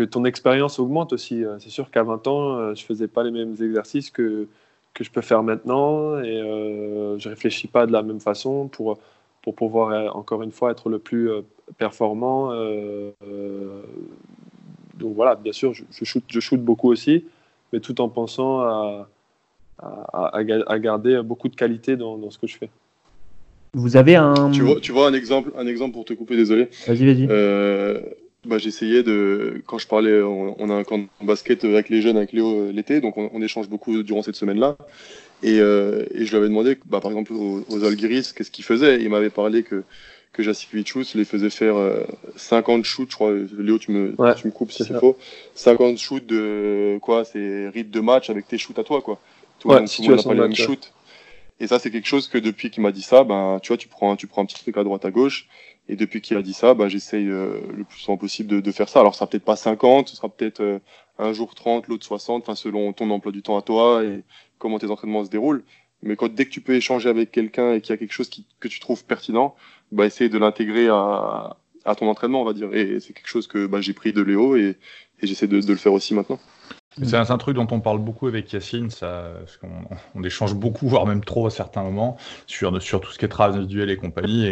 ton 0.06 0.24
expérience 0.24 0.80
augmente 0.80 1.12
aussi. 1.12 1.44
C'est 1.60 1.70
sûr 1.70 1.92
qu'à 1.92 2.04
20 2.04 2.28
ans, 2.28 2.76
je 2.76 2.84
faisais 2.86 3.10
pas 3.10 3.24
les 3.24 3.32
mêmes 3.32 3.56
exercices 3.62 4.10
que, 4.10 4.48
que 4.94 5.04
je 5.04 5.12
peux 5.12 5.22
faire 5.22 5.44
maintenant 5.44 6.18
et 6.22 6.38
je 7.18 7.28
réfléchis 7.28 7.68
pas 7.68 7.86
de 7.86 7.92
la 7.92 8.04
même 8.04 8.22
façon 8.22 8.70
pour, 8.70 9.00
pour 9.56 9.70
pouvoir 9.70 10.16
encore 10.16 10.44
une 10.44 10.52
fois 10.52 10.72
être 10.72 10.90
le 10.90 11.00
plus 11.00 11.30
performant. 11.78 12.52
Euh, 12.52 13.12
euh, 13.28 13.82
donc 14.98 15.16
voilà, 15.16 15.36
bien 15.36 15.54
sûr, 15.54 15.74
je, 15.74 15.84
je, 15.92 16.06
shoot, 16.06 16.24
je 16.28 16.40
shoot 16.40 16.60
beaucoup 16.60 16.92
aussi, 16.92 17.26
mais 17.72 17.80
tout 17.80 18.02
en 18.02 18.10
pensant 18.10 18.62
à, 18.62 19.10
à, 19.80 20.38
à, 20.38 20.80
garder 20.80 21.22
beaucoup 21.24 21.48
de 21.48 21.56
qualité 21.56 21.96
dans, 21.96 22.18
dans, 22.18 22.30
ce 22.30 22.38
que 22.38 22.48
je 22.48 22.58
fais. 22.58 22.70
Vous 23.74 23.96
avez 23.96 24.16
un. 24.16 24.52
Tu 24.52 24.62
vois, 24.62 24.80
tu 24.80 24.92
vois 24.92 25.08
un 25.08 25.14
exemple, 25.14 25.52
un 25.58 25.68
exemple 25.68 25.94
pour 25.94 26.06
te 26.06 26.14
couper, 26.14 26.36
désolé. 26.36 26.70
Vas-y, 26.88 27.06
vas-y. 27.06 27.28
Euh, 27.30 28.02
bah, 28.46 28.58
j'essayais 28.58 29.04
de, 29.04 29.62
quand 29.68 29.78
je 29.78 29.88
parlais, 29.88 30.22
on, 30.22 30.70
a 30.70 30.74
un 30.74 30.84
camp 30.84 30.98
de 31.00 31.26
basket 31.26 31.64
avec 31.64 31.90
les 31.90 32.02
jeunes, 32.02 32.18
avec 32.18 32.34
Léo 32.34 32.72
l'été, 32.72 33.00
donc 33.00 33.16
on, 33.18 33.42
échange 33.42 33.70
beaucoup 33.70 34.04
durant 34.04 34.22
cette 34.22 34.36
semaine-là. 34.36 34.76
Et, 35.42 35.56
et, 35.58 36.26
je 36.26 36.30
lui 36.30 36.36
avais 36.36 36.50
demandé, 36.50 36.78
bah, 36.86 37.00
par 37.00 37.12
exemple, 37.12 37.34
aux, 37.34 37.64
aux 37.70 37.84
Algiris, 37.84 38.34
qu'est-ce 38.34 38.52
qu'ils 38.52 38.66
faisaient? 38.66 39.02
Il 39.02 39.10
m'avait 39.10 39.30
parlé 39.30 39.64
que 39.64 39.84
que 40.34 40.44
Jacikovic 40.44 41.14
les 41.16 41.26
faisait 41.26 41.50
faire 41.50 41.76
50 42.36 42.80
euh, 42.80 42.84
shoots, 42.84 43.12
je 43.12 43.16
crois. 43.16 43.34
Léo, 43.58 43.80
tu 43.80 43.92
me, 43.92 44.16
tu 44.36 44.48
me 44.48 44.52
coupes 44.52 44.72
si 44.72 44.84
c'est 44.84 44.98
faux. 45.00 45.18
50 45.56 45.98
shoots 45.98 46.26
de 46.26 46.98
quoi 47.02 47.26
C'est 47.26 47.70
rythme 47.70 47.90
de 47.90 48.00
match 48.00 48.30
avec 48.30 48.48
tes 48.48 48.58
shoots 48.58 48.78
à 48.80 48.84
toi, 48.84 49.02
quoi. 49.02 49.20
Tout, 49.60 49.70
ouais, 49.70 49.82
le 49.82 50.10
monde 50.10 50.24
pas 50.24 50.34
les 50.34 50.40
mêmes 50.40 50.56
shoots. 50.56 50.94
Et 51.60 51.68
ça, 51.68 51.78
c'est 51.78 51.92
quelque 51.92 52.08
chose 52.08 52.30
que 52.30 52.38
depuis 52.38 52.72
qu'il 52.72 52.82
m'a 52.84 52.94
dit 52.94 53.02
ça, 53.02 53.26
ben, 53.26 53.60
tu 53.62 53.70
vois, 53.70 53.78
tu 53.78 53.90
prends, 53.90 54.16
tu 54.16 54.28
prends 54.28 54.44
un 54.44 54.46
petit 54.46 54.62
truc 54.62 54.78
à 54.78 54.84
droite, 54.84 55.04
à 55.04 55.12
gauche. 55.12 55.48
Et 55.90 55.96
depuis 55.96 56.22
qu'il 56.22 56.38
a 56.38 56.42
dit 56.42 56.54
ça, 56.54 56.74
ben, 56.74 56.88
j'essaye 56.88 57.28
euh, 57.28 57.60
le 57.76 57.84
plus 57.84 58.00
souvent 58.00 58.16
possible 58.16 58.48
de, 58.48 58.62
de, 58.62 58.72
faire 58.72 58.88
ça. 58.88 59.02
Alors, 59.02 59.14
ça 59.14 59.20
sera 59.20 59.30
peut-être 59.30 59.44
pas 59.44 59.58
50, 59.58 60.08
ce 60.08 60.16
sera 60.16 60.30
peut-être 60.30 60.62
euh, 60.62 60.80
un 61.18 61.34
jour 61.34 61.54
30, 61.56 61.88
l'autre 61.88 62.06
60, 62.06 62.44
enfin, 62.44 62.56
selon 62.56 62.94
ton 62.94 63.10
emploi 63.10 63.32
du 63.32 63.42
temps 63.42 63.58
à 63.58 63.62
toi 63.62 64.04
et 64.04 64.24
comment 64.60 64.78
tes 64.78 64.92
entraînements 64.92 65.26
se 65.26 65.30
déroulent. 65.30 65.64
Mais 66.04 66.16
quand, 66.16 66.34
dès 66.34 66.46
que 66.46 66.52
tu 66.52 66.62
peux 66.62 66.76
échanger 66.76 67.10
avec 67.10 67.32
quelqu'un 67.32 67.74
et 67.74 67.82
qu'il 67.82 67.90
y 67.92 67.94
a 67.94 67.98
quelque 67.98 68.14
chose 68.14 68.30
qui, 68.30 68.46
que 68.60 68.68
tu 68.68 68.80
trouves 68.80 69.04
pertinent, 69.04 69.56
bah, 69.92 70.06
essayer 70.06 70.30
de 70.30 70.38
l'intégrer 70.38 70.88
à, 70.88 71.58
à, 71.84 71.96
ton 71.96 72.08
entraînement, 72.08 72.42
on 72.42 72.46
va 72.46 72.54
dire. 72.54 72.74
Et 72.74 73.00
c'est 73.00 73.14
quelque 73.14 73.28
chose 73.28 73.48
que 73.48 73.66
bah, 73.66 73.82
j'ai 73.82 73.94
pris 73.94 74.14
de 74.14 74.22
Léo 74.22 74.56
et, 74.56 74.78
et 75.22 75.28
j'essaie 75.28 75.48
de, 75.48 75.60
de, 75.60 75.72
le 75.72 75.78
faire 75.78 75.94
aussi 75.94 76.14
maintenant. 76.14 76.40
C'est 77.04 77.16
un, 77.16 77.38
truc 77.38 77.56
dont 77.56 77.68
on 77.70 77.80
parle 77.80 78.00
beaucoup 78.00 78.26
avec 78.26 78.52
Yacine, 78.52 78.90
on, 80.16 80.24
échange 80.24 80.56
beaucoup, 80.56 80.88
voire 80.88 81.06
même 81.06 81.24
trop 81.24 81.46
à 81.46 81.52
certains 81.52 81.84
moments, 81.84 82.18
sur, 82.48 82.72
tout 83.00 83.12
ce 83.12 83.20
qui 83.20 83.26
est 83.26 83.28
travail 83.28 83.58
individuel 83.58 83.92
et 83.92 83.96
compagnie, 83.96 84.46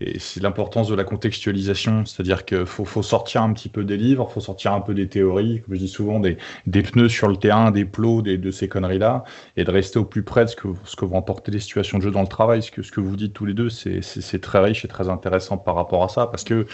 et, 0.00 0.18
c'est 0.20 0.40
l'importance 0.40 0.88
de 0.88 0.94
la 0.94 1.02
contextualisation, 1.02 2.06
c'est-à-dire 2.06 2.44
qu'il 2.44 2.64
faut, 2.64 3.02
sortir 3.02 3.42
un 3.42 3.52
petit 3.52 3.68
peu 3.68 3.82
des 3.82 3.96
livres, 3.96 4.28
il 4.30 4.32
faut 4.32 4.40
sortir 4.40 4.72
un 4.72 4.80
peu 4.80 4.94
des 4.94 5.08
théories, 5.08 5.62
comme 5.62 5.74
je 5.74 5.80
dis 5.80 5.88
souvent, 5.88 6.20
des, 6.20 6.38
des 6.66 6.82
pneus 6.82 7.08
sur 7.08 7.26
le 7.26 7.36
terrain, 7.36 7.72
des 7.72 7.84
plots, 7.84 8.22
des, 8.22 8.38
de 8.38 8.52
ces 8.52 8.68
conneries-là, 8.68 9.24
et 9.56 9.64
de 9.64 9.70
rester 9.70 9.98
au 9.98 10.04
plus 10.04 10.22
près 10.22 10.44
de 10.44 10.50
ce 10.50 10.56
que, 10.56 10.68
ce 10.84 10.94
que 10.94 11.04
vont 11.04 11.18
apporter 11.18 11.50
les 11.50 11.60
situations 11.60 11.98
de 11.98 12.04
jeu 12.04 12.12
dans 12.12 12.22
le 12.22 12.28
travail. 12.28 12.62
Ce 12.62 12.70
que, 12.70 12.82
ce 12.82 12.92
que 12.92 13.00
vous 13.00 13.16
dites 13.16 13.32
tous 13.32 13.46
les 13.46 13.54
deux, 13.54 13.68
c'est 13.68 14.40
très 14.40 14.60
riche 14.60 14.84
et 14.84 14.88
très 14.88 15.08
intéressant 15.08 15.58
par 15.58 15.74
rapport 15.74 16.04
à 16.04 16.08
ça, 16.08 16.28
parce 16.28 16.44
que 16.44 16.66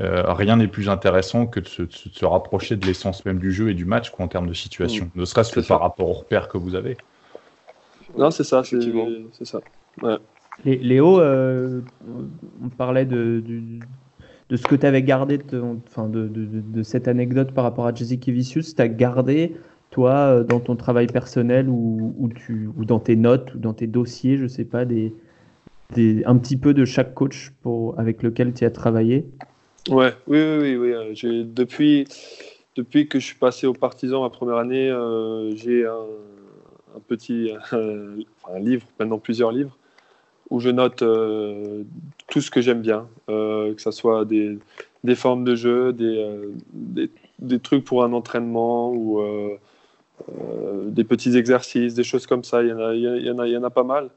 euh, 0.00 0.32
rien 0.32 0.56
n'est 0.56 0.68
plus 0.68 0.88
intéressant 0.88 1.46
que 1.46 1.60
de 1.60 1.68
se, 1.68 1.82
de 1.82 1.92
se 1.92 2.24
rapprocher 2.24 2.76
de 2.76 2.84
l'essence 2.84 3.24
même 3.24 3.38
du 3.38 3.52
jeu 3.52 3.70
et 3.70 3.74
du 3.74 3.84
match 3.84 4.10
quoi, 4.10 4.24
en 4.24 4.28
termes 4.28 4.48
de 4.48 4.54
situation, 4.54 5.04
mm. 5.14 5.20
ne 5.20 5.24
serait-ce 5.24 5.52
que 5.52 5.60
par 5.60 5.80
rapport 5.80 6.08
aux 6.08 6.14
repères 6.14 6.48
que 6.48 6.58
vous 6.58 6.74
avez. 6.74 6.96
Non, 8.16 8.30
c'est 8.30 8.44
ça, 8.44 8.62
c'est 8.64 9.44
ça. 9.44 9.60
Léo, 10.64 11.20
euh, 11.20 11.80
on 12.62 12.68
parlait 12.68 13.04
de, 13.04 13.42
de, 14.48 14.56
ce 14.56 14.62
que 14.62 14.76
tu 14.76 14.86
avais 14.86 15.02
gardé 15.02 15.38
de, 15.38 15.62
enfin 15.86 16.08
de, 16.08 16.28
de, 16.28 16.82
cette 16.82 17.08
anecdote 17.08 17.52
par 17.52 17.64
rapport 17.64 17.86
à 17.86 17.94
Jesse 17.94 18.16
Kivicius. 18.18 18.74
Tu 18.74 18.82
as 18.82 18.88
gardé, 18.88 19.56
toi, 19.90 20.12
euh, 20.12 20.44
dans 20.44 20.60
ton 20.60 20.76
travail 20.76 21.06
personnel 21.06 21.68
ou, 21.68 22.14
ou, 22.18 22.28
tu, 22.28 22.68
ou 22.76 22.84
dans 22.84 23.00
tes 23.00 23.16
notes 23.16 23.54
ou 23.54 23.58
dans 23.58 23.74
tes 23.74 23.86
dossiers, 23.86 24.36
je 24.36 24.46
sais 24.46 24.64
pas, 24.64 24.84
des, 24.84 25.12
des, 25.94 26.24
un 26.24 26.36
petit 26.36 26.56
peu 26.56 26.72
de 26.72 26.84
chaque 26.84 27.14
coach 27.14 27.52
pour, 27.62 27.98
avec 27.98 28.22
lequel 28.22 28.52
tu 28.52 28.64
as 28.64 28.70
travaillé? 28.70 29.26
Ouais, 29.90 30.14
oui, 30.26 30.38
oui, 30.40 30.76
oui. 30.76 30.92
Euh, 30.92 31.44
depuis, 31.44 32.06
depuis 32.74 33.06
que 33.06 33.20
je 33.20 33.26
suis 33.26 33.36
passé 33.36 33.66
au 33.66 33.74
Partisan 33.74 34.22
ma 34.22 34.30
première 34.30 34.56
année, 34.56 34.88
euh, 34.88 35.54
j'ai 35.56 35.84
un, 35.84 36.06
petit 37.06 37.50
un, 37.72 38.58
livre, 38.58 38.86
maintenant 38.98 39.18
plusieurs 39.18 39.52
livres, 39.52 39.76
où 40.48 40.58
je 40.60 40.70
note 40.70 41.02
euh, 41.02 41.82
tout 42.28 42.40
ce 42.40 42.50
que 42.50 42.62
j'aime 42.62 42.80
bien, 42.80 43.06
que 43.26 43.74
ce 43.76 43.90
soit 43.90 44.24
des, 44.24 44.58
des, 45.04 45.14
formes 45.14 45.44
de 45.44 45.54
jeu, 45.54 45.92
des, 45.92 46.48
des, 47.38 47.58
trucs 47.58 47.84
pour 47.84 48.04
un 48.04 48.12
entraînement 48.14 48.90
ou 48.90 49.20
des 50.86 51.04
petits 51.04 51.36
exercices, 51.36 51.92
des 51.92 52.04
choses 52.04 52.26
comme 52.26 52.44
ça. 52.44 52.62
Il 52.62 52.70
y 52.70 52.72
en 52.72 52.78
a, 52.78 52.94
il 52.94 53.26
y 53.26 53.30
en 53.30 53.38
a, 53.38 53.46
il 53.46 53.52
y 53.52 53.56
en 53.56 53.64
a 53.64 53.70
pas 53.70 53.84
mal. 53.84 54.08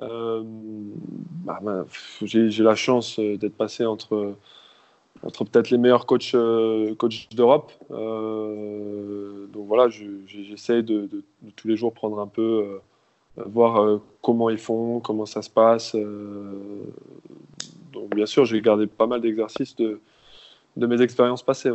Bah, 0.00 1.60
bah, 1.62 1.86
j'ai 2.22 2.62
la 2.64 2.74
chance 2.74 3.20
d'être 3.20 3.56
passé 3.56 3.84
entre 3.84 4.34
entre 5.24 5.44
peut-être 5.44 5.70
les 5.70 5.78
meilleurs 5.78 6.06
coachs, 6.06 6.34
euh, 6.34 6.94
coachs 6.96 7.28
d'Europe. 7.34 7.72
Euh, 7.90 9.46
donc 9.46 9.66
voilà, 9.66 9.88
j'essaie 9.88 10.82
de, 10.82 11.08
tous 11.56 11.68
les 11.68 11.76
jours 11.76 11.92
prendre 11.92 12.20
un 12.20 12.26
peu, 12.26 12.42
euh, 12.42 13.42
voir 13.46 14.00
comment 14.22 14.50
ils 14.50 14.58
font, 14.58 15.00
comment 15.00 15.26
ça 15.26 15.42
se 15.42 15.50
passe. 15.50 15.96
donc 17.92 18.14
bien 18.14 18.26
sûr, 18.26 18.44
j'ai 18.44 18.60
gardé 18.60 18.86
pas 18.86 19.06
mal 19.06 19.20
d'exercices 19.20 19.74
de, 19.76 20.00
de 20.76 20.86
mes 20.86 21.00
expériences 21.00 21.42
passées. 21.42 21.70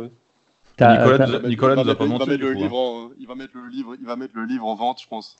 Nicolas, 0.78 1.40
Nicolas 1.40 1.76
nous 1.76 1.90
a 1.90 1.94
pas 1.94 2.06
menti. 2.06 2.30
Il 2.30 3.26
va 3.26 3.34
mettre 3.34 3.54
le 3.54 3.68
livre, 3.68 3.94
il 4.00 4.06
va 4.06 4.16
mettre 4.16 4.32
le 4.34 4.46
livre 4.46 4.66
en 4.66 4.74
vente, 4.74 5.02
je 5.02 5.08
pense. 5.08 5.36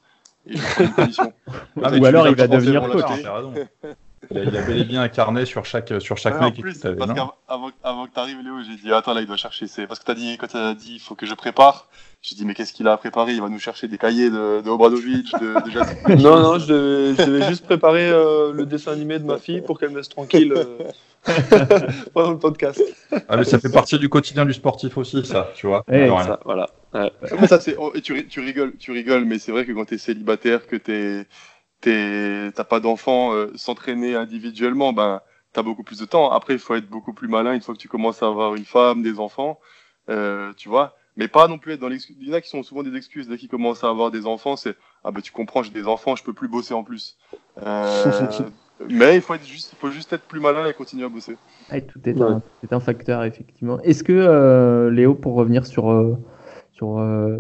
Et 0.47 0.55
ah, 1.83 1.99
Ou 1.99 2.05
alors 2.05 2.29
il 2.29 2.35
va 2.35 2.47
devenir 2.47 2.89
coach. 2.91 3.05
Il 4.31 4.57
a, 4.57 4.62
bel 4.62 4.79
et 4.79 4.85
bien 4.85 5.01
un 5.01 5.09
carnet 5.09 5.47
sur 5.47 5.64
chaque, 5.64 5.93
sur 5.99 6.18
chaque 6.18 6.39
mec. 6.41 6.59
En 6.59 6.61
plus, 6.61 6.79
parce 6.79 7.12
qu'avant 7.14 7.71
avant 7.83 8.07
que 8.07 8.12
tu 8.12 8.21
arrives, 8.21 8.39
Léo, 8.45 8.62
j'ai 8.62 8.77
dit 8.77 8.93
Attends, 8.93 9.14
là, 9.14 9.23
il 9.23 9.27
doit 9.27 9.39
chercher. 9.39 9.66
Parce 9.87 9.99
que 9.99 10.12
as 10.12 10.14
dit, 10.14 10.37
quand 10.37 10.49
tu 10.49 10.57
as 10.59 10.75
dit 10.75 10.95
Il 10.95 11.01
faut 11.01 11.14
que 11.14 11.25
je 11.25 11.35
prépare, 11.35 11.89
j'ai 12.21 12.37
dit 12.37 12.45
Mais 12.45 12.53
qu'est-ce 12.53 12.75
qu'il 12.75 12.87
a 12.87 12.97
préparé 12.99 13.33
Il 13.33 13.41
va 13.41 13.49
nous 13.49 13.59
chercher 13.59 13.89
des 13.89 13.97
cahiers 13.97 14.29
de, 14.29 14.61
de 14.61 14.68
Obradovic, 14.68 15.33
de, 15.33 15.55
de 15.55 16.16
Non, 16.23 16.39
non, 16.41 16.59
je 16.59 16.66
devais, 17.14 17.49
juste 17.49 17.64
préparer 17.64 18.11
euh, 18.11 18.53
le 18.53 18.66
dessin 18.66 18.93
animé 18.93 19.18
de 19.18 19.25
ma 19.25 19.39
fille 19.39 19.62
pour 19.62 19.79
qu'elle 19.79 19.91
me 19.91 19.97
laisse 19.97 20.11
tranquille 20.11 20.53
euh, 20.55 20.79
pendant 22.14 22.33
le 22.33 22.39
podcast. 22.39 22.83
Ah, 23.27 23.39
mais 23.39 23.45
ça 23.45 23.59
fait 23.59 23.73
partie 23.73 23.99
du 23.99 24.11
quotidien 24.11 24.45
du 24.45 24.53
sportif 24.53 24.99
aussi, 24.99 25.25
ça, 25.25 25.51
tu 25.55 25.66
vois. 25.66 25.83
ça, 25.89 26.41
voilà. 26.45 26.68
Ça, 26.93 27.59
oh, 27.79 27.93
tu, 28.03 28.27
tu, 28.29 28.41
rigoles, 28.41 28.77
tu 28.79 28.93
rigoles, 28.93 29.25
mais 29.25 29.39
c'est 29.39 29.53
vrai 29.53 29.64
que 29.64 29.73
quand 29.73 29.87
tu 29.87 29.95
es 29.95 29.99
célibataire, 29.99 30.66
que 30.66 30.77
tu 30.77 30.93
es 30.93 31.27
t'as 31.81 32.64
pas 32.64 32.81
d'enfant, 32.81 33.33
euh, 33.35 33.51
s'entraîner 33.55 34.14
individuellement, 34.14 34.93
ben 34.93 35.20
t'as 35.53 35.62
beaucoup 35.62 35.83
plus 35.83 35.99
de 35.99 36.05
temps. 36.05 36.31
Après, 36.31 36.55
il 36.55 36.59
faut 36.59 36.74
être 36.74 36.89
beaucoup 36.89 37.12
plus 37.12 37.28
malin 37.28 37.55
une 37.55 37.61
fois 37.61 37.74
que 37.74 37.81
tu 37.81 37.89
commences 37.89 38.22
à 38.22 38.26
avoir 38.26 38.55
une 38.55 38.64
femme, 38.64 39.03
des 39.03 39.18
enfants, 39.18 39.59
euh, 40.09 40.53
tu 40.57 40.68
vois. 40.68 40.97
Mais 41.16 41.26
pas 41.26 41.49
non 41.49 41.59
plus 41.59 41.72
être 41.72 41.81
dans 41.81 41.89
l'excuse. 41.89 42.16
Il 42.20 42.28
y 42.28 42.31
en 42.31 42.35
a 42.35 42.41
qui 42.41 42.49
sont 42.49 42.62
souvent 42.62 42.83
des 42.83 42.97
excuses 42.97 43.28
dès 43.28 43.37
qu'ils 43.37 43.49
commencent 43.49 43.83
à 43.83 43.89
avoir 43.89 44.11
des 44.11 44.26
enfants, 44.26 44.57
c'est 44.57 44.76
ah 45.03 45.11
ben 45.11 45.20
tu 45.20 45.33
comprends, 45.33 45.62
j'ai 45.62 45.72
des 45.72 45.87
enfants, 45.87 46.14
je 46.14 46.22
peux 46.22 46.33
plus 46.33 46.49
bosser 46.49 46.72
en 46.72 46.85
plus. 46.85 47.18
Euh, 47.62 48.05
mais 48.89 49.16
il 49.16 49.20
faut 49.20 49.35
être 49.35 49.45
juste, 49.45 49.72
il 49.72 49.78
faut 49.78 49.91
juste 49.91 50.12
être 50.12 50.22
plus 50.22 50.41
malin 50.41 50.66
et 50.66 50.72
continuer 50.72 51.05
à 51.05 51.09
bosser. 51.09 51.37
tout 51.70 52.09
est, 52.09 52.20
un, 52.20 52.43
est 52.62 52.72
un 52.72 52.81
facteur 52.81 53.24
effectivement. 53.24 53.81
Est-ce 53.81 54.05
que 54.05 54.89
Léo, 54.89 55.14
pour 55.14 55.35
revenir 55.35 55.66
sur 55.66 55.91
sur 56.81 56.99
euh, 56.99 57.37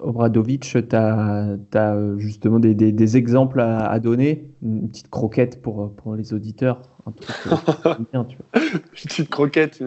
Obradovic, 0.00 0.62
tu 0.62 0.96
as, 0.96 1.56
as, 1.74 2.18
justement 2.18 2.60
des, 2.60 2.72
des, 2.72 2.92
des 2.92 3.16
exemples 3.16 3.58
à, 3.60 3.88
à, 3.88 3.98
donner? 3.98 4.48
Une 4.62 4.88
petite 4.88 5.10
croquette 5.10 5.60
pour, 5.60 5.92
pour 5.96 6.14
les 6.14 6.32
auditeurs? 6.32 6.82
Un 7.04 7.10
truc, 7.10 7.36
bien, 8.12 8.24
tu 8.24 8.36
vois. 8.36 8.62
Une 8.62 8.80
petite 9.08 9.28
croquette. 9.28 9.82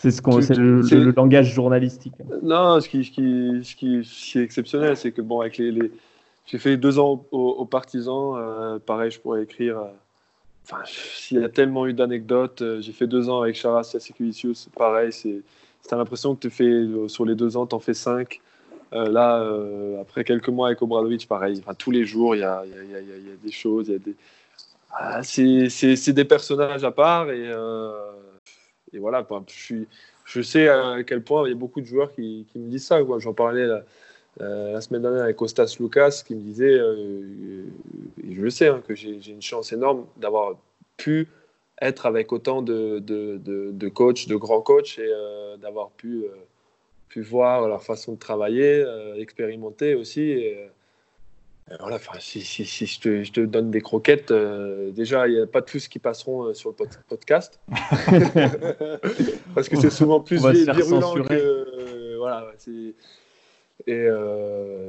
C'est 0.00 0.10
ce 0.10 0.20
qu'on, 0.20 0.42
c'est 0.42 0.54
le, 0.54 0.82
le, 0.82 1.12
langage 1.12 1.54
journalistique. 1.54 2.12
Non, 2.42 2.78
ce 2.80 2.90
qui, 2.90 3.04
ce 3.04 3.10
qui, 3.10 3.60
ce 3.64 3.74
qui, 3.74 4.04
ce 4.04 4.32
qui 4.32 4.38
est 4.38 4.42
exceptionnel, 4.42 4.98
c'est 4.98 5.12
que 5.12 5.22
bon, 5.22 5.40
avec 5.40 5.56
les, 5.56 5.70
les... 5.70 5.90
j'ai 6.44 6.58
fait 6.58 6.76
deux 6.76 6.98
ans 6.98 7.24
aux, 7.30 7.64
partisans. 7.64 8.36
Euh, 8.36 8.78
pareil, 8.78 9.10
je 9.10 9.18
pourrais 9.18 9.44
écrire. 9.44 9.78
Euh, 9.78 9.84
enfin, 10.64 10.82
s'il 10.84 11.40
y 11.40 11.44
a 11.44 11.48
tellement 11.48 11.86
eu 11.86 11.94
d'anecdotes, 11.94 12.60
euh, 12.60 12.82
j'ai 12.82 12.92
fait 12.92 13.06
deux 13.06 13.30
ans 13.30 13.40
avec 13.40 13.56
Charas 13.56 13.90
Yasekevicius. 13.94 14.68
Pareil, 14.76 15.10
c'est 15.10 15.40
tu 15.86 15.94
as 15.94 15.96
l'impression 15.96 16.34
que 16.34 16.40
tu 16.40 16.50
fais, 16.50 16.64
euh, 16.64 17.08
sur 17.08 17.24
les 17.24 17.34
deux 17.34 17.56
ans, 17.56 17.66
tu 17.66 17.74
en 17.74 17.80
fais 17.80 17.94
cinq. 17.94 18.40
Euh, 18.92 19.08
là, 19.08 19.40
euh, 19.40 20.00
après 20.00 20.22
quelques 20.24 20.48
mois 20.48 20.68
avec 20.68 20.82
Obradovic, 20.82 21.26
pareil. 21.26 21.58
Enfin, 21.60 21.74
tous 21.74 21.90
les 21.90 22.04
jours, 22.04 22.36
il 22.36 22.40
y 22.40 22.44
a, 22.44 22.62
des 23.42 23.52
choses. 23.52 23.92
Ah, 24.92 25.22
c'est 25.22 26.12
des 26.12 26.24
personnages 26.24 26.84
à 26.84 26.90
part. 26.90 27.30
Et, 27.30 27.50
voilà, 28.98 29.26
je, 30.26 30.42
sais 30.42 30.68
à 30.68 31.02
quel 31.04 31.22
point 31.22 31.46
il 31.46 31.50
y 31.50 31.52
a 31.52 31.56
beaucoup 31.56 31.80
de 31.80 31.86
joueurs 31.86 32.12
qui, 32.12 32.46
me 32.54 32.68
disent 32.68 32.86
ça. 32.86 33.00
J'en 33.18 33.32
parlais 33.32 33.66
la, 34.38 34.80
semaine 34.82 35.02
dernière 35.02 35.24
avec 35.24 35.36
Costas 35.36 35.76
Lucas 35.80 36.22
qui 36.26 36.34
me 36.34 36.42
disait, 36.42 36.78
je 38.30 38.48
sais, 38.50 38.68
hein, 38.68 38.82
que 38.86 38.94
j'ai 38.94 39.30
une 39.30 39.42
chance 39.42 39.72
énorme 39.72 40.04
d'avoir 40.18 40.56
pu 40.98 41.28
être 41.82 42.06
avec 42.06 42.32
autant 42.32 42.62
de, 42.62 43.00
de, 43.00 43.38
de, 43.42 43.88
coachs, 43.88 44.28
de 44.28 44.36
grands 44.36 44.62
coachs 44.62 44.98
et 44.98 45.10
euh, 45.12 45.56
d'avoir 45.56 45.90
pu, 45.90 46.24
euh, 46.24 46.28
pu 47.08 47.20
voir 47.20 47.68
leur 47.68 47.82
façon 47.82 48.12
de 48.12 48.18
travailler, 48.18 48.82
euh, 48.86 49.16
expérimenter 49.16 49.94
aussi. 49.94 50.20
Et, 50.20 50.68
voilà, 51.80 51.98
si, 52.18 52.42
si, 52.42 52.64
si 52.64 52.86
je, 52.86 53.00
te, 53.00 53.24
je, 53.24 53.32
te, 53.32 53.40
donne 53.40 53.70
des 53.70 53.80
croquettes, 53.80 54.32
déjà, 54.32 55.26
il 55.26 55.34
n'y 55.34 55.40
a 55.40 55.46
pas 55.46 55.62
tous 55.62 55.88
qui 55.88 55.98
passeront 55.98 56.52
sur 56.52 56.70
le 56.70 56.86
podcast. 57.08 57.60
Parce 59.54 59.68
que 59.68 59.76
c'est 59.76 59.90
souvent 59.90 60.20
plus 60.20 60.44
virulent 60.44 61.14
que. 61.24 62.16
voilà, 62.18 62.52
et, 63.86 63.94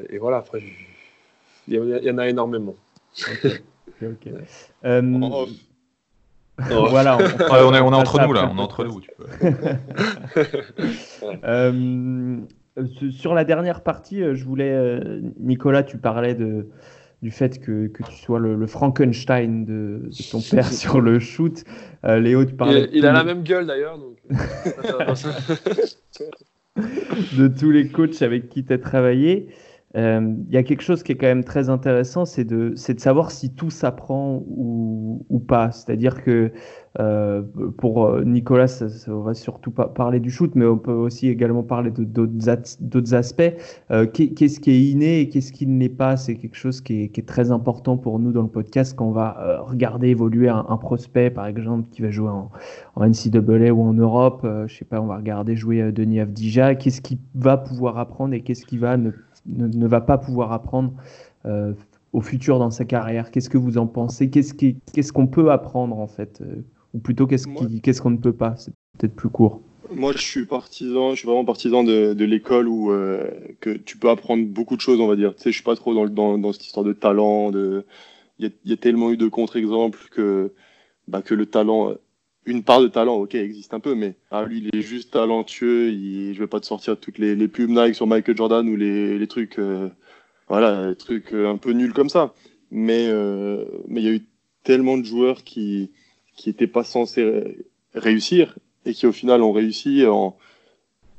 et, 0.09 0.17
voilà, 0.17 0.37
après, 0.37 0.61
il 1.67 1.75
y, 1.75 2.11
en 2.11 2.17
a 2.17 2.27
énormément. 2.27 2.75
voilà, 6.89 7.17
on, 7.49 7.73
est, 7.73 7.79
on 7.79 7.91
est 7.91 7.95
entre 7.95 8.21
nous 8.21 8.33
là, 8.33 8.47
on 8.51 8.57
est 8.57 8.61
entre 8.61 8.83
nous. 8.83 9.01
Tu 9.01 9.09
euh, 11.43 12.37
sur 13.11 13.33
la 13.33 13.43
dernière 13.43 13.81
partie, 13.81 14.21
euh, 14.21 14.35
je 14.35 14.45
voulais, 14.45 14.71
euh, 14.71 15.19
Nicolas, 15.39 15.81
tu 15.81 15.97
parlais 15.97 16.35
de, 16.35 16.67
du 17.23 17.31
fait 17.31 17.59
que, 17.59 17.87
que 17.87 18.03
tu 18.03 18.15
sois 18.15 18.37
le, 18.37 18.67
Frankenstein 18.67 19.65
de, 19.65 20.11
ton 20.29 20.41
père 20.41 20.71
sur 20.71 21.01
le 21.01 21.17
shoot. 21.19 21.63
Léo, 22.03 22.45
tu 22.45 22.53
parlais. 22.53 22.87
Il, 22.93 23.07
a 23.07 23.13
la 23.13 23.23
même 23.23 23.41
gueule 23.41 23.65
d'ailleurs. 23.65 23.97
de 26.75 27.47
tous 27.47 27.71
les 27.71 27.87
coachs 27.87 28.21
avec 28.21 28.49
qui 28.49 28.63
tu 28.63 28.73
as 28.73 28.77
travaillé. 28.77 29.49
Euh, 29.95 30.35
y 30.49 30.57
a 30.57 30.63
quelque 30.63 30.81
chose 30.81 31.03
qui 31.03 31.11
est 31.11 31.15
quand 31.15 31.27
même 31.27 31.43
très 31.43 31.69
intéressant, 31.69 32.25
c'est 32.25 32.45
de, 32.45 32.69
de 32.69 32.99
savoir 32.99 33.29
si 33.29 33.53
tout 33.53 33.69
s'apprend 33.69 34.43
ou, 34.47 35.39
pas. 35.47 35.71
C'est-à-dire 35.71 36.23
que 36.23 36.51
euh, 36.99 37.41
pour 37.77 38.05
euh, 38.05 38.23
Nicolas, 38.23 38.67
ça, 38.67 38.87
on 39.07 39.21
va 39.21 39.33
surtout 39.33 39.71
pas 39.71 39.87
parler 39.87 40.19
du 40.19 40.31
shoot, 40.31 40.51
mais 40.55 40.65
on 40.65 40.77
peut 40.77 40.93
aussi 40.93 41.27
également 41.27 41.63
parler 41.63 41.91
d'autres 41.91 43.13
aspects. 43.13 43.53
Euh, 43.91 44.05
qu'est-ce 44.07 44.59
qui 44.59 44.71
est 44.71 44.81
inné 44.81 45.19
et 45.19 45.29
qu'est-ce 45.29 45.51
qui 45.51 45.67
ne 45.67 45.79
l'est 45.79 45.89
pas? 45.89 46.17
C'est 46.17 46.35
quelque 46.35 46.55
chose 46.55 46.81
qui 46.81 47.03
est, 47.03 47.23
très 47.27 47.51
important 47.51 47.97
pour 47.97 48.19
nous 48.19 48.31
dans 48.31 48.41
le 48.41 48.49
podcast 48.49 48.95
quand 48.97 49.05
on 49.05 49.11
va 49.11 49.61
regarder 49.61 50.09
évoluer 50.09 50.49
un, 50.49 50.77
prospect, 50.77 51.29
par 51.29 51.45
exemple, 51.45 51.89
qui 51.91 52.01
va 52.01 52.11
jouer 52.11 52.29
en, 52.29 52.51
en 52.95 53.07
NCAA 53.07 53.71
ou 53.73 53.81
en 53.81 53.93
Europe. 53.93 54.45
je 54.67 54.75
sais 54.75 54.85
pas, 54.85 54.99
on 54.99 55.07
va 55.07 55.17
regarder 55.17 55.55
jouer 55.55 55.91
Denis 55.91 56.19
Avdija. 56.19 56.75
Qu'est-ce 56.75 57.01
qu'il 57.01 57.17
va 57.35 57.57
pouvoir 57.57 57.97
apprendre 57.97 58.33
et 58.33 58.41
qu'est-ce 58.41 58.65
qui 58.65 58.77
va 58.77 58.97
ne 58.97 59.11
ne, 59.45 59.87
va 59.87 60.01
pas 60.01 60.17
pouvoir 60.17 60.51
apprendre 60.51 60.93
au 62.13 62.21
futur 62.21 62.59
dans 62.59 62.71
sa 62.71 62.85
carrière 62.85 63.31
Qu'est-ce 63.31 63.49
que 63.49 63.57
vous 63.57 63.77
en 63.77 63.87
pensez? 63.87 64.29
Qu'est-ce 64.29 65.11
qu'on 65.11 65.27
peut 65.27 65.51
apprendre 65.51 65.99
en 65.99 66.07
fait? 66.07 66.41
Ou 66.93 66.99
plutôt 66.99 67.27
qu'est-ce 67.27 68.01
qu'on 68.01 68.11
ne 68.11 68.17
peut 68.17 68.33
pas? 68.33 68.55
C'est 68.57 68.71
peut-être 68.97 69.15
plus 69.15 69.29
court. 69.29 69.61
Moi, 69.93 70.13
je 70.13 70.19
suis 70.19 70.45
partisan, 70.45 71.11
je 71.11 71.17
suis 71.17 71.27
vraiment 71.27 71.45
partisan 71.45 71.83
de, 71.83 72.23
l'école 72.23 72.67
où 72.67 72.91
que 73.59 73.71
tu 73.71 73.97
peux 73.97 74.09
apprendre 74.09 74.45
beaucoup 74.45 74.75
de 74.75 74.81
choses, 74.81 74.99
on 75.01 75.07
va 75.07 75.15
dire. 75.15 75.35
Tu 75.35 75.43
sais, 75.43 75.51
je 75.51 75.55
suis 75.55 75.63
pas 75.63 75.75
trop 75.75 75.93
dans, 75.93 76.07
dans, 76.07 76.37
dans 76.37 76.53
cette 76.53 76.65
histoire 76.65 76.85
de 76.85 76.93
talent, 76.93 77.51
de 77.51 77.85
il 78.39 78.51
y, 78.65 78.73
a 78.73 78.77
tellement 78.77 79.11
eu 79.11 79.17
de 79.17 79.27
contre-exemples 79.27 80.07
que, 80.11 80.53
bah, 81.07 81.21
que 81.21 81.33
le 81.33 81.45
talent, 81.45 81.93
une 82.45 82.63
part 82.63 82.81
de 82.81 82.87
talent, 82.87 83.15
ok, 83.15 83.35
existe 83.35 83.73
un 83.73 83.79
peu, 83.79 83.95
mais 83.95 84.15
ah, 84.31 84.43
lui, 84.43 84.59
il 84.59 84.77
est 84.77 84.81
juste 84.81 85.11
talentueux. 85.11 85.91
Il, 85.91 86.33
je 86.33 86.39
vais 86.39 86.47
pas 86.47 86.59
te 86.59 86.65
sortir 86.65 86.99
toutes 86.99 87.17
les, 87.17 87.35
les 87.35 87.47
pubs 87.47 87.69
Nike 87.69 87.95
sur 87.95 88.07
Michael 88.07 88.37
Jordan 88.37 88.67
ou 88.67 88.75
les, 88.75 89.17
les 89.17 89.27
trucs, 89.27 89.59
euh, 89.59 89.89
voilà, 90.47 90.89
les 90.89 90.95
trucs 90.95 91.33
euh, 91.33 91.49
un 91.49 91.57
peu 91.57 91.71
nuls 91.71 91.93
comme 91.93 92.09
ça. 92.09 92.33
Mais 92.71 93.07
euh, 93.07 93.65
mais 93.87 94.01
il 94.01 94.05
y 94.05 94.09
a 94.09 94.13
eu 94.13 94.25
tellement 94.63 94.97
de 94.97 95.03
joueurs 95.03 95.43
qui 95.43 95.91
qui 96.35 96.49
étaient 96.49 96.67
pas 96.67 96.83
censés 96.83 97.57
réussir 97.93 98.57
et 98.85 98.93
qui 98.93 99.05
au 99.05 99.11
final 99.11 99.43
ont 99.43 99.51
réussi 99.51 100.05
en 100.05 100.37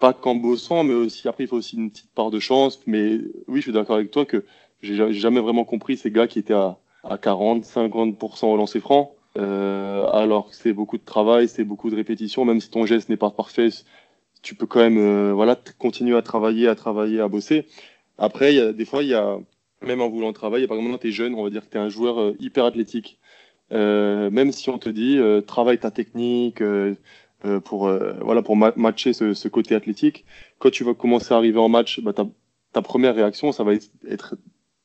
pas 0.00 0.12
qu'en 0.12 0.34
bossant, 0.34 0.84
mais 0.84 0.94
aussi 0.94 1.28
après 1.28 1.44
il 1.44 1.46
faut 1.46 1.56
aussi 1.56 1.76
une 1.76 1.90
petite 1.90 2.10
part 2.14 2.30
de 2.30 2.40
chance. 2.40 2.80
Mais 2.86 3.18
oui, 3.48 3.58
je 3.58 3.62
suis 3.62 3.72
d'accord 3.72 3.96
avec 3.96 4.10
toi 4.10 4.24
que 4.26 4.44
j'ai 4.82 5.12
jamais 5.12 5.40
vraiment 5.40 5.64
compris 5.64 5.96
ces 5.96 6.10
gars 6.10 6.26
qui 6.26 6.40
étaient 6.40 6.54
à 6.54 6.78
à 7.04 7.18
40, 7.18 7.64
50% 7.64 8.46
au 8.46 8.56
lancer 8.56 8.80
franc. 8.80 9.14
Euh, 9.36 10.06
alors 10.08 10.54
c'est 10.54 10.72
beaucoup 10.72 10.98
de 10.98 11.04
travail, 11.04 11.48
c'est 11.48 11.64
beaucoup 11.64 11.90
de 11.90 11.96
répétitions, 11.96 12.44
même 12.44 12.60
si 12.60 12.70
ton 12.70 12.86
geste 12.86 13.08
n'est 13.08 13.16
pas 13.16 13.30
parfait, 13.30 13.68
tu 14.42 14.54
peux 14.54 14.66
quand 14.66 14.80
même 14.80 14.98
euh, 14.98 15.32
voilà, 15.34 15.56
continuer 15.78 16.16
à 16.16 16.22
travailler, 16.22 16.68
à 16.68 16.74
travailler, 16.76 17.20
à 17.20 17.28
bosser. 17.28 17.66
Après, 18.18 18.54
y 18.54 18.60
a, 18.60 18.72
des 18.72 18.84
fois, 18.84 19.02
il 19.02 19.08
y 19.10 19.14
a, 19.14 19.38
même 19.82 20.00
en 20.00 20.08
voulant 20.08 20.32
travailler, 20.32 20.66
par 20.68 20.76
exemple, 20.78 20.98
tu 21.00 21.08
es 21.08 21.10
jeune, 21.12 21.34
on 21.34 21.44
va 21.44 21.50
dire 21.50 21.64
que 21.64 21.70
tu 21.70 21.78
es 21.78 21.80
un 21.80 21.88
joueur 21.88 22.20
euh, 22.20 22.36
hyper 22.40 22.64
athlétique. 22.64 23.18
Euh, 23.72 24.30
même 24.30 24.52
si 24.52 24.70
on 24.70 24.78
te 24.78 24.88
dit, 24.90 25.18
euh, 25.18 25.40
travaille 25.40 25.78
ta 25.78 25.90
technique 25.90 26.62
pour, 27.64 27.90
voilà, 28.22 28.42
pour 28.42 28.56
matcher 28.56 29.12
ce, 29.12 29.34
ce, 29.34 29.48
côté 29.48 29.74
athlétique, 29.74 30.24
quand 30.58 30.70
tu 30.70 30.84
vas 30.84 30.94
commencer 30.94 31.34
à 31.34 31.36
arriver 31.36 31.58
en 31.58 31.68
match, 31.68 32.00
bah, 32.00 32.12
ta, 32.12 32.26
ta 32.72 32.82
première 32.82 33.14
réaction, 33.14 33.52
ça 33.52 33.64
va 33.64 33.74
être 34.08 34.36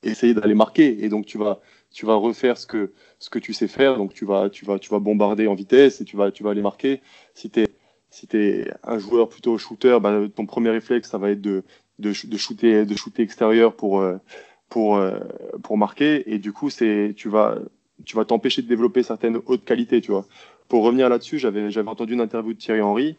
essayer 0.04 0.34
d'aller 0.34 0.56
marquer. 0.56 1.04
Et 1.04 1.10
donc, 1.10 1.26
tu 1.26 1.38
vas, 1.38 1.62
tu 1.92 2.06
vas 2.06 2.16
refaire 2.16 2.58
ce 2.58 2.68
que, 2.68 2.92
ce 3.20 3.30
que 3.30 3.40
tu 3.40 3.54
sais 3.54 3.68
faire. 3.68 3.98
Donc, 3.98 4.14
tu 4.14 4.26
vas, 4.26 4.50
tu 4.50 4.66
vas, 4.66 4.80
tu 4.80 4.90
vas 4.90 5.00
bombarder 5.00 5.48
en 5.48 5.56
vitesse 5.56 6.02
et 6.02 6.06
tu 6.06 6.18
vas, 6.18 6.32
tu 6.32 6.44
vas 6.44 6.52
aller 6.52 6.62
marquer. 6.62 7.02
Si 7.34 7.50
tu 7.50 7.66
si 8.12 8.28
es 8.34 8.72
un 8.84 8.98
joueur 8.98 9.30
plutôt 9.30 9.58
shooter, 9.58 10.00
bah, 10.02 10.22
ton 10.36 10.46
premier 10.46 10.72
réflexe, 10.72 11.10
ça 11.10 11.18
va 11.18 11.30
être 11.32 11.42
de, 11.42 11.64
de, 12.00 12.10
de 12.10 12.38
shooter, 12.38 12.86
de 12.86 12.96
shooter 12.96 13.22
extérieur 13.24 13.76
pour, 13.76 14.02
euh, 14.02 14.18
pour, 14.70 14.98
euh, 14.98 15.20
pour 15.64 15.78
marquer. 15.78 16.32
Et 16.34 16.40
du 16.40 16.52
coup, 16.54 16.70
c'est, 16.70 17.14
tu 17.16 17.30
vas, 17.30 17.58
tu 18.06 18.16
vas 18.16 18.26
t'empêcher 18.26 18.62
de 18.62 18.68
développer 18.68 19.04
certaines 19.04 19.40
hautes 19.46 19.66
qualités, 19.66 20.02
tu 20.02 20.12
vois. 20.12 20.26
Pour 20.68 20.84
revenir 20.84 21.10
là-dessus, 21.10 21.40
j'avais, 21.40 21.72
j'avais 21.72 21.90
entendu 21.90 22.14
une 22.14 22.22
interview 22.22 22.54
de 22.54 22.58
Thierry 22.58 22.82
Henry, 22.82 23.16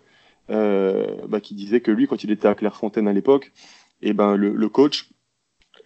euh, 0.50 1.06
bah, 1.28 1.40
qui 1.40 1.54
disait 1.54 1.80
que 1.80 1.90
lui, 1.90 2.06
quand 2.06 2.24
il 2.24 2.30
était 2.30 2.48
à 2.48 2.54
Clairefontaine 2.54 3.08
à 3.08 3.12
l'époque, 3.12 3.52
et 4.02 4.08
eh 4.10 4.12
ben, 4.14 4.34
le, 4.34 4.54
le 4.54 4.68
coach, 4.68 5.10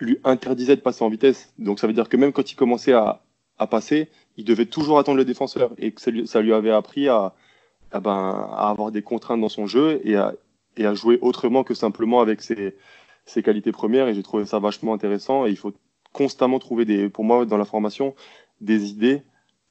lui 0.01 0.19
interdisait 0.25 0.77
de 0.77 0.81
passer 0.81 1.05
en 1.05 1.09
vitesse. 1.09 1.53
Donc 1.59 1.79
ça 1.79 1.87
veut 1.87 1.93
dire 1.93 2.09
que 2.09 2.17
même 2.17 2.33
quand 2.33 2.51
il 2.51 2.57
commençait 2.57 2.93
à, 2.93 3.23
à 3.59 3.67
passer, 3.67 4.09
il 4.37 4.45
devait 4.45 4.67
toujours 4.67 4.99
attendre 4.99 5.19
le 5.19 5.25
défenseur 5.25 5.73
et 5.79 5.93
que 5.93 6.01
ça 6.01 6.11
lui, 6.11 6.27
ça 6.27 6.41
lui 6.41 6.53
avait 6.53 6.71
appris 6.71 7.09
à, 7.09 7.35
à, 7.93 8.01
ben, 8.01 8.49
à 8.57 8.69
avoir 8.71 8.91
des 8.91 9.03
contraintes 9.03 9.41
dans 9.41 9.49
son 9.49 9.67
jeu 9.67 10.01
et 10.05 10.17
à, 10.17 10.35
et 10.77 10.87
à 10.87 10.95
jouer 10.95 11.19
autrement 11.23 11.65
que 11.65 11.75
simplement 11.75 12.21
avec 12.21 12.43
ses, 12.43 12.77
ses 13.27 13.43
qualités 13.43 13.73
premières. 13.73 14.09
Et 14.09 14.15
j'ai 14.15 14.23
trouvé 14.23 14.45
ça 14.45 14.59
vachement 14.59 14.93
intéressant. 14.95 15.47
Et 15.47 15.51
il 15.51 15.57
faut 15.57 15.73
constamment 16.13 16.59
trouver 16.59 16.85
des, 16.85 17.09
pour 17.09 17.25
moi, 17.25 17.45
dans 17.47 17.59
la 17.59 17.65
formation, 17.65 18.15
des 18.61 18.91
idées 18.91 19.23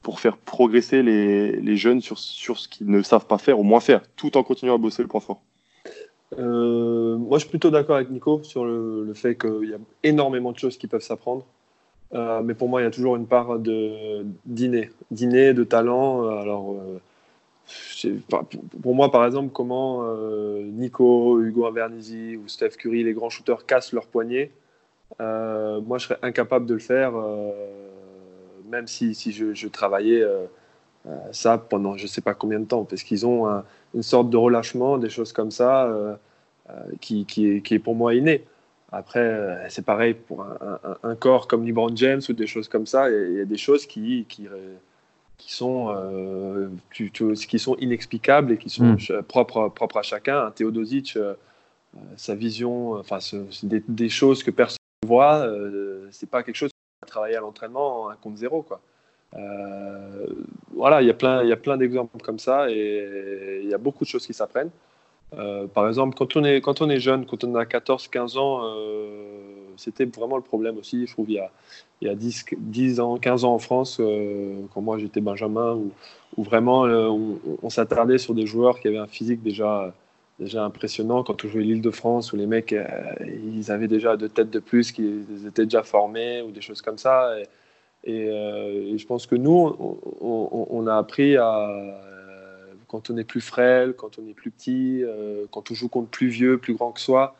pour 0.01 0.19
faire 0.19 0.37
progresser 0.37 1.01
les, 1.01 1.55
les 1.55 1.77
jeunes 1.77 2.01
sur, 2.01 2.19
sur 2.19 2.59
ce 2.59 2.67
qu'ils 2.67 2.89
ne 2.89 3.01
savent 3.01 3.25
pas 3.25 3.37
faire, 3.37 3.59
ou 3.59 3.63
moins 3.63 3.79
faire, 3.79 4.01
tout 4.15 4.35
en 4.37 4.43
continuant 4.43 4.75
à 4.75 4.77
bosser 4.77 5.01
le 5.01 5.07
point 5.07 5.21
fort. 5.21 5.41
Euh, 6.39 7.17
moi, 7.17 7.37
je 7.37 7.43
suis 7.43 7.49
plutôt 7.49 7.71
d'accord 7.71 7.95
avec 7.95 8.09
Nico 8.09 8.41
sur 8.43 8.65
le, 8.65 9.11
fait 9.13 9.35
qu'il 9.35 9.69
y 9.69 9.73
a 9.73 9.77
énormément 10.03 10.51
de 10.51 10.57
choses 10.57 10.77
qui 10.77 10.87
peuvent 10.87 11.01
s'apprendre. 11.01 11.45
Euh, 12.13 12.41
mais 12.43 12.53
pour 12.53 12.69
moi, 12.69 12.81
il 12.81 12.83
y 12.83 12.87
a 12.87 12.91
toujours 12.91 13.15
une 13.15 13.27
part 13.27 13.59
de 13.59 14.25
dîner, 14.45 14.91
dîner 15.11 15.53
de 15.53 15.63
talent. 15.63 16.27
Alors, 16.27 16.75
euh, 16.75 18.19
pour 18.81 18.95
moi, 18.95 19.11
par 19.11 19.25
exemple, 19.25 19.51
comment 19.53 20.03
Nico, 20.63 21.39
Hugo 21.39 21.65
Invernizzi 21.65 22.37
ou 22.37 22.47
Steph 22.47 22.71
Curry, 22.71 23.03
les 23.03 23.13
grands 23.13 23.29
shooters, 23.29 23.65
cassent 23.65 23.93
leur 23.93 24.07
poignet, 24.07 24.51
moi, 25.19 25.97
je 25.97 26.05
serais 26.05 26.19
incapable 26.21 26.65
de 26.65 26.73
le 26.73 26.79
faire, 26.79 27.13
même 28.69 28.87
si, 28.87 29.15
si 29.15 29.31
je, 29.31 29.53
je 29.53 29.67
travaillais 29.67 30.23
ça 31.31 31.57
pendant 31.57 31.97
je 31.97 32.03
ne 32.03 32.07
sais 32.07 32.21
pas 32.21 32.33
combien 32.33 32.59
de 32.59 32.65
temps, 32.65 32.83
parce 32.83 33.03
qu'ils 33.03 33.25
ont 33.25 33.47
un, 33.47 33.63
une 33.93 34.03
sorte 34.03 34.29
de 34.29 34.37
relâchement, 34.37 34.97
des 34.97 35.09
choses 35.09 35.33
comme 35.33 35.51
ça, 35.51 35.85
euh, 35.85 36.15
euh, 36.69 36.73
qui, 37.01 37.25
qui, 37.25 37.47
est, 37.47 37.61
qui, 37.61 37.75
est, 37.75 37.79
pour 37.79 37.95
moi 37.95 38.13
inné. 38.15 38.43
Après, 38.91 39.19
euh, 39.19 39.69
c'est 39.69 39.85
pareil 39.85 40.13
pour 40.13 40.43
un, 40.43 40.79
un, 41.03 41.15
corps 41.15 41.47
comme 41.47 41.65
LeBron 41.65 41.95
James 41.95 42.21
ou 42.29 42.33
des 42.33 42.47
choses 42.47 42.67
comme 42.67 42.85
ça. 42.85 43.09
Il 43.09 43.37
y 43.37 43.41
a 43.41 43.45
des 43.45 43.57
choses 43.57 43.85
qui, 43.85 44.25
qui, 44.29 44.47
qui 45.37 45.53
sont, 45.53 45.95
qui 46.91 47.59
sont 47.59 47.75
inexplicables 47.77 48.51
et 48.51 48.57
qui 48.57 48.69
sont 48.69 48.93
mm. 48.93 49.23
propres, 49.27 49.69
propres 49.69 49.97
à 49.97 50.03
chacun. 50.03 50.45
Un 50.45 50.51
Theodosic, 50.51 51.17
sa 52.17 52.35
vision, 52.35 52.93
enfin, 52.93 53.17
des, 53.63 53.83
des, 53.87 54.09
choses 54.09 54.43
que 54.43 54.51
personne 54.51 54.77
ne 55.03 55.07
voit. 55.07 55.47
c'est 56.11 56.29
pas 56.29 56.43
quelque 56.43 56.55
chose 56.55 56.69
qu'on 56.69 57.07
va 57.07 57.09
travailler 57.09 57.35
à 57.35 57.41
l'entraînement 57.41 58.09
un 58.09 58.15
compte 58.15 58.37
zéro, 58.37 58.61
quoi. 58.61 58.79
Euh, 59.35 60.27
voilà, 60.75 61.01
il 61.01 61.07
y 61.07 61.11
a 61.11 61.13
plein, 61.13 61.43
il 61.43 61.49
y 61.49 61.51
a 61.51 61.57
plein 61.57 61.77
d'exemples 61.77 62.17
comme 62.23 62.39
ça 62.39 62.69
et 62.69 63.61
il 63.63 63.69
y 63.69 63.73
a 63.73 63.77
beaucoup 63.77 64.03
de 64.03 64.09
choses 64.09 64.25
qui 64.25 64.33
s'apprennent. 64.33 64.71
Euh, 65.37 65.65
par 65.67 65.87
exemple, 65.87 66.15
quand 66.15 66.35
on, 66.35 66.43
est, 66.43 66.61
quand 66.61 66.81
on 66.81 66.89
est 66.89 66.99
jeune, 66.99 67.25
quand 67.25 67.43
on 67.43 67.55
a 67.55 67.63
14-15 67.63 68.37
ans, 68.37 68.61
euh, 68.63 69.41
c'était 69.77 70.05
vraiment 70.05 70.37
le 70.37 70.43
problème 70.43 70.77
aussi, 70.77 71.07
je 71.07 71.13
trouve, 71.13 71.29
il 71.29 71.35
y 71.35 71.39
a, 71.39 71.49
y 72.01 72.09
a 72.09 72.13
10, 72.13 72.45
10 72.55 72.99
ans, 72.99 73.17
15 73.17 73.43
ans 73.43 73.53
en 73.55 73.59
France, 73.59 73.99
quand 74.73 74.81
moi 74.81 74.99
j'étais 74.99 75.21
Benjamin, 75.21 75.79
où, 76.37 76.43
vraiment 76.43 76.81
on, 76.81 77.69
s'attardait 77.69 78.19
sur 78.19 78.35
des 78.35 78.45
joueurs 78.45 78.79
qui 78.79 78.87
avaient 78.87 78.97
un 78.97 79.07
physique 79.07 79.41
déjà, 79.41 79.93
déjà 80.39 80.63
impressionnant. 80.63 81.23
Quand 81.23 81.43
on 81.43 81.47
jouait 81.47 81.63
l'île 81.63 81.81
de 81.81 81.91
France, 81.91 82.31
où 82.33 82.35
les 82.35 82.47
mecs, 82.47 82.75
ils 83.55 83.71
avaient 83.71 83.87
déjà 83.87 84.17
deux 84.17 84.29
têtes 84.29 84.51
de 84.51 84.59
plus, 84.59 84.91
qu'ils 84.91 85.47
étaient 85.47 85.65
déjà 85.65 85.81
formés, 85.81 86.43
ou 86.43 86.51
des 86.51 86.61
choses 86.61 86.83
comme 86.83 86.99
ça. 86.99 87.35
Euh, 88.07 88.93
et, 88.93 88.97
je 88.97 89.05
pense 89.07 89.27
que 89.27 89.35
nous, 89.35 89.75
on, 90.21 90.87
a 90.87 90.95
appris 90.97 91.37
à, 91.37 91.69
quand 92.87 93.09
on 93.09 93.17
est 93.17 93.23
plus 93.23 93.41
frêle, 93.41 93.93
quand 93.93 94.19
on 94.19 94.27
est 94.27 94.33
plus 94.33 94.51
petit, 94.51 95.03
euh, 95.03 95.45
quand 95.51 95.71
on 95.71 95.73
joue 95.73 95.87
contre 95.89 96.09
plus 96.09 96.27
vieux, 96.27 96.57
plus 96.57 96.73
grand 96.73 96.91
que 96.91 96.99
soi, 96.99 97.35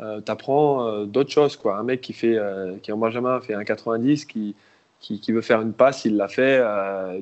euh, 0.00 0.20
tu 0.20 0.32
apprends 0.32 1.04
d'autres 1.04 1.30
choses. 1.30 1.56
Quoi. 1.56 1.76
Un 1.76 1.84
mec 1.84 2.00
qui, 2.00 2.12
fait, 2.12 2.38
qui 2.82 2.92
en 2.92 2.98
Benjamin 2.98 3.40
fait 3.40 3.54
un 3.54 3.64
90, 3.64 4.24
qui, 4.24 4.56
qui, 5.00 5.20
qui, 5.20 5.32
veut 5.32 5.42
faire 5.42 5.60
une 5.60 5.72
passe, 5.72 6.04
il 6.04 6.16
l'a 6.16 6.28
fait 6.28 6.62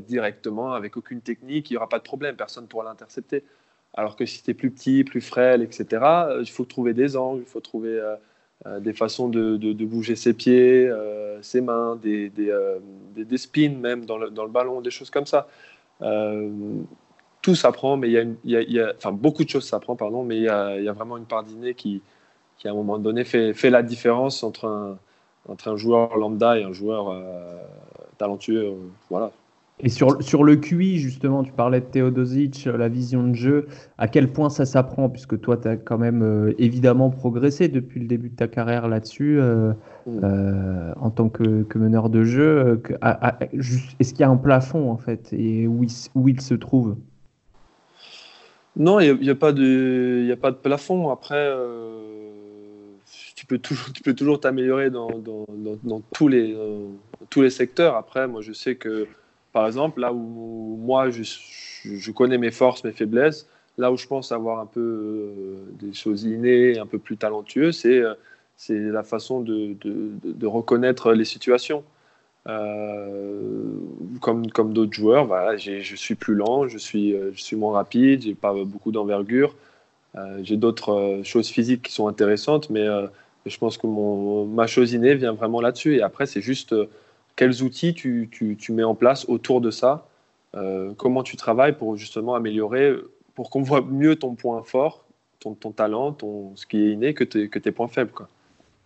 directement, 0.08 0.72
avec 0.72 0.96
aucune 0.96 1.20
technique, 1.20 1.70
il 1.70 1.74
n'y 1.74 1.76
aura 1.76 1.88
pas 1.88 1.98
de 1.98 2.04
problème, 2.04 2.36
personne 2.36 2.64
ne 2.64 2.68
pourra 2.68 2.84
l'intercepter. 2.84 3.44
Alors 3.94 4.16
que 4.16 4.26
si 4.26 4.42
tu 4.42 4.50
es 4.50 4.54
plus 4.54 4.70
petit, 4.70 5.04
plus 5.04 5.20
frêle, 5.20 5.62
etc., 5.62 5.86
il 6.40 6.50
faut 6.50 6.64
trouver 6.64 6.94
des 6.94 7.16
angles, 7.16 7.42
il 7.42 7.48
faut 7.48 7.60
trouver 7.60 7.98
euh, 7.98 8.16
des 8.66 8.92
façons 8.92 9.28
de, 9.28 9.84
bouger 9.84 10.16
ses 10.16 10.34
pieds, 10.34 10.88
euh, 10.88 11.40
ses 11.42 11.60
mains, 11.60 11.96
des, 11.96 12.28
des, 12.28 12.50
euh, 12.50 12.78
des, 13.14 13.38
spins 13.38 13.70
même 13.70 14.04
dans 14.04 14.18
le, 14.18 14.30
dans 14.30 14.44
le, 14.44 14.50
ballon, 14.50 14.80
des 14.80 14.90
choses 14.90 15.10
comme 15.10 15.26
ça. 15.26 15.46
tout 17.40 17.54
s'apprend, 17.54 17.96
mais 17.96 18.08
il 18.08 18.12
y 18.12 18.18
a, 18.18 18.62
il 18.62 18.72
y 18.72 18.80
a, 18.80 18.92
enfin 18.96 19.12
beaucoup 19.12 19.44
de 19.44 19.48
choses 19.48 19.64
s'apprend, 19.64 19.96
pardon, 19.96 20.24
mais 20.24 20.36
il 20.36 20.42
y, 20.42 20.84
y 20.84 20.88
a, 20.88 20.92
vraiment 20.92 21.16
une 21.16 21.26
part 21.26 21.44
d'inné 21.44 21.74
qui, 21.74 22.02
qui, 22.58 22.68
à 22.68 22.72
un 22.72 22.74
moment 22.74 22.98
donné, 22.98 23.24
fait, 23.24 23.54
fait 23.54 23.70
la 23.70 23.82
différence 23.82 24.42
entre 24.42 24.66
un, 24.66 24.98
entre 25.48 25.68
un 25.68 25.76
joueur 25.76 26.16
lambda 26.16 26.58
et 26.58 26.64
un 26.64 26.72
joueur 26.72 27.14
talentueux. 28.18 28.74
voilà, 29.08 29.30
et 29.80 29.88
sur, 29.88 30.20
sur 30.22 30.42
le 30.42 30.56
QI, 30.56 30.98
justement, 30.98 31.44
tu 31.44 31.52
parlais 31.52 31.80
de 31.80 31.86
Teodosic, 31.86 32.66
euh, 32.66 32.76
la 32.76 32.88
vision 32.88 33.28
de 33.28 33.34
jeu, 33.34 33.68
à 33.96 34.08
quel 34.08 34.32
point 34.32 34.50
ça 34.50 34.66
s'apprend, 34.66 35.08
puisque 35.08 35.40
toi, 35.40 35.56
tu 35.56 35.68
as 35.68 35.76
quand 35.76 35.98
même 35.98 36.22
euh, 36.22 36.52
évidemment 36.58 37.10
progressé 37.10 37.68
depuis 37.68 38.00
le 38.00 38.06
début 38.06 38.30
de 38.30 38.34
ta 38.34 38.48
carrière 38.48 38.88
là-dessus, 38.88 39.38
euh, 39.40 39.72
mm. 40.06 40.94
en 41.00 41.10
tant 41.10 41.28
que, 41.28 41.62
que, 41.62 41.78
meneur 41.78 42.10
de 42.10 42.24
jeu. 42.24 42.82
Est-ce 44.00 44.12
qu'il 44.12 44.20
y 44.20 44.24
a 44.24 44.30
un 44.30 44.36
plafond, 44.36 44.90
en 44.90 44.96
fait, 44.96 45.32
et 45.32 45.68
où 45.68 45.84
il, 45.84 45.90
où 46.16 46.28
il 46.28 46.40
se 46.40 46.54
trouve? 46.54 46.96
Non, 48.74 48.98
il 48.98 49.16
n'y 49.20 49.28
a, 49.28 49.32
a, 49.32 49.36
pas 49.36 49.52
de, 49.52 50.28
a 50.32 50.36
pas 50.36 50.50
de 50.50 50.56
plafond. 50.56 51.10
Après, 51.10 51.52
tu 53.34 53.46
peux 53.46 53.58
toujours 53.58 53.92
tu 53.92 54.02
peux 54.02 54.14
toujours 54.14 54.40
t'améliorer 54.40 54.90
dans, 54.90 55.08
dans, 55.18 55.46
dans, 55.48 55.78
dans, 55.82 56.02
tous 56.12 56.28
les, 56.28 56.56
tous 57.30 57.42
les 57.42 57.50
secteurs. 57.50 57.96
Après, 57.96 58.28
moi, 58.28 58.40
je 58.40 58.52
sais 58.52 58.76
que 58.76 59.06
par 59.52 59.66
exemple, 59.66 60.00
là 60.00 60.12
où 60.12 60.78
moi, 60.82 61.10
je, 61.10 62.10
connais 62.10 62.38
mes 62.38 62.50
forces, 62.50 62.84
mes 62.84 62.92
faiblesses, 62.92 63.48
là 63.76 63.92
où 63.92 63.96
je 63.96 64.06
pense 64.06 64.32
avoir 64.32 64.60
un 64.60 64.66
peu 64.66 64.80
euh, 64.80 65.56
des 65.80 65.92
choses 65.92 66.24
innées, 66.24 66.78
un 66.78 66.86
peu 66.86 66.98
plus 66.98 67.16
talentueux, 67.16 67.72
c'est 67.72 67.98
euh, 67.98 68.14
la 68.68 69.02
façon 69.02 69.40
de, 69.40 69.76
reconnaître 70.46 71.12
les 71.12 71.24
situations. 71.24 71.84
comme 74.20 74.50
comme 74.52 74.72
d'autres 74.72 74.94
joueurs, 74.94 75.26
voilà, 75.26 75.56
je 75.56 75.96
suis 75.96 76.14
plus 76.14 76.34
lent, 76.34 76.66
je 76.68 76.78
suis, 76.78 77.14
je 77.34 77.40
suis 77.40 77.56
moins 77.56 77.74
rapide, 77.74 78.22
j'ai 78.22 78.34
pas 78.34 78.52
beaucoup 78.64 78.90
d'envergure. 78.90 79.54
j'ai 80.42 80.56
d'autres 80.56 81.20
choses 81.24 81.48
physiques 81.48 81.82
qui 81.82 81.92
sont 81.92 82.08
intéressantes, 82.08 82.70
mais 82.70 82.86
je 83.46 83.58
pense 83.58 83.78
que 83.78 83.86
mon, 83.86 84.46
ma 84.46 84.66
chose 84.66 84.92
innée 84.92 85.14
vient 85.14 85.34
vraiment 85.34 85.60
là-dessus. 85.60 85.96
Et 85.96 86.02
après, 86.02 86.26
c'est 86.26 86.40
juste 86.40 86.74
quels 87.38 87.62
outils 87.62 87.94
tu, 87.94 88.28
tu, 88.32 88.56
tu, 88.58 88.72
mets 88.72 88.82
en 88.82 88.96
place 88.96 89.24
autour 89.28 89.60
de 89.60 89.70
ça, 89.70 90.08
comment 90.96 91.22
tu 91.22 91.36
travailles 91.36 91.76
pour 91.76 91.96
justement 91.96 92.34
améliorer, 92.34 92.94
pour 93.36 93.48
qu'on 93.48 93.62
voit 93.62 93.80
mieux 93.80 94.16
ton 94.16 94.34
point 94.34 94.62
fort, 94.64 95.04
ton, 95.38 95.54
ton 95.54 95.70
talent, 95.70 96.12
ton, 96.12 96.56
ce 96.56 96.66
qui 96.66 96.78
est 96.78 96.92
inné, 96.92 97.14
que, 97.14 97.22
que 97.22 97.58
tes 97.60 97.70
points 97.70 97.86
faibles. 97.86 98.10
Quoi. 98.10 98.28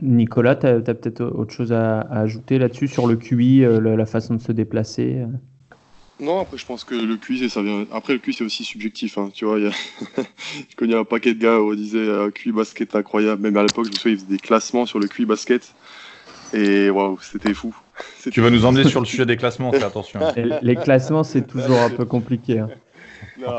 Nicolas, 0.02 0.56
tu 0.56 0.66
as, 0.66 0.80
peut-être 0.80 1.22
autre 1.22 1.52
chose 1.52 1.72
à, 1.72 2.00
ajouter 2.00 2.58
là-dessus 2.58 2.88
sur 2.88 3.06
le 3.06 3.16
QI, 3.16 3.64
euh, 3.64 3.80
la, 3.80 4.06
façon 4.06 4.34
de 4.34 4.42
se 4.42 4.52
déplacer 4.52 5.20
euh? 5.20 5.26
Non, 6.20 6.40
après 6.40 6.58
je 6.58 6.66
pense 6.66 6.84
que 6.84 6.94
le 6.94 7.16
QI, 7.16 7.48
ça 7.48 7.62
vient. 7.62 7.86
Après 7.92 8.12
le 8.12 8.18
QI, 8.18 8.32
c'est 8.32 8.44
aussi 8.44 8.64
subjectif. 8.64 9.18
Hein, 9.18 9.30
tu 9.32 9.44
vois, 9.44 9.58
y 9.58 9.66
a... 9.66 9.70
je 10.70 10.76
connais 10.76 10.94
un 10.94 11.04
paquet 11.04 11.34
de 11.34 11.40
gars 11.40 11.58
où 11.58 11.72
on 11.72 11.74
disait 11.74 11.98
euh, 11.98 12.30
QI 12.30 12.52
basket 12.52 12.94
incroyable. 12.94 13.42
Même 13.42 13.56
à 13.56 13.62
l'époque, 13.62 13.86
je 13.86 13.90
me 13.90 13.96
souviens, 13.96 14.12
ils 14.12 14.18
faisaient 14.18 14.36
des 14.36 14.38
classements 14.38 14.86
sur 14.86 14.98
le 14.98 15.08
QI 15.08 15.24
basket. 15.24 15.74
Et 16.52 16.90
waouh, 16.90 17.18
c'était 17.20 17.54
fou. 17.54 17.74
Tu 18.30 18.40
vas 18.40 18.50
nous 18.50 18.64
emmener 18.64 18.88
sur 18.88 19.00
le 19.00 19.06
sujet 19.06 19.26
des 19.26 19.36
classements, 19.36 19.72
fais 19.72 19.82
attention. 19.82 20.20
les 20.62 20.76
classements, 20.76 21.24
c'est 21.24 21.46
toujours 21.46 21.80
un 21.80 21.90
peu 21.90 22.04
compliqué. 22.04 22.60
Hein. 22.60 22.68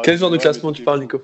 Quel 0.04 0.18
genre 0.18 0.30
de 0.30 0.38
classement 0.38 0.72
tu 0.72 0.84
parles, 0.84 1.02
Nico 1.02 1.22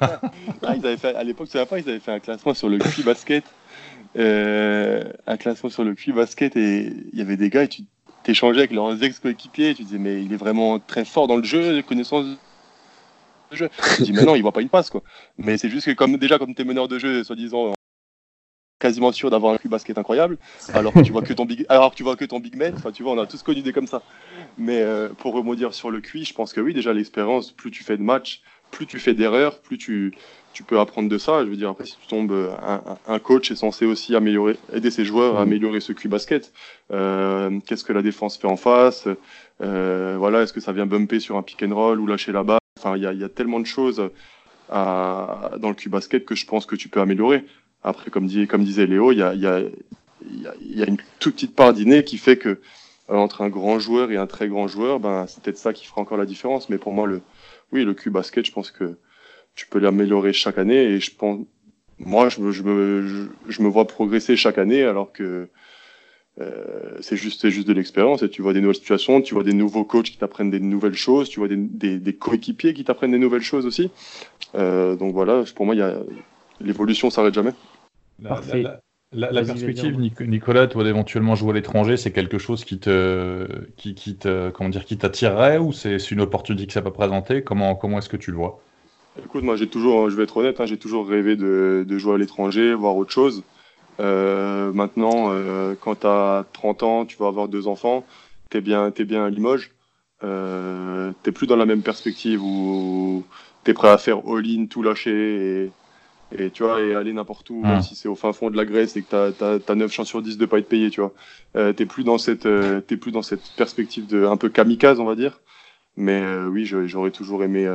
ah, 0.00 0.74
ils 0.76 0.86
avaient 0.86 0.96
fait, 0.96 1.14
À 1.14 1.24
l'époque, 1.24 1.48
ils 1.52 1.58
avaient 1.58 1.98
fait 1.98 2.12
un 2.12 2.20
classement 2.20 2.54
sur 2.54 2.68
le 2.68 2.78
QI 2.78 3.02
basket. 3.02 3.44
Euh, 4.16 5.02
un 5.26 5.36
classement 5.36 5.70
sur 5.70 5.82
le 5.82 5.94
QI 5.94 6.12
basket 6.12 6.56
et 6.56 6.92
il 7.12 7.18
y 7.18 7.22
avait 7.22 7.36
des 7.36 7.50
gars 7.50 7.64
et 7.64 7.68
tu 7.68 7.82
t'échangeais 8.22 8.60
avec 8.60 8.70
leurs 8.70 9.02
ex-coéquipiers 9.02 9.70
et 9.70 9.74
tu 9.74 9.82
disais, 9.82 9.98
mais 9.98 10.22
il 10.22 10.32
est 10.32 10.36
vraiment 10.36 10.78
très 10.78 11.04
fort 11.04 11.26
dans 11.26 11.36
le 11.36 11.42
jeu, 11.42 11.82
connaissance 11.82 12.24
de 13.50 13.56
jeu. 13.56 13.68
Tu 13.96 14.02
dis, 14.02 14.12
mais 14.12 14.22
non, 14.22 14.36
il 14.36 14.42
voit 14.42 14.52
pas 14.52 14.62
une 14.62 14.68
passe, 14.68 14.90
quoi. 14.90 15.02
Mais 15.36 15.58
c'est 15.58 15.68
juste 15.68 15.86
que, 15.86 15.92
comme, 15.92 16.16
déjà, 16.16 16.38
comme 16.38 16.54
t'es 16.54 16.64
meneur 16.64 16.86
de 16.86 16.98
jeu, 16.98 17.24
soi-disant, 17.24 17.74
quasiment 18.78 19.12
sûr 19.12 19.30
d'avoir 19.30 19.54
un 19.54 19.58
QI 19.58 19.68
basket 19.68 19.96
incroyable, 19.98 20.38
alors 20.72 20.92
que 20.92 21.00
tu 21.00 21.12
vois 21.12 21.22
que 21.22 21.32
ton 21.32 21.44
big, 21.44 21.64
alors 21.68 21.92
que 21.92 21.96
tu 21.96 22.02
vois 22.02 22.16
que 22.16 22.24
ton 22.24 22.40
big 22.40 22.56
man. 22.56 22.74
Enfin, 22.76 22.92
tu 22.92 23.02
vois, 23.02 23.12
on 23.12 23.18
a 23.18 23.26
tous 23.26 23.42
connu 23.42 23.62
des 23.62 23.72
comme 23.72 23.86
ça. 23.86 24.02
Mais 24.58 24.80
euh, 24.82 25.08
pour 25.10 25.34
remonter 25.34 25.66
sur 25.72 25.90
le 25.90 26.00
QI, 26.00 26.24
je 26.24 26.34
pense 26.34 26.52
que 26.52 26.60
oui, 26.60 26.74
déjà 26.74 26.92
l'expérience, 26.92 27.50
plus 27.50 27.70
tu 27.70 27.84
fais 27.84 27.96
de 27.96 28.02
matchs, 28.02 28.42
plus 28.70 28.86
tu 28.86 28.98
fais 28.98 29.14
d'erreurs, 29.14 29.60
plus 29.60 29.78
tu, 29.78 30.12
tu 30.52 30.64
peux 30.64 30.80
apprendre 30.80 31.08
de 31.08 31.18
ça. 31.18 31.44
Je 31.44 31.50
veux 31.50 31.56
dire, 31.56 31.70
après, 31.70 31.86
si 31.86 31.96
tu 31.98 32.06
tombes, 32.06 32.32
un, 32.32 32.82
un 33.06 33.18
coach 33.18 33.50
est 33.50 33.56
censé 33.56 33.86
aussi 33.86 34.14
améliorer, 34.16 34.56
aider 34.72 34.90
ses 34.90 35.04
joueurs 35.04 35.36
à 35.36 35.40
mm. 35.40 35.48
améliorer 35.48 35.80
ce 35.80 35.92
QI 35.92 36.08
basket. 36.08 36.52
Euh, 36.92 37.58
Qu'est-ce 37.66 37.84
que 37.84 37.92
la 37.92 38.02
défense 38.02 38.36
fait 38.36 38.48
en 38.48 38.56
face? 38.56 39.08
Euh, 39.62 40.16
Voilà, 40.18 40.42
est-ce 40.42 40.52
que 40.52 40.60
ça 40.60 40.72
vient 40.72 40.86
bumper 40.86 41.20
sur 41.20 41.36
un 41.36 41.42
pick 41.42 41.62
and 41.62 41.74
roll 41.74 42.00
ou 42.00 42.06
lâcher 42.06 42.32
la 42.32 42.42
balle? 42.42 42.58
Enfin, 42.78 42.96
il 42.96 43.02
y 43.02 43.06
a, 43.06 43.12
y 43.12 43.24
a, 43.24 43.28
tellement 43.28 43.60
de 43.60 43.66
choses 43.66 44.10
à, 44.68 45.52
dans 45.58 45.68
le 45.68 45.74
QI 45.74 45.88
basket 45.88 46.24
que 46.24 46.34
je 46.34 46.44
pense 46.44 46.66
que 46.66 46.76
tu 46.76 46.88
peux 46.88 47.00
améliorer. 47.00 47.44
Après, 47.84 48.10
comme, 48.10 48.26
disait 48.26 48.86
Léo, 48.86 49.12
il 49.12 49.18
y 49.18 49.22
a, 49.22 50.86
une 50.86 50.96
toute 51.18 51.34
petite 51.34 51.54
part 51.54 51.74
d'inné 51.74 52.02
qui 52.02 52.16
fait 52.16 52.38
que 52.38 52.60
euh, 53.10 53.14
entre 53.14 53.42
un 53.42 53.50
grand 53.50 53.78
joueur 53.78 54.10
et 54.10 54.16
un 54.16 54.26
très 54.26 54.48
grand 54.48 54.66
joueur, 54.66 54.98
ben, 55.00 55.26
c'est 55.28 55.42
peut-être 55.42 55.58
ça 55.58 55.74
qui 55.74 55.86
fera 55.86 56.00
encore 56.00 56.16
la 56.16 56.24
différence. 56.24 56.70
Mais 56.70 56.78
pour 56.78 56.92
moi, 56.92 57.06
le, 57.06 57.20
oui, 57.72 57.84
le 57.84 57.92
Q 57.92 58.10
basket, 58.10 58.46
je 58.46 58.52
pense 58.52 58.70
que 58.70 58.96
tu 59.54 59.66
peux 59.66 59.78
l'améliorer 59.78 60.32
chaque 60.32 60.56
année. 60.56 60.82
Et 60.82 61.00
je 61.00 61.14
pense, 61.14 61.40
moi, 61.98 62.30
je 62.30 62.40
me, 62.40 63.68
vois 63.68 63.86
progresser 63.86 64.34
chaque 64.34 64.56
année 64.56 64.82
alors 64.82 65.12
que 65.12 65.50
euh, 66.40 66.96
c'est 67.00 67.16
juste, 67.16 67.44
de 67.44 67.72
l'expérience. 67.74 68.22
Et 68.22 68.30
tu 68.30 68.40
vois 68.40 68.54
des 68.54 68.62
nouvelles 68.62 68.76
situations, 68.76 69.20
tu 69.20 69.34
vois 69.34 69.44
des 69.44 69.52
nouveaux 69.52 69.84
coachs 69.84 70.06
qui 70.06 70.16
t'apprennent 70.16 70.50
des 70.50 70.58
nouvelles 70.58 70.94
choses, 70.94 71.28
tu 71.28 71.38
vois 71.38 71.48
des 71.48 72.16
coéquipiers 72.18 72.72
qui 72.72 72.84
t'apprennent 72.84 73.12
des 73.12 73.18
nouvelles 73.18 73.42
choses 73.42 73.66
aussi. 73.66 73.90
Euh, 74.54 74.96
donc 74.96 75.12
voilà, 75.12 75.44
pour 75.54 75.66
moi, 75.66 75.74
il 75.74 75.78
y 75.78 75.82
a 75.82 75.98
l'évolution 76.60 77.10
s'arrête 77.10 77.34
jamais. 77.34 77.52
Parfait. 78.22 78.64
La, 79.16 79.44
perspective, 79.44 79.96
Nicolas, 80.20 80.66
toi 80.66 80.82
d'éventuellement 80.82 81.36
jouer 81.36 81.50
à 81.50 81.54
l'étranger, 81.54 81.96
c'est 81.96 82.10
quelque 82.10 82.38
chose 82.38 82.64
qui 82.64 82.78
te, 82.78 83.46
qui, 83.76 83.94
qui 83.94 84.16
te, 84.16 84.50
comment 84.50 84.70
dire, 84.70 84.84
qui 84.84 84.98
t'attirerait 84.98 85.58
ou 85.58 85.72
c'est 85.72 86.10
une 86.10 86.20
opportunité 86.20 86.66
qui 86.66 86.72
s'est 86.72 86.82
pas 86.82 86.90
présentée? 86.90 87.42
Comment, 87.44 87.76
comment 87.76 87.98
est-ce 87.98 88.08
que 88.08 88.16
tu 88.16 88.32
le 88.32 88.36
vois? 88.36 88.60
Écoute, 89.22 89.44
moi 89.44 89.54
j'ai 89.54 89.68
toujours, 89.68 90.10
je 90.10 90.16
vais 90.16 90.24
être 90.24 90.36
honnête, 90.36 90.60
hein, 90.60 90.66
j'ai 90.66 90.78
toujours 90.78 91.08
rêvé 91.08 91.36
de, 91.36 91.84
de, 91.86 91.98
jouer 91.98 92.14
à 92.14 92.18
l'étranger, 92.18 92.74
voir 92.74 92.96
autre 92.96 93.12
chose. 93.12 93.44
Euh, 94.00 94.72
maintenant, 94.72 95.28
euh, 95.30 95.76
quand 95.80 96.00
tu 96.00 96.06
as 96.08 96.44
30 96.52 96.82
ans, 96.82 97.04
tu 97.06 97.16
vas 97.16 97.28
avoir 97.28 97.46
deux 97.46 97.68
enfants, 97.68 98.04
tu 98.50 98.58
es 98.58 98.60
bien, 98.60 98.92
es 98.96 99.04
bien 99.04 99.24
à 99.24 99.30
Limoges. 99.30 99.70
Euh, 100.24 101.12
t'es 101.22 101.30
plus 101.30 101.46
dans 101.46 101.56
la 101.56 101.66
même 101.66 101.82
perspective 101.82 102.42
où 102.42 103.22
tu 103.64 103.70
es 103.70 103.74
prêt 103.74 103.90
à 103.90 103.98
faire 103.98 104.18
all-in, 104.26 104.66
tout 104.66 104.82
lâcher 104.82 105.66
et, 105.66 105.72
et 106.36 106.50
tu 106.50 106.62
vois 106.62 106.80
et 106.80 106.94
aller 106.94 107.12
n'importe 107.12 107.48
où 107.50 107.62
même 107.62 107.78
hmm. 107.78 107.82
si 107.82 107.94
c'est 107.94 108.08
au 108.08 108.14
fin 108.14 108.32
fond 108.32 108.50
de 108.50 108.56
la 108.56 108.64
Grèce 108.64 108.96
et 108.96 109.02
que 109.02 109.08
tu 109.08 109.44
as, 109.44 109.72
as, 109.72 109.74
9 109.74 109.92
chances 109.92 110.08
sur 110.08 110.22
10 110.22 110.38
de 110.38 110.46
pas 110.46 110.58
être 110.58 110.68
payé 110.68 110.90
tu 110.90 111.00
vois. 111.00 111.12
Euh, 111.56 111.72
t'es 111.72 111.86
plus 111.86 112.04
dans 112.04 112.18
cette 112.18 112.46
euh, 112.46 112.80
t'es 112.80 112.96
plus 112.96 113.12
dans 113.12 113.22
cette 113.22 113.52
perspective 113.56 114.06
de 114.06 114.24
un 114.24 114.36
peu 114.36 114.48
kamikaze 114.48 115.00
on 115.00 115.04
va 115.04 115.14
dire. 115.14 115.40
Mais 115.96 116.20
euh, 116.22 116.48
oui 116.48 116.64
j'aurais 116.64 117.12
toujours 117.12 117.44
aimé 117.44 117.70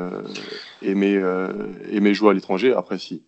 aimé 0.82 1.16
euh, 1.16 1.48
aimé 1.92 2.14
jouer 2.14 2.32
à 2.32 2.34
l'étranger. 2.34 2.74
Après 2.74 2.98
si 2.98 3.24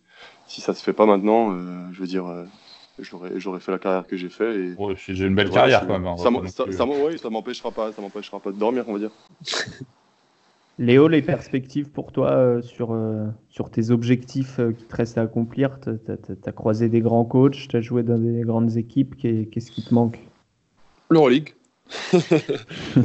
si 0.46 0.60
ça 0.60 0.74
se 0.74 0.82
fait 0.82 0.92
pas 0.92 1.06
maintenant 1.06 1.56
je 1.92 2.00
veux 2.00 2.06
dire 2.06 2.26
j'aurais 2.98 3.40
j'aurais 3.40 3.60
fait 3.60 3.72
la 3.72 3.78
carrière 3.78 4.06
que 4.06 4.16
j'ai 4.16 4.28
fait 4.28 4.54
et 4.54 4.76
j'ai 4.96 5.24
une 5.24 5.34
belle 5.34 5.50
carrière 5.50 5.86
quand 5.86 5.98
même 5.98 6.06
hein, 6.06 6.16
ça, 6.18 6.64
ça 6.70 7.30
m'empêchera 7.30 7.70
pas 7.70 7.90
ça 7.92 8.02
m'empêchera 8.02 8.38
pas 8.38 8.50
de 8.50 8.58
dormir 8.58 8.84
on 8.86 8.92
va 8.92 8.98
dire 8.98 9.12
Léo, 10.78 11.06
les 11.06 11.20
perspectives 11.22 11.90
pour 11.90 12.12
toi 12.12 12.30
euh, 12.30 12.62
sur, 12.62 12.92
euh, 12.92 13.26
sur 13.50 13.70
tes 13.70 13.90
objectifs 13.90 14.58
euh, 14.58 14.72
qui 14.72 14.84
te 14.84 14.96
restent 14.96 15.18
à 15.18 15.22
accomplir? 15.22 15.78
Tu 15.80 15.90
as, 16.46 16.52
croisé 16.52 16.88
des 16.88 17.00
grands 17.00 17.24
coachs, 17.24 17.68
tu 17.68 17.76
as 17.76 17.80
joué 17.82 18.02
dans 18.02 18.18
des 18.18 18.40
grandes 18.40 18.76
équipes, 18.76 19.16
qu'est-ce 19.16 19.70
qui 19.70 19.84
te 19.84 19.92
manque? 19.92 20.18
L'Euroleague. 21.10 21.54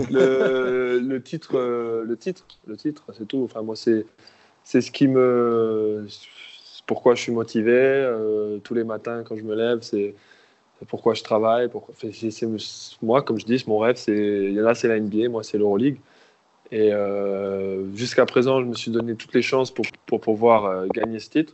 le, 0.09 1.17
titre, 1.17 1.57
le 2.05 2.15
titre, 2.15 2.45
le 2.67 2.77
titre, 2.77 3.03
c'est 3.17 3.27
tout. 3.27 3.43
Enfin, 3.43 3.61
moi, 3.61 3.75
c'est 3.75 4.05
ce 4.63 4.91
qui 4.91 5.09
me. 5.09 6.07
Pourquoi 6.85 7.15
je 7.15 7.21
suis 7.23 7.33
motivé 7.33 8.09
tous 8.63 8.73
les 8.73 8.85
matins 8.85 9.23
quand 9.25 9.35
je 9.35 9.43
me 9.43 9.55
lève, 9.55 9.79
c'est 9.81 10.15
pourquoi 10.87 11.15
je 11.15 11.23
travaille. 11.23 11.67
Pourquoi... 11.67 11.93
moi, 13.01 13.21
comme 13.23 13.37
je 13.37 13.45
dis, 13.45 13.61
mon 13.67 13.79
rêve, 13.79 13.97
c'est 13.97 14.51
là, 14.51 14.73
c'est 14.73 14.87
la 14.87 15.01
NBA, 15.01 15.27
moi, 15.27 15.43
c'est 15.43 15.57
l'Euroleague. 15.57 15.97
Et 16.71 16.91
euh, 16.91 17.93
jusqu'à 17.95 18.25
présent, 18.25 18.61
je 18.61 18.65
me 18.65 18.73
suis 18.73 18.91
donné 18.91 19.15
toutes 19.15 19.33
les 19.33 19.41
chances 19.41 19.71
pour, 19.71 19.85
pour 20.05 20.19
pouvoir 20.19 20.65
euh, 20.65 20.87
gagner 20.93 21.19
ce 21.19 21.29
titre. 21.29 21.53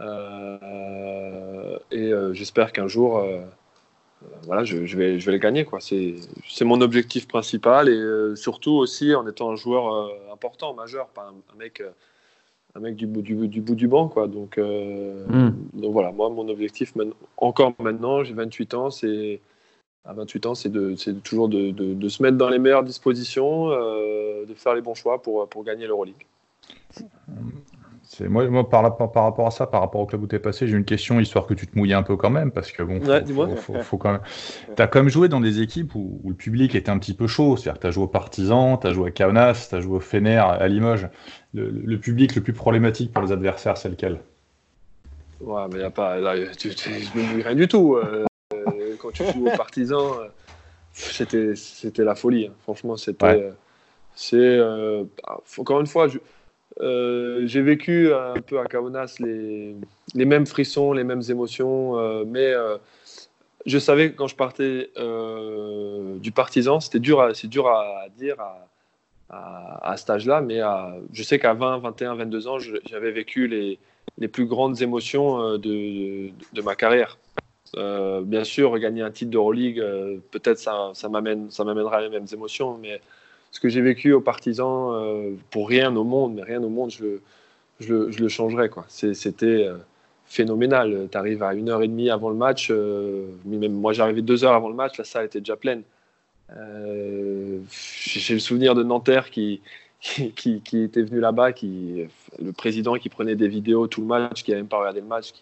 Euh, 0.00 1.78
et 1.90 2.12
j'espère 2.32 2.72
qu'un 2.72 2.86
jour, 2.86 3.24
voilà, 4.42 4.64
je, 4.64 4.84
je, 4.84 4.96
vais, 4.96 5.18
je 5.18 5.26
vais 5.26 5.32
le 5.32 5.38
gagner. 5.38 5.66
C'est 5.80 6.64
mon 6.64 6.80
objectif 6.82 7.26
principal 7.26 7.88
et 7.88 8.36
surtout 8.36 8.72
aussi 8.72 9.14
en 9.14 9.26
étant 9.26 9.50
un 9.50 9.56
joueur 9.56 10.10
important, 10.30 10.74
majeur, 10.74 11.08
pas 11.08 11.32
un, 11.52 11.58
mec, 11.58 11.82
un 12.74 12.80
mec 12.80 12.96
du, 12.96 13.06
bout, 13.06 13.22
du, 13.22 13.48
du 13.48 13.62
bout 13.62 13.74
du 13.74 13.88
banc. 13.88 14.08
Quoi. 14.08 14.28
Donc, 14.28 14.58
hmm. 14.58 15.50
donc 15.72 15.92
voilà, 15.92 16.12
moi, 16.12 16.28
mon 16.28 16.46
objectif, 16.48 16.92
encore 17.38 17.72
maintenant, 17.78 18.22
j'ai 18.22 18.34
28 18.34 18.74
ans, 18.74 18.90
c'est 18.90 19.40
à 20.06 20.12
28 20.12 20.46
ans, 20.46 20.54
c'est 20.54 20.70
de, 20.70 20.94
toujours 21.24 21.48
de, 21.48 21.70
de, 21.70 22.08
se 22.08 22.22
mettre 22.22 22.36
dans 22.36 22.48
les 22.48 22.58
meilleures 22.58 22.84
dispositions, 22.84 23.70
euh, 23.70 24.44
de 24.46 24.54
faire 24.54 24.74
les 24.74 24.80
bons 24.80 24.94
choix 24.94 25.20
pour, 25.20 25.48
pour 25.48 25.64
gagner 25.64 25.86
l'Euroleague. 25.86 26.26
Moi, 28.20 28.48
moi 28.48 28.68
par, 28.68 28.96
par, 28.96 29.24
rapport 29.24 29.48
à 29.48 29.50
ça, 29.50 29.66
par 29.66 29.80
rapport 29.80 30.00
au 30.00 30.06
club 30.06 30.22
où 30.22 30.26
tu 30.26 30.36
es 30.36 30.38
passé, 30.38 30.68
j'ai 30.68 30.76
une 30.76 30.84
question 30.84 31.18
histoire 31.18 31.46
que 31.46 31.54
tu 31.54 31.66
te 31.66 31.76
mouilles 31.76 31.92
un 31.92 32.04
peu 32.04 32.16
quand 32.16 32.30
même 32.30 32.52
parce 32.52 32.70
que 32.70 32.82
bon, 32.82 33.00
faut, 33.56 33.74
faut, 33.82 33.98
quand 33.98 34.12
même. 34.12 34.20
T'as 34.76 34.86
quand 34.86 35.00
même 35.00 35.08
joué 35.08 35.28
dans 35.28 35.40
des 35.40 35.60
équipes 35.60 35.94
où, 35.96 36.20
le 36.26 36.34
public 36.34 36.74
était 36.76 36.90
un 36.90 36.98
petit 36.98 37.14
peu 37.14 37.26
chaud, 37.26 37.56
c'est-à-dire 37.56 37.80
que 37.80 37.82
t'as 37.82 37.90
joué 37.90 38.04
au 38.04 38.08
Partisan, 38.08 38.76
t'as 38.76 38.92
joué 38.92 39.08
à 39.08 39.10
Kaunas, 39.10 39.68
t'as 39.70 39.80
joué 39.80 39.96
au 39.96 40.00
Fener, 40.00 40.36
à 40.36 40.66
Limoges. 40.68 41.08
Le, 41.52 41.68
le, 41.68 41.98
public 41.98 42.34
le 42.36 42.42
plus 42.42 42.52
problématique 42.52 43.12
pour 43.12 43.22
les 43.22 43.32
adversaires, 43.32 43.76
c'est 43.76 43.88
lequel? 43.88 44.20
Ouais, 45.40 45.62
mais 45.72 45.80
y 45.80 45.82
a 45.82 45.90
pas, 45.90 46.18
là, 46.18 46.34
tu, 46.56 46.74
tu, 46.74 46.90
je 46.90 47.18
me 47.18 47.24
mouille 47.24 47.42
rien 47.42 47.54
du 47.54 47.66
tout. 47.66 47.96
Euh, 47.96 48.24
quand 49.06 49.24
tu 49.24 49.32
joues 49.32 49.46
aux 49.46 49.50
partisans, 49.56 50.12
euh, 50.20 50.28
c'était, 50.92 51.54
c'était 51.56 52.04
la 52.04 52.14
folie. 52.14 52.46
Hein. 52.46 52.54
Franchement, 52.62 52.96
c'était. 52.96 53.26
Euh, 53.26 53.50
c'est, 54.14 54.36
euh, 54.36 55.04
encore 55.58 55.80
une 55.80 55.86
fois, 55.86 56.08
j'ai 56.08 57.62
vécu 57.62 58.12
un 58.14 58.40
peu 58.40 58.58
à 58.58 58.64
Kaunas 58.64 59.16
les, 59.20 59.76
les, 60.14 60.24
mêmes 60.24 60.46
frissons, 60.46 60.92
les 60.94 61.04
mêmes 61.04 61.22
émotions, 61.28 62.24
mais 62.24 62.54
je 63.66 63.78
savais 63.78 64.10
que 64.10 64.16
quand 64.16 64.26
je 64.26 64.36
partais 64.36 64.90
du 66.18 66.32
partisan, 66.32 66.80
c'était 66.80 66.98
dur, 66.98 67.20
à, 67.20 67.34
c'est 67.34 67.48
dur 67.48 67.68
à 67.68 68.06
dire 68.16 68.40
à, 68.40 68.66
à, 69.28 69.90
à 69.90 69.96
cet 69.98 70.08
âge-là, 70.08 70.40
mais 70.40 70.60
je 71.12 71.22
sais 71.22 71.38
qu'à 71.38 71.52
20, 71.52 71.80
21, 71.80 72.14
22 72.14 72.48
ans, 72.48 72.56
j'avais 72.58 73.10
vécu 73.10 73.48
les, 73.48 73.78
les 74.16 74.28
plus 74.28 74.46
grandes 74.46 74.80
émotions 74.80 75.58
de, 75.58 75.58
de, 75.58 76.30
de 76.54 76.62
ma 76.62 76.74
carrière. 76.74 77.18
Bien 77.76 78.44
sûr, 78.44 78.78
gagner 78.78 79.02
un 79.02 79.10
titre 79.10 79.30
d'Euroleague, 79.30 79.82
peut-être 80.30 80.58
ça, 80.58 80.92
ça 80.94 81.08
m'amènera 81.08 82.00
les 82.00 82.08
mêmes 82.08 82.26
émotions, 82.32 82.78
mais 82.80 83.00
ce 83.50 83.60
que 83.60 83.68
j'ai 83.68 83.80
vécu 83.80 84.12
aux 84.12 84.20
partisans, 84.20 85.36
pour 85.50 85.68
rien 85.68 85.94
au 85.96 86.04
monde, 86.04 86.34
mais 86.34 86.42
rien 86.42 86.62
au 86.62 86.68
monde, 86.68 86.90
je, 86.90 87.18
je, 87.80 87.94
le 87.94 88.28
changerais. 88.28 88.70
C'était 88.88 89.68
phénoménal. 90.26 91.08
Tu 91.10 91.18
arrives 91.18 91.42
à 91.42 91.54
une 91.54 91.68
heure 91.68 91.82
et 91.82 91.88
demie 91.88 92.10
avant 92.10 92.30
le 92.30 92.36
match, 92.36 92.70
même 92.70 93.72
moi 93.72 93.92
j'arrivais 93.92 94.22
deux 94.22 94.44
heures 94.44 94.54
avant 94.54 94.68
le 94.68 94.74
match, 94.74 94.98
la 94.98 95.04
salle 95.04 95.26
était 95.26 95.40
déjà 95.40 95.56
pleine. 95.56 95.82
j'ai 96.50 98.34
le 98.34 98.40
souvenir 98.40 98.74
de 98.74 98.82
Nanterre 98.82 99.30
qui, 99.30 99.60
était 100.18 101.02
venu 101.02 101.20
là-bas, 101.20 101.52
qui, 101.52 102.06
le 102.42 102.52
président 102.52 102.94
qui 102.94 103.08
prenait 103.08 103.36
des 103.36 103.48
vidéos 103.48 103.86
tout 103.86 104.00
le 104.00 104.06
match, 104.06 104.42
qui 104.42 104.50
n'avait 104.50 104.62
même 104.62 104.68
pas 104.68 104.78
regardé 104.78 105.00
le 105.00 105.06
match, 105.06 105.32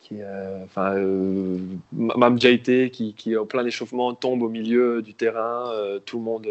qui 0.00 0.22
euh, 0.22 0.64
enfin, 0.64 0.94
euh, 0.96 1.58
Mam 1.92 2.40
Jaité, 2.40 2.90
qui, 2.90 3.14
qui 3.14 3.36
au 3.36 3.44
plein 3.44 3.64
échauffement 3.66 4.14
tombe 4.14 4.42
au 4.42 4.48
milieu 4.48 5.02
du 5.02 5.14
terrain, 5.14 5.70
euh, 5.72 5.98
tout 5.98 6.18
le 6.18 6.24
monde, 6.24 6.48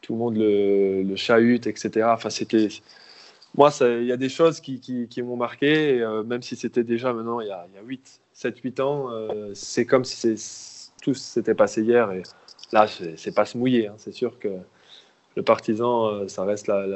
tout 0.00 0.14
le 0.14 0.18
monde 0.18 0.36
le, 0.36 1.02
le 1.02 1.16
chahute, 1.16 1.66
etc. 1.66 2.06
Enfin, 2.12 2.30
c'était, 2.30 2.68
moi, 3.54 3.70
il 3.80 4.04
y 4.04 4.12
a 4.12 4.16
des 4.16 4.28
choses 4.28 4.60
qui, 4.60 4.80
qui, 4.80 5.22
m'ont 5.22 5.36
marqué, 5.36 6.04
même 6.26 6.42
si 6.42 6.56
c'était 6.56 6.84
déjà 6.84 7.12
maintenant 7.12 7.40
il 7.40 7.48
y 7.48 7.50
a, 7.50 7.66
y 7.74 7.78
a 7.78 7.82
8, 7.82 8.20
7, 8.32 8.58
8 8.58 8.80
ans, 8.80 9.10
c'est 9.54 9.86
comme 9.86 10.04
si 10.04 10.34
tout 11.02 11.14
s'était 11.14 11.54
passé 11.54 11.82
hier. 11.82 12.10
Et 12.12 12.22
là, 12.72 12.86
c'est 13.16 13.34
pas 13.34 13.44
se 13.44 13.58
mouiller, 13.58 13.88
hein. 13.88 13.94
c'est 13.98 14.12
sûr 14.12 14.38
que 14.38 14.48
le 15.36 15.42
partisan, 15.42 16.28
ça 16.28 16.44
reste 16.44 16.66
la, 16.66 16.86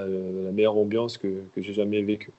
meilleure 0.52 0.76
ambiance 0.76 1.18
que, 1.18 1.42
j'ai 1.56 1.74
jamais 1.74 2.02
vécue. 2.02 2.32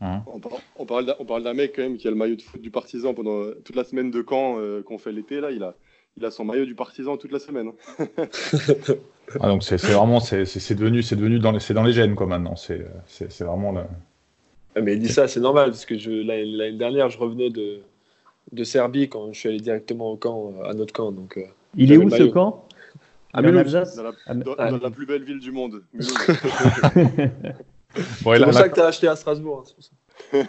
Hein. 0.00 0.22
On, 0.26 0.38
parle, 0.86 1.16
on 1.18 1.24
parle 1.24 1.42
d'un 1.42 1.54
mec 1.54 1.72
quand 1.74 1.82
même 1.82 1.96
qui 1.96 2.06
a 2.06 2.10
le 2.10 2.16
maillot 2.16 2.36
de 2.36 2.42
foot 2.42 2.60
du 2.60 2.70
partisan 2.70 3.14
pendant 3.14 3.52
toute 3.64 3.74
la 3.74 3.84
semaine 3.84 4.10
de 4.10 4.22
camp 4.22 4.58
euh, 4.58 4.82
qu'on 4.82 4.98
fait 4.98 5.12
l'été. 5.12 5.40
Là, 5.40 5.50
il 5.50 5.62
a, 5.62 5.74
il 6.16 6.24
a 6.24 6.30
son 6.30 6.44
maillot 6.44 6.66
du 6.66 6.74
partisan 6.74 7.16
toute 7.16 7.32
la 7.32 7.40
semaine. 7.40 7.72
ah, 9.40 9.48
donc 9.48 9.62
c'est 9.64 9.80
vraiment, 9.80 10.20
c'est 10.20 10.74
devenu, 10.74 11.02
c'est 11.02 11.16
devenu 11.16 11.38
dans 11.40 11.52
les, 11.52 11.74
dans 11.74 11.82
les 11.82 11.92
gènes 11.92 12.14
quoi 12.14 12.26
maintenant. 12.26 12.54
C'est 12.56 12.86
vraiment 13.40 13.72
le. 13.72 13.82
Ah, 14.76 14.80
mais 14.80 14.94
il 14.94 15.00
dit 15.00 15.08
ça, 15.08 15.26
c'est 15.26 15.40
normal 15.40 15.70
parce 15.70 15.86
que 15.86 15.94
l'année 15.94 16.78
dernière, 16.78 17.10
je 17.10 17.18
revenais 17.18 17.50
de, 17.50 17.80
de 18.52 18.64
Serbie 18.64 19.08
quand 19.08 19.32
je 19.32 19.38
suis 19.38 19.48
allé 19.48 19.58
directement 19.58 20.12
au 20.12 20.16
camp, 20.16 20.52
à 20.64 20.74
notre 20.74 20.92
camp. 20.92 21.10
Donc, 21.10 21.36
euh, 21.38 21.42
il 21.76 21.92
est 21.92 21.96
où 21.96 22.08
ce 22.10 22.24
camp 22.24 22.64
à 23.32 23.42
Dans 23.42 23.50
la, 23.50 23.64
dans, 24.70 24.78
la, 24.78 24.90
plus 24.90 25.06
belle 25.06 25.22
ville 25.22 25.38
du 25.38 25.52
monde. 25.52 25.82
c'est 27.98 28.42
pour 28.42 28.54
ça 28.54 28.68
que 28.68 28.74
tu 28.74 28.80
as 28.80 28.86
acheté 28.86 29.08
à 29.08 29.16
Strasbourg. 29.16 29.64
Hein, 30.32 30.42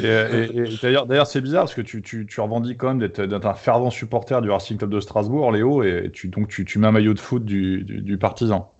d'ailleurs, 1.08 1.26
c'est 1.26 1.40
bizarre 1.40 1.64
parce 1.64 1.74
que 1.74 1.80
tu, 1.80 2.02
tu, 2.02 2.26
tu 2.26 2.40
revendiques 2.40 2.78
quand 2.78 2.94
même 2.94 2.98
d'être 2.98 3.46
un 3.46 3.54
fervent 3.54 3.90
supporter 3.90 4.40
du 4.42 4.50
Racing 4.50 4.78
Club 4.78 4.90
de 4.90 5.00
Strasbourg, 5.00 5.52
Léo, 5.52 5.82
et 5.82 6.10
tu, 6.12 6.28
donc 6.28 6.48
tu, 6.48 6.64
tu 6.64 6.78
mets 6.78 6.86
un 6.86 6.92
maillot 6.92 7.14
de 7.14 7.20
foot 7.20 7.44
du, 7.44 7.84
du, 7.84 8.18
partisan. 8.18 8.72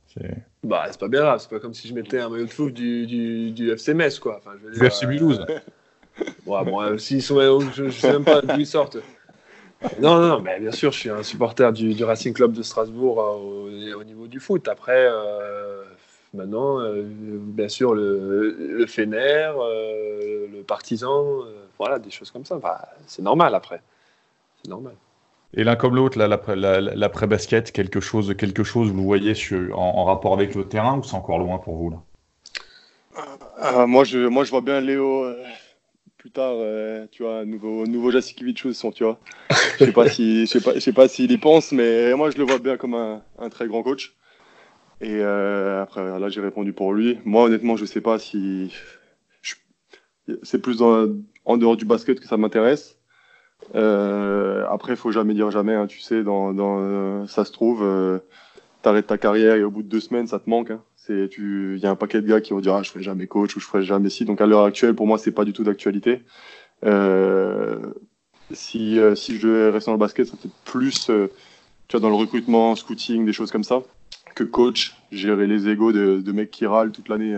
Bah, 0.65 0.87
c'est 0.91 0.99
pas 0.99 1.09
bien 1.09 1.21
grave, 1.21 1.41
c'est 1.41 1.51
pas 1.51 1.61
comme 1.61 1.75
si 1.75 1.89
je 1.89 1.95
mettais 1.95 2.21
un 2.21 2.29
maillot 2.29 2.47
de 2.47 2.51
foot 2.51 2.73
du, 2.73 3.07
du, 3.07 3.51
du 3.51 3.71
FC 3.71 3.95
Metz, 3.95 4.19
quoi. 4.19 4.39
Enfin, 4.39 4.57
je 4.63 4.79
du 4.79 4.85
FC 4.85 5.07
Mulhouse. 5.07 5.45
bon, 6.47 6.63
bon, 6.65 6.99
s'ils 6.99 7.23
sont, 7.23 7.61
je, 7.61 7.85
je 7.85 7.91
sais 7.91 8.13
même 8.13 8.25
pas 8.25 8.41
d'où 8.41 8.59
ils 8.59 8.67
sortent. 8.67 8.99
Non, 10.01 10.19
non, 10.19 10.41
mais 10.41 10.59
bien 10.59 10.73
sûr, 10.73 10.91
je 10.93 10.99
suis 10.99 11.11
un 11.11 11.23
supporter 11.23 11.73
du, 11.73 12.03
Racing 12.03 12.33
Club 12.33 12.53
de 12.53 12.63
Strasbourg 12.63 13.21
euh, 13.21 13.95
au, 13.95 14.05
niveau 14.05 14.27
du 14.27 14.41
foot. 14.41 14.69
Après, 14.69 15.07
euh, 15.11 15.85
maintenant, 16.37 16.81
euh, 16.81 17.03
bien 17.05 17.69
sûr, 17.69 17.95
le, 17.95 18.57
le 18.59 18.87
Fener, 18.87 19.53
le 19.57 20.63
Partisan, 20.63 21.25
voilà, 21.79 21.99
des 21.99 22.11
choses 22.11 22.31
comme 22.31 22.45
ça. 22.45 22.59
c'est 23.07 23.23
normal 23.23 23.55
après. 23.55 23.81
C'est 24.63 24.71
normal. 24.71 24.95
Et 25.55 25.65
l'un 25.65 25.77
comme 25.77 25.95
l'autre, 25.95 26.19
l'après-basket, 26.19 27.73
quelque 27.73 28.01
chose, 28.01 28.35
quelque 28.37 28.65
chose, 28.65 28.91
vous 28.91 29.05
voyez 29.05 29.35
en, 29.73 30.05
rapport 30.05 30.35
avec 30.35 30.55
le 30.55 30.65
terrain 30.65 30.99
ou 30.99 31.03
c'est 31.03 31.15
encore 31.15 31.39
loin 31.39 31.59
pour 31.59 31.77
vous 31.77 31.91
là? 31.91 33.87
Moi, 33.87 34.05
je, 34.05 34.27
moi, 34.29 34.45
je 34.45 34.51
vois 34.51 34.61
bien 34.61 34.81
Léo 34.81 35.25
plus 36.27 36.33
tard, 36.33 36.55
euh, 36.57 37.07
tu 37.13 37.23
vois, 37.23 37.45
nouveau, 37.45 37.87
nouveau 37.87 38.11
sont, 38.21 38.91
tu 38.91 39.05
vois. 39.05 39.17
Je 39.79 39.85
sais 39.85 39.93
pas 39.93 40.09
si, 40.09 40.41
je 40.47 40.51
sais 40.51 40.61
pas, 40.61 40.75
je 40.75 40.81
sais 40.81 40.93
pas 40.93 41.07
s'il 41.07 41.31
y 41.31 41.39
pense, 41.39 41.71
mais 41.71 42.15
moi 42.15 42.31
je 42.33 42.39
le 42.39 42.43
vois 42.43 42.59
bien 42.59 42.77
comme 42.77 42.95
un, 42.95 43.23
un 43.39 43.49
très 43.49 43.69
grand 43.69 43.85
coach. 43.85 44.13
Et 45.01 45.21
euh, 45.21 45.83
après, 45.83 46.19
là 46.19 46.29
j'ai 46.29 46.41
répondu 46.41 46.73
pour 46.73 46.93
lui. 46.95 47.19
Moi 47.25 47.45
honnêtement, 47.45 47.77
je 47.77 47.85
sais 47.85 48.01
pas 48.01 48.19
si 48.19 48.73
c'est 50.43 50.61
plus 50.61 50.79
dans, 50.79 51.07
en 51.45 51.57
dehors 51.57 51.77
du 51.77 51.85
basket 51.85 52.19
que 52.19 52.27
ça 52.27 52.37
m'intéresse. 52.37 52.99
Euh, 53.75 54.67
après, 54.69 54.97
faut 54.97 55.13
jamais 55.13 55.35
dire 55.35 55.51
jamais, 55.51 55.75
hein, 55.75 55.87
tu 55.87 56.01
sais, 56.01 56.23
dans, 56.23 56.53
dans 56.53 57.27
ça 57.27 57.45
se 57.45 57.53
trouve, 57.53 57.81
tu 58.83 58.89
arrêtes 58.89 59.07
ta 59.07 59.19
carrière 59.19 59.57
et 59.57 59.65
au 59.65 59.71
bout 59.71 59.83
de 59.83 59.89
deux 59.89 60.01
semaines, 60.01 60.27
ça 60.27 60.39
te 60.39 60.49
manque. 60.49 60.71
Hein 60.71 60.83
il 61.09 61.79
y 61.79 61.87
a 61.87 61.91
un 61.91 61.97
paquet 61.97 62.21
de 62.21 62.27
gars 62.27 62.41
qui 62.41 62.53
vont 62.53 62.61
dire 62.61 62.75
ah, 62.75 62.83
je 62.83 62.91
ferai 62.91 63.03
jamais 63.03 63.27
coach 63.27 63.57
ou 63.57 63.61
je 63.61 63.67
ferai 63.67 63.83
jamais 63.83 64.11
ci. 64.11 64.25
Donc 64.25 64.41
à 64.41 64.47
l'heure 64.47 64.65
actuelle, 64.65 64.95
pour 64.95 65.07
moi, 65.07 65.19
c'est 65.19 65.33
pas 65.33 65.45
du 65.45 65.53
tout 65.53 65.65
d'actualité. 65.65 66.23
Euh, 66.85 67.93
si, 68.53 68.99
euh, 68.99 69.15
si 69.15 69.37
je 69.37 69.47
devais 69.47 69.71
rester 69.71 69.91
dans 69.91 69.95
le 69.95 69.99
basket, 69.99 70.27
ça 70.27 70.37
fait 70.37 70.51
plus 70.65 71.11
euh, 71.11 71.29
tu 71.89 71.97
vois, 71.97 72.01
dans 72.01 72.11
le 72.11 72.21
recrutement, 72.21 72.75
scouting, 72.75 73.25
des 73.25 73.33
choses 73.33 73.51
comme 73.51 73.65
ça, 73.65 73.83
que 74.37 74.45
coach, 74.45 74.97
gérer 75.11 75.49
les 75.49 75.69
égos 75.69 75.91
de, 75.91 76.21
de 76.21 76.33
mecs 76.33 76.53
qui 76.53 76.67
râlent 76.67 76.93
toute 76.93 77.09
l'année. 77.09 77.37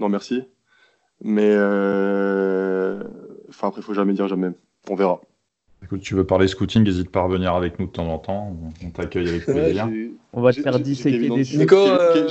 non, 0.00 0.08
merci. 0.08 0.42
Mais 1.20 1.54
enfin, 3.50 3.68
après, 3.68 3.82
il 3.82 3.84
faut 3.84 3.92
jamais 3.92 4.14
dire 4.14 4.28
jamais. 4.28 4.52
On 4.88 4.94
verra. 4.94 5.20
Écoute, 5.84 6.00
tu 6.00 6.14
veux 6.14 6.24
parler 6.24 6.46
scouting, 6.46 6.84
n'hésite 6.84 7.10
pas 7.10 7.20
à 7.20 7.24
revenir 7.24 7.54
avec 7.54 7.78
nous 7.78 7.86
de 7.86 7.90
temps 7.90 8.08
en 8.08 8.18
temps. 8.18 8.56
On 8.84 8.90
t'accueille 8.90 9.28
avec 9.28 9.44
plaisir. 9.44 9.88
on 10.32 10.40
va 10.40 10.52
te 10.52 10.60
faire 10.60 10.78
disséquer 10.78 11.28
des 11.28 11.44
choses. 11.44 11.58
Nico, 11.58 11.76
euh, 11.76 12.28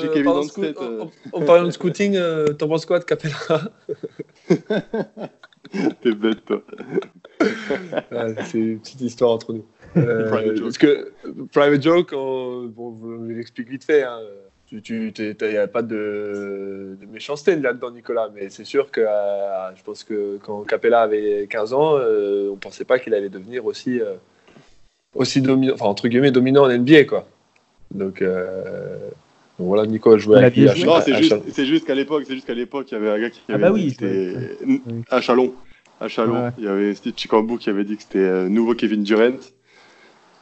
euh. 0.79 1.05
en, 1.33 1.41
parlant 1.41 1.65
de 1.65 1.71
scouting, 1.71 2.15
euh, 2.15 2.53
t'en 2.53 2.69
penses 2.69 2.85
quoi 2.85 2.99
de 2.99 3.03
Capella 3.03 3.35
T'es 6.01 6.13
bête, 6.13 6.45
toi. 6.45 6.63
c'est 8.45 8.57
une 8.57 8.79
petite 8.79 9.01
histoire 9.01 9.31
entre 9.31 9.53
nous. 9.53 9.65
Parce 9.93 10.77
que 10.77 11.11
Private 11.51 11.81
Joke, 11.81 12.11
on, 12.13 12.65
bon, 12.67 12.97
je 13.27 13.33
l'explique 13.33 13.69
vite 13.69 13.83
fait. 13.83 14.03
Hein 14.03 14.19
tu, 14.79 15.13
il 15.17 15.35
n'y 15.41 15.57
a 15.57 15.67
pas 15.67 15.81
de, 15.81 16.97
méchanceté 17.11 17.55
là-dedans, 17.57 17.91
Nicolas, 17.91 18.29
mais 18.33 18.49
c'est 18.49 18.63
sûr 18.63 18.89
que 18.89 19.01
euh, 19.01 19.75
je 19.75 19.83
pense 19.83 20.03
que 20.03 20.39
quand 20.43 20.61
Capella 20.61 21.01
avait 21.01 21.47
15 21.49 21.73
ans, 21.73 21.97
euh, 21.97 22.47
on 22.49 22.53
ne 22.53 22.59
pensait 22.59 22.85
pas 22.85 22.97
qu'il 22.99 23.13
allait 23.13 23.29
devenir 23.29 23.65
aussi, 23.65 23.99
euh, 23.99 24.13
aussi 25.13 25.41
dominant, 25.41 25.73
enfin, 25.73 25.85
entre 25.85 26.07
guillemets, 26.07 26.31
dominant 26.31 26.63
en 26.63 26.69
NBA, 26.69 27.03
quoi. 27.03 27.27
Donc, 27.93 28.23
voilà, 29.59 29.85
Nico 29.85 30.17
jouait 30.17 30.37
à 30.37 30.49
Non, 30.85 31.01
c'est 31.01 31.65
juste, 31.65 31.85
qu'à 31.85 31.95
l'époque, 31.95 32.23
c'est 32.25 32.35
juste 32.35 32.47
qu'à 32.47 32.53
l'époque, 32.53 32.87
il 32.91 32.93
y 32.93 32.97
avait 32.97 33.09
un 33.09 33.19
gars 33.19 33.29
qui 33.29 33.41
ah 33.49 33.53
avait 33.55 33.63
bah 33.63 33.71
oui, 33.71 33.89
c'était 33.91 34.57
à 35.09 35.19
Chalon. 35.19 35.53
À 35.99 36.07
Chalon, 36.07 36.51
il 36.57 36.63
y 36.63 36.67
avait 36.67 36.95
Steve 36.95 37.13
Chicambo 37.15 37.57
qui 37.57 37.69
avait 37.69 37.83
dit 37.83 37.97
que 37.97 38.03
c'était 38.03 38.49
nouveau 38.49 38.73
Kevin 38.73 39.03
Durant. 39.03 39.37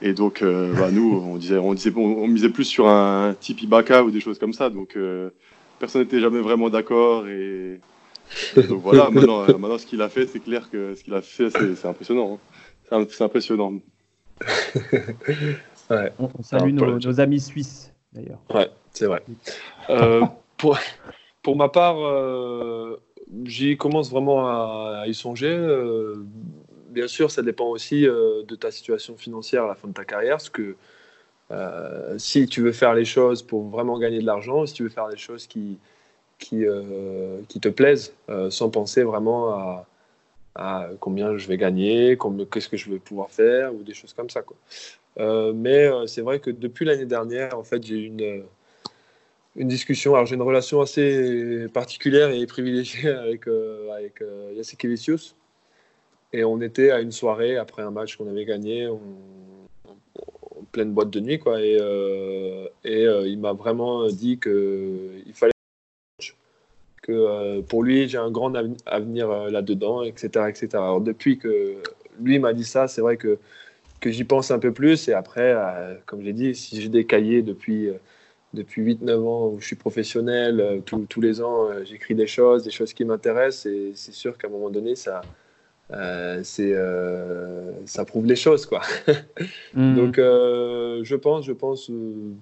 Et 0.01 0.13
donc, 0.13 0.41
euh, 0.41 0.73
bah, 0.73 0.91
nous, 0.91 1.21
on 1.25 1.35
disait, 1.35 1.57
on 1.57 1.73
disait, 1.73 1.91
on, 1.95 2.27
misait 2.27 2.49
plus 2.49 2.63
sur 2.63 2.87
un 2.87 3.35
type 3.39 3.61
Ibaka 3.61 4.03
ou 4.03 4.11
des 4.11 4.21
choses 4.21 4.39
comme 4.39 4.53
ça. 4.53 4.69
Donc, 4.69 4.95
euh, 4.95 5.31
personne 5.77 6.01
n'était 6.01 6.21
jamais 6.21 6.39
vraiment 6.39 6.69
d'accord. 6.69 7.27
Et, 7.27 7.79
donc 8.55 8.81
voilà. 8.81 9.09
maintenant, 9.11 9.41
euh, 9.41 9.57
maintenant, 9.57 9.77
ce 9.77 9.85
qu'il 9.85 10.01
a 10.01 10.09
fait, 10.09 10.25
c'est 10.27 10.39
clair 10.39 10.69
que 10.69 10.95
ce 10.95 11.03
qu'il 11.03 11.13
a 11.13 11.21
fait, 11.21 11.49
c'est 11.49 11.85
impressionnant. 11.85 12.39
Hein. 12.91 13.05
C'est 13.09 13.23
impressionnant. 13.23 13.73
ouais. 15.89 16.13
On, 16.17 16.43
salue 16.43 16.71
nos, 16.71 17.19
amis 17.19 17.41
suisses, 17.41 17.91
d'ailleurs. 18.13 18.39
Ouais, 18.53 18.69
c'est 18.93 19.05
vrai. 19.05 19.21
pour, 20.57 20.79
pour 21.43 21.57
ma 21.57 21.67
part, 21.67 21.97
j'y 23.43 23.75
commence 23.75 24.09
vraiment 24.09 24.47
à, 24.47 25.01
à 25.01 25.07
y 25.07 25.13
songer 25.13 25.57
bien 26.99 27.07
sûr, 27.07 27.31
ça 27.31 27.41
dépend 27.41 27.67
aussi 27.69 28.05
euh, 28.05 28.43
de 28.43 28.55
ta 28.55 28.71
situation 28.71 29.15
financière 29.15 29.63
à 29.63 29.67
la 29.67 29.75
fin 29.75 29.87
de 29.87 29.93
ta 29.93 30.03
carrière. 30.03 30.37
Que 30.51 30.75
euh, 31.51 32.17
si 32.17 32.45
tu 32.45 32.61
veux 32.61 32.73
faire 32.73 32.93
les 32.93 33.05
choses 33.05 33.41
pour 33.41 33.69
vraiment 33.69 33.97
gagner 33.97 34.19
de 34.19 34.25
l'argent, 34.25 34.65
si 34.65 34.73
tu 34.73 34.83
veux 34.83 34.89
faire 34.89 35.07
les 35.07 35.17
choses 35.17 35.47
qui, 35.47 35.77
qui, 36.39 36.65
euh, 36.65 37.39
qui 37.47 37.59
te 37.61 37.69
plaisent, 37.69 38.13
sans 38.49 38.69
penser 38.69 39.03
vraiment 39.03 39.85
à, 40.55 40.89
combien 40.99 41.37
je 41.37 41.47
vais 41.47 41.57
gagner, 41.57 42.17
qu'est-ce 42.51 42.67
que 42.67 42.75
je 42.75 42.91
vais 42.91 42.99
pouvoir 42.99 43.31
faire, 43.31 43.73
ou 43.73 43.81
des 43.83 43.93
choses 43.93 44.13
comme 44.13 44.29
ça. 44.29 44.41
Quoi. 44.41 44.57
mais 45.53 45.89
c'est 46.07 46.21
vrai 46.21 46.39
que 46.39 46.51
depuis 46.51 46.85
l'année 46.85 47.05
dernière, 47.05 47.57
en 47.57 47.63
fait, 47.63 47.81
j'ai 47.81 47.99
une 47.99 48.43
une 49.55 49.67
discussion. 49.67 50.15
Alors 50.15 50.25
j'ai 50.25 50.35
une 50.35 50.41
relation 50.41 50.81
assez 50.81 51.67
particulière 51.73 52.31
et 52.31 52.45
privilégiée 52.45 53.09
avec, 53.25 53.47
euh, 53.47 53.91
avec 53.93 54.21
et 56.31 56.43
on 56.43 56.61
était 56.61 56.91
à 56.91 56.99
une 56.99 57.11
soirée 57.11 57.57
après 57.57 57.81
un 57.81 57.91
match 57.91 58.15
qu'on 58.15 58.29
avait 58.29 58.45
gagné, 58.45 58.87
en, 58.87 58.99
pleine 60.71 60.91
boîte 60.91 61.09
de 61.09 61.19
nuit, 61.19 61.39
quoi. 61.39 61.61
Et, 61.61 61.77
euh, 61.79 62.67
et 62.83 63.05
euh, 63.05 63.27
il 63.27 63.39
m'a 63.39 63.53
vraiment 63.53 64.07
dit 64.07 64.39
qu'il 64.39 65.33
fallait 65.33 65.51
que 67.01 67.11
euh, 67.11 67.61
pour 67.61 67.83
lui, 67.83 68.07
j'ai 68.07 68.17
un 68.17 68.31
grand 68.31 68.53
avenir 68.85 69.29
là-dedans, 69.49 70.03
etc., 70.03 70.45
etc. 70.49 70.67
Alors 70.73 71.01
depuis 71.01 71.37
que 71.37 71.77
lui 72.19 72.39
m'a 72.39 72.53
dit 72.53 72.65
ça, 72.65 72.87
c'est 72.87 73.01
vrai 73.01 73.17
que, 73.17 73.39
que 73.99 74.11
j'y 74.11 74.23
pense 74.23 74.51
un 74.51 74.59
peu 74.59 74.71
plus. 74.71 75.07
Et 75.07 75.13
après, 75.13 75.55
comme 76.05 76.21
j'ai 76.23 76.33
dit, 76.33 76.55
si 76.55 76.81
j'ai 76.81 76.89
des 76.89 77.05
cahiers 77.05 77.41
depuis, 77.41 77.89
depuis 78.53 78.83
8-9 78.83 79.27
ans 79.27 79.47
où 79.47 79.59
je 79.59 79.67
suis 79.67 79.75
professionnel, 79.75 80.81
tous 80.85 81.21
les 81.21 81.41
ans, 81.41 81.69
j'écris 81.85 82.15
des 82.15 82.27
choses, 82.27 82.63
des 82.63 82.71
choses 82.71 82.93
qui 82.93 83.05
m'intéressent. 83.05 83.65
Et 83.67 83.93
c'est 83.95 84.13
sûr 84.13 84.37
qu'à 84.37 84.47
un 84.47 84.51
moment 84.51 84.69
donné, 84.69 84.95
ça, 84.95 85.21
euh, 85.91 86.41
c'est 86.43 86.71
euh, 86.73 87.71
ça 87.85 88.05
prouve 88.05 88.27
les 88.27 88.35
choses 88.35 88.67
quoi. 88.67 88.81
Mhm. 89.73 89.95
Donc 89.97 90.19
euh, 90.19 90.99
je 91.03 91.15
pense 91.15 91.45
je 91.45 91.53
pense 91.53 91.91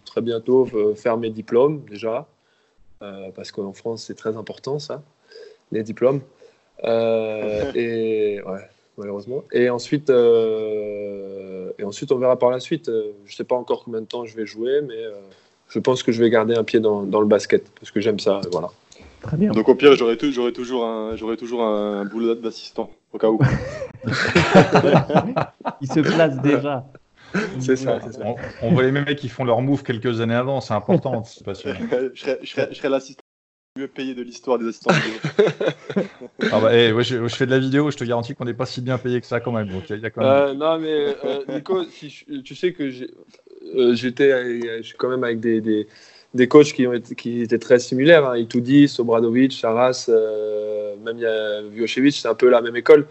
très 0.06 0.22
bientôt 0.22 0.68
faire 0.96 1.18
mes 1.18 1.30
diplômes 1.30 1.84
déjà 1.90 2.28
parce 3.00 3.52
qu'en 3.52 3.74
France 3.74 4.04
c'est 4.04 4.16
très 4.16 4.36
important 4.38 4.80
ça 4.80 5.04
les 5.72 5.84
diplômes 5.84 6.22
et 6.84 8.42
ouais 8.42 8.70
malheureusement 8.98 9.44
et 9.54 9.70
ensuite 9.70 10.10
et 10.10 11.84
ensuite 11.84 12.12
on 12.12 12.18
verra 12.18 12.40
par 12.40 12.50
la 12.50 12.60
suite 12.60 12.92
je 13.26 13.36
sais 13.36 13.44
pas 13.44 13.56
encore 13.56 13.84
combien 13.84 14.02
de 14.02 14.08
temps 14.08 14.26
je 14.26 14.36
vais 14.36 14.46
jouer 14.46 14.82
mais 14.82 15.04
je 15.70 15.80
pense 15.80 16.02
que 16.02 16.12
je 16.12 16.22
vais 16.24 16.30
garder 16.30 16.56
un 16.56 16.64
pied 16.64 16.80
dans, 16.80 17.04
dans 17.04 17.22
le 17.22 17.28
basket 17.28 17.70
parce 17.80 17.92
que 17.92 18.02
j'aime 18.02 18.20
ça 18.20 18.42
voilà. 18.52 18.72
Très 19.28 19.38
bien. 19.38 19.52
Donc 19.52 19.68
au 19.68 19.76
pire, 19.76 19.94
j'aurais 19.96 20.16
toujours 20.16 20.86
un, 20.86 21.16
j'aurais 21.18 21.36
toujours 21.36 21.64
un 21.64 22.06
boulot 22.06 22.34
d'assistant 22.36 22.90
au 23.12 23.18
cas 23.18 23.28
où. 23.28 23.40
Il 25.82 25.92
se 25.92 26.00
place 26.00 26.42
déjà. 26.42 26.86
C'est 27.60 27.76
ça, 27.76 28.00
ça. 28.00 28.22
On, 28.62 28.72
voit 28.72 28.84
les 28.84 28.92
mecs 28.94 29.18
qui 29.18 29.28
font 29.28 29.44
leur 29.44 29.62
move 29.62 29.84
quelques 29.84 30.22
années 30.22 30.34
avant, 30.34 30.62
c'est 30.62 30.74
important. 30.74 31.24
je 31.46 31.54
serais, 32.16 32.40
je 32.42 32.74
serais, 32.74 32.90
l'assistant 32.90 33.22
mieux 33.78 33.90
payé 33.90 34.16
de 34.16 34.24
l'histoire 34.24 34.58
des 34.58 34.70
assistants 34.70 34.92
ah 36.52 36.60
bah, 36.62 36.74
hey, 36.74 36.94
eh, 36.98 37.04
je, 37.04 37.28
fais 37.28 37.46
de 37.46 37.52
la 37.52 37.60
vidéo, 37.60 37.92
je 37.92 37.98
te 37.98 38.06
garantis 38.06 38.34
qu'on 38.34 38.46
n'est 38.46 38.54
pas 38.54 38.66
si 38.66 38.82
bien 38.82 38.98
payé 38.98 39.20
que 39.20 39.28
ça 39.28 39.42
quand 39.42 39.52
même. 39.52 39.68
Donc, 39.68 39.90
y 39.90 39.94
a 39.94 40.10
quand 40.10 40.22
même... 40.22 40.32
Euh, 40.32 40.54
non, 40.54 40.80
mais 40.80 41.16
euh, 41.24 41.44
Nico, 41.50 41.84
si 41.84 42.26
tu 42.44 42.56
sais 42.56 42.72
que 42.72 42.90
euh, 43.76 43.94
j'étais 43.94 44.82
quand 44.98 45.10
même 45.10 45.24
avec 45.24 45.42
des, 45.42 45.62
des, 45.62 45.88
des, 46.38 46.48
coachs 46.48 46.74
qui, 46.74 46.88
ont 46.88 46.94
qui 47.18 47.42
étaient 47.42 47.60
très 47.60 47.80
similaires. 47.80 48.30
Hein. 48.30 48.38
Itoudi, 48.38 48.88
Sobradovic, 48.88 49.52
Charas, 49.52 50.10
même 51.04 51.18
il 51.18 51.22
y 51.22 51.26
a 51.26 51.62
Vujocevic, 51.64 52.16
c'est 52.16 52.28
un 52.28 52.36
peu 52.36 52.50
la 52.50 52.62
même 52.62 52.76
école. 52.76 53.08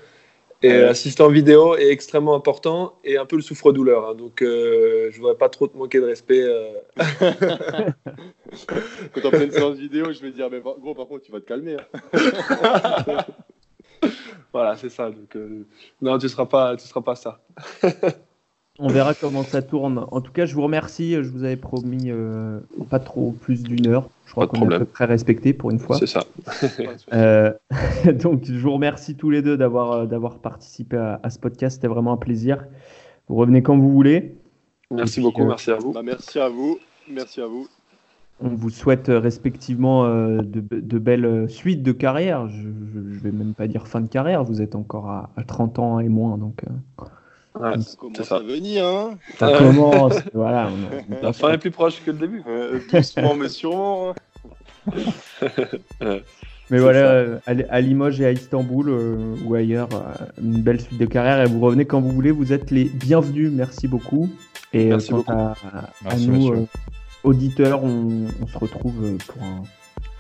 Et 0.63 0.81
l'assistant 0.81 1.29
vidéo 1.29 1.77
est 1.77 1.91
extrêmement 1.91 2.35
important 2.35 2.99
et 3.05 3.19
un 3.19 3.27
peu 3.27 3.37
le 3.37 3.43
souffre-douleur. 3.43 4.09
Hein. 4.09 4.15
donc, 4.15 4.41
euh, 4.41 5.11
je 5.11 5.17
ne 5.17 5.21
voudrais 5.21 5.37
pas 5.37 5.51
trop 5.51 5.67
te 5.67 5.77
manquer 5.77 6.01
de 6.01 6.07
respect. 6.07 6.43
Euh. 6.43 6.73
Quand 9.13 9.25
on 9.25 9.31
fait 9.31 9.45
une 9.45 9.51
séance 9.51 9.77
vidéo, 9.77 10.13
je 10.13 10.21
vais 10.21 10.31
dire, 10.31 10.49
mais 10.51 10.61
gros, 10.61 10.95
par 10.95 11.07
contre, 11.07 11.25
tu 11.25 11.33
vas 11.33 11.41
te 11.41 11.47
calmer. 11.47 11.77
Hein. 11.77 13.19
voilà, 14.53 14.77
c'est 14.77 14.89
ça. 14.89 15.11
Donc, 15.11 15.37
euh, 15.37 15.67
non, 16.01 16.19
tu 16.19 16.25
ne 16.25 16.31
seras, 16.31 16.47
pas, 16.47 16.75
tu 16.77 16.87
seras 16.87 17.03
pas 17.03 17.17
ça. 17.17 17.41
On 18.79 18.89
verra 18.89 19.15
comment 19.15 19.43
ça 19.43 19.63
tourne. 19.63 20.05
En 20.11 20.21
tout 20.21 20.33
cas, 20.33 20.45
je 20.45 20.55
vous 20.55 20.63
remercie. 20.63 21.15
Je 21.15 21.31
vous 21.31 21.45
avais 21.45 21.57
promis 21.57 22.11
euh, 22.11 22.61
pas 22.91 22.99
trop 22.99 23.33
plus 23.33 23.63
d'une 23.63 23.87
heure. 23.87 24.09
Je 24.27 24.33
crois 24.33 24.47
qu'on 24.47 24.69
est 24.69 24.75
à 24.75 24.79
peu 24.81 24.85
près 24.85 25.07
respecté 25.07 25.53
pour 25.53 25.71
une 25.71 25.79
fois. 25.79 25.99
C'est 25.99 26.07
ça. 26.07 26.25
Euh, 27.13 27.53
donc, 28.13 28.45
je 28.45 28.59
vous 28.59 28.73
remercie 28.73 29.15
tous 29.15 29.31
les 29.31 29.41
deux 29.41 29.57
d'avoir 29.57 29.93
euh, 29.93 30.07
d'avoir 30.07 30.39
participé 30.39 30.97
à, 30.97 31.31
ce 31.31 31.39
podcast. 31.39 31.77
C'était 31.77 31.89
vraiment 31.89 32.13
un 32.13 32.17
plaisir. 32.17 32.65
Vous 33.29 33.37
revenez 33.37 33.63
quand 33.63 33.79
vous 33.79 33.93
voulez. 33.93 34.37
Merci 34.91 35.21
beaucoup. 35.21 35.45
merci 35.45 35.71
à 35.71 35.77
vous. 35.77 35.93
Bah, 35.93 36.03
merci 36.03 36.39
à 36.39 36.49
vous. 36.49 36.79
Merci 37.09 37.41
à 37.41 37.47
vous. 37.47 37.69
On 38.41 38.49
vous 38.49 38.71
souhaite 38.71 39.07
respectivement 39.09 40.07
de, 40.07 40.99
belles 40.99 41.49
suites 41.49 41.83
de 41.83 41.93
carrière. 41.93 42.49
Je 42.49 42.69
ne 42.69 43.19
vais 43.19 43.33
même 43.33 43.55
pas 43.55 43.67
dire 43.67 43.87
fin 43.87 44.01
de 44.01 44.09
carrière. 44.09 44.45
Vous 44.45 44.61
êtes 44.61 44.75
encore 44.75 45.09
à, 45.09 45.31
30 45.47 45.79
ans 45.79 46.01
et 46.01 46.09
moins. 46.09 46.37
Donc, 46.37 46.63
Ouais, 47.61 47.81
ça 47.81 47.97
commence 47.97 48.33
à 48.33 48.39
venir, 48.41 48.85
hein 48.85 49.19
Ça 49.39 49.59
commence, 49.59 50.15
voilà. 50.35 50.71
La 51.23 51.33
fin 51.33 51.53
est 51.53 51.59
plus 51.59 51.71
proche 51.71 52.03
que 52.05 52.11
le 52.11 52.19
début. 52.19 52.43
Euh, 52.47 52.81
doucement, 52.93 53.35
mais 53.35 53.49
sûrement. 53.49 54.11
Hein. 54.11 54.95
mais 56.71 56.79
voilà, 56.79 57.41
à, 57.47 57.81
Limoges 57.81 58.21
et 58.21 58.27
à 58.27 58.33
Istanbul 58.33 58.89
euh, 58.89 59.37
ou 59.45 59.55
ailleurs, 59.55 59.89
euh, 59.95 60.43
une 60.43 60.61
belle 60.61 60.81
suite 60.81 60.99
de 60.99 61.07
carrière 61.07 61.41
et 61.41 61.47
vous 61.47 61.61
revenez 61.61 61.87
quand 61.87 62.01
vous 62.01 62.11
voulez. 62.11 62.31
Vous 62.31 62.53
êtes 62.53 62.71
les 62.71 62.85
bienvenus. 62.85 63.51
Merci 63.53 63.89
beaucoup. 63.89 64.29
Et 64.73 64.87
Merci 64.87 65.11
quant 65.11 65.25
À, 65.29 65.55
à, 66.05 66.17
nous, 66.17 66.69
auditeurs, 67.25 67.83
on, 67.83 68.27
se 68.47 68.59
retrouve 68.59 69.17
pour 69.27 69.43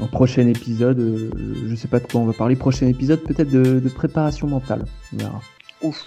un, 0.00 0.06
prochain 0.06 0.46
épisode. 0.46 1.30
je 1.68 1.74
sais 1.74 1.88
pas 1.88 2.00
de 2.00 2.06
quoi 2.06 2.20
on 2.20 2.26
va 2.26 2.32
parler. 2.32 2.56
Prochain 2.56 2.86
épisode, 2.86 3.20
peut-être 3.20 3.50
de, 3.50 3.78
de, 3.78 3.88
préparation 3.88 4.46
mentale. 4.46 4.84
On 5.12 5.16
verra. 5.18 5.40
Ouf. 5.82 6.06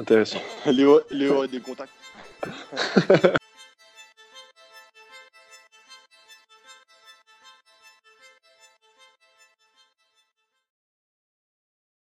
Intéressant. 0.00 0.40
Léo, 0.64 1.02
Léo 1.10 1.42
a 1.42 1.46
des 1.46 1.60
contacts. 1.60 1.92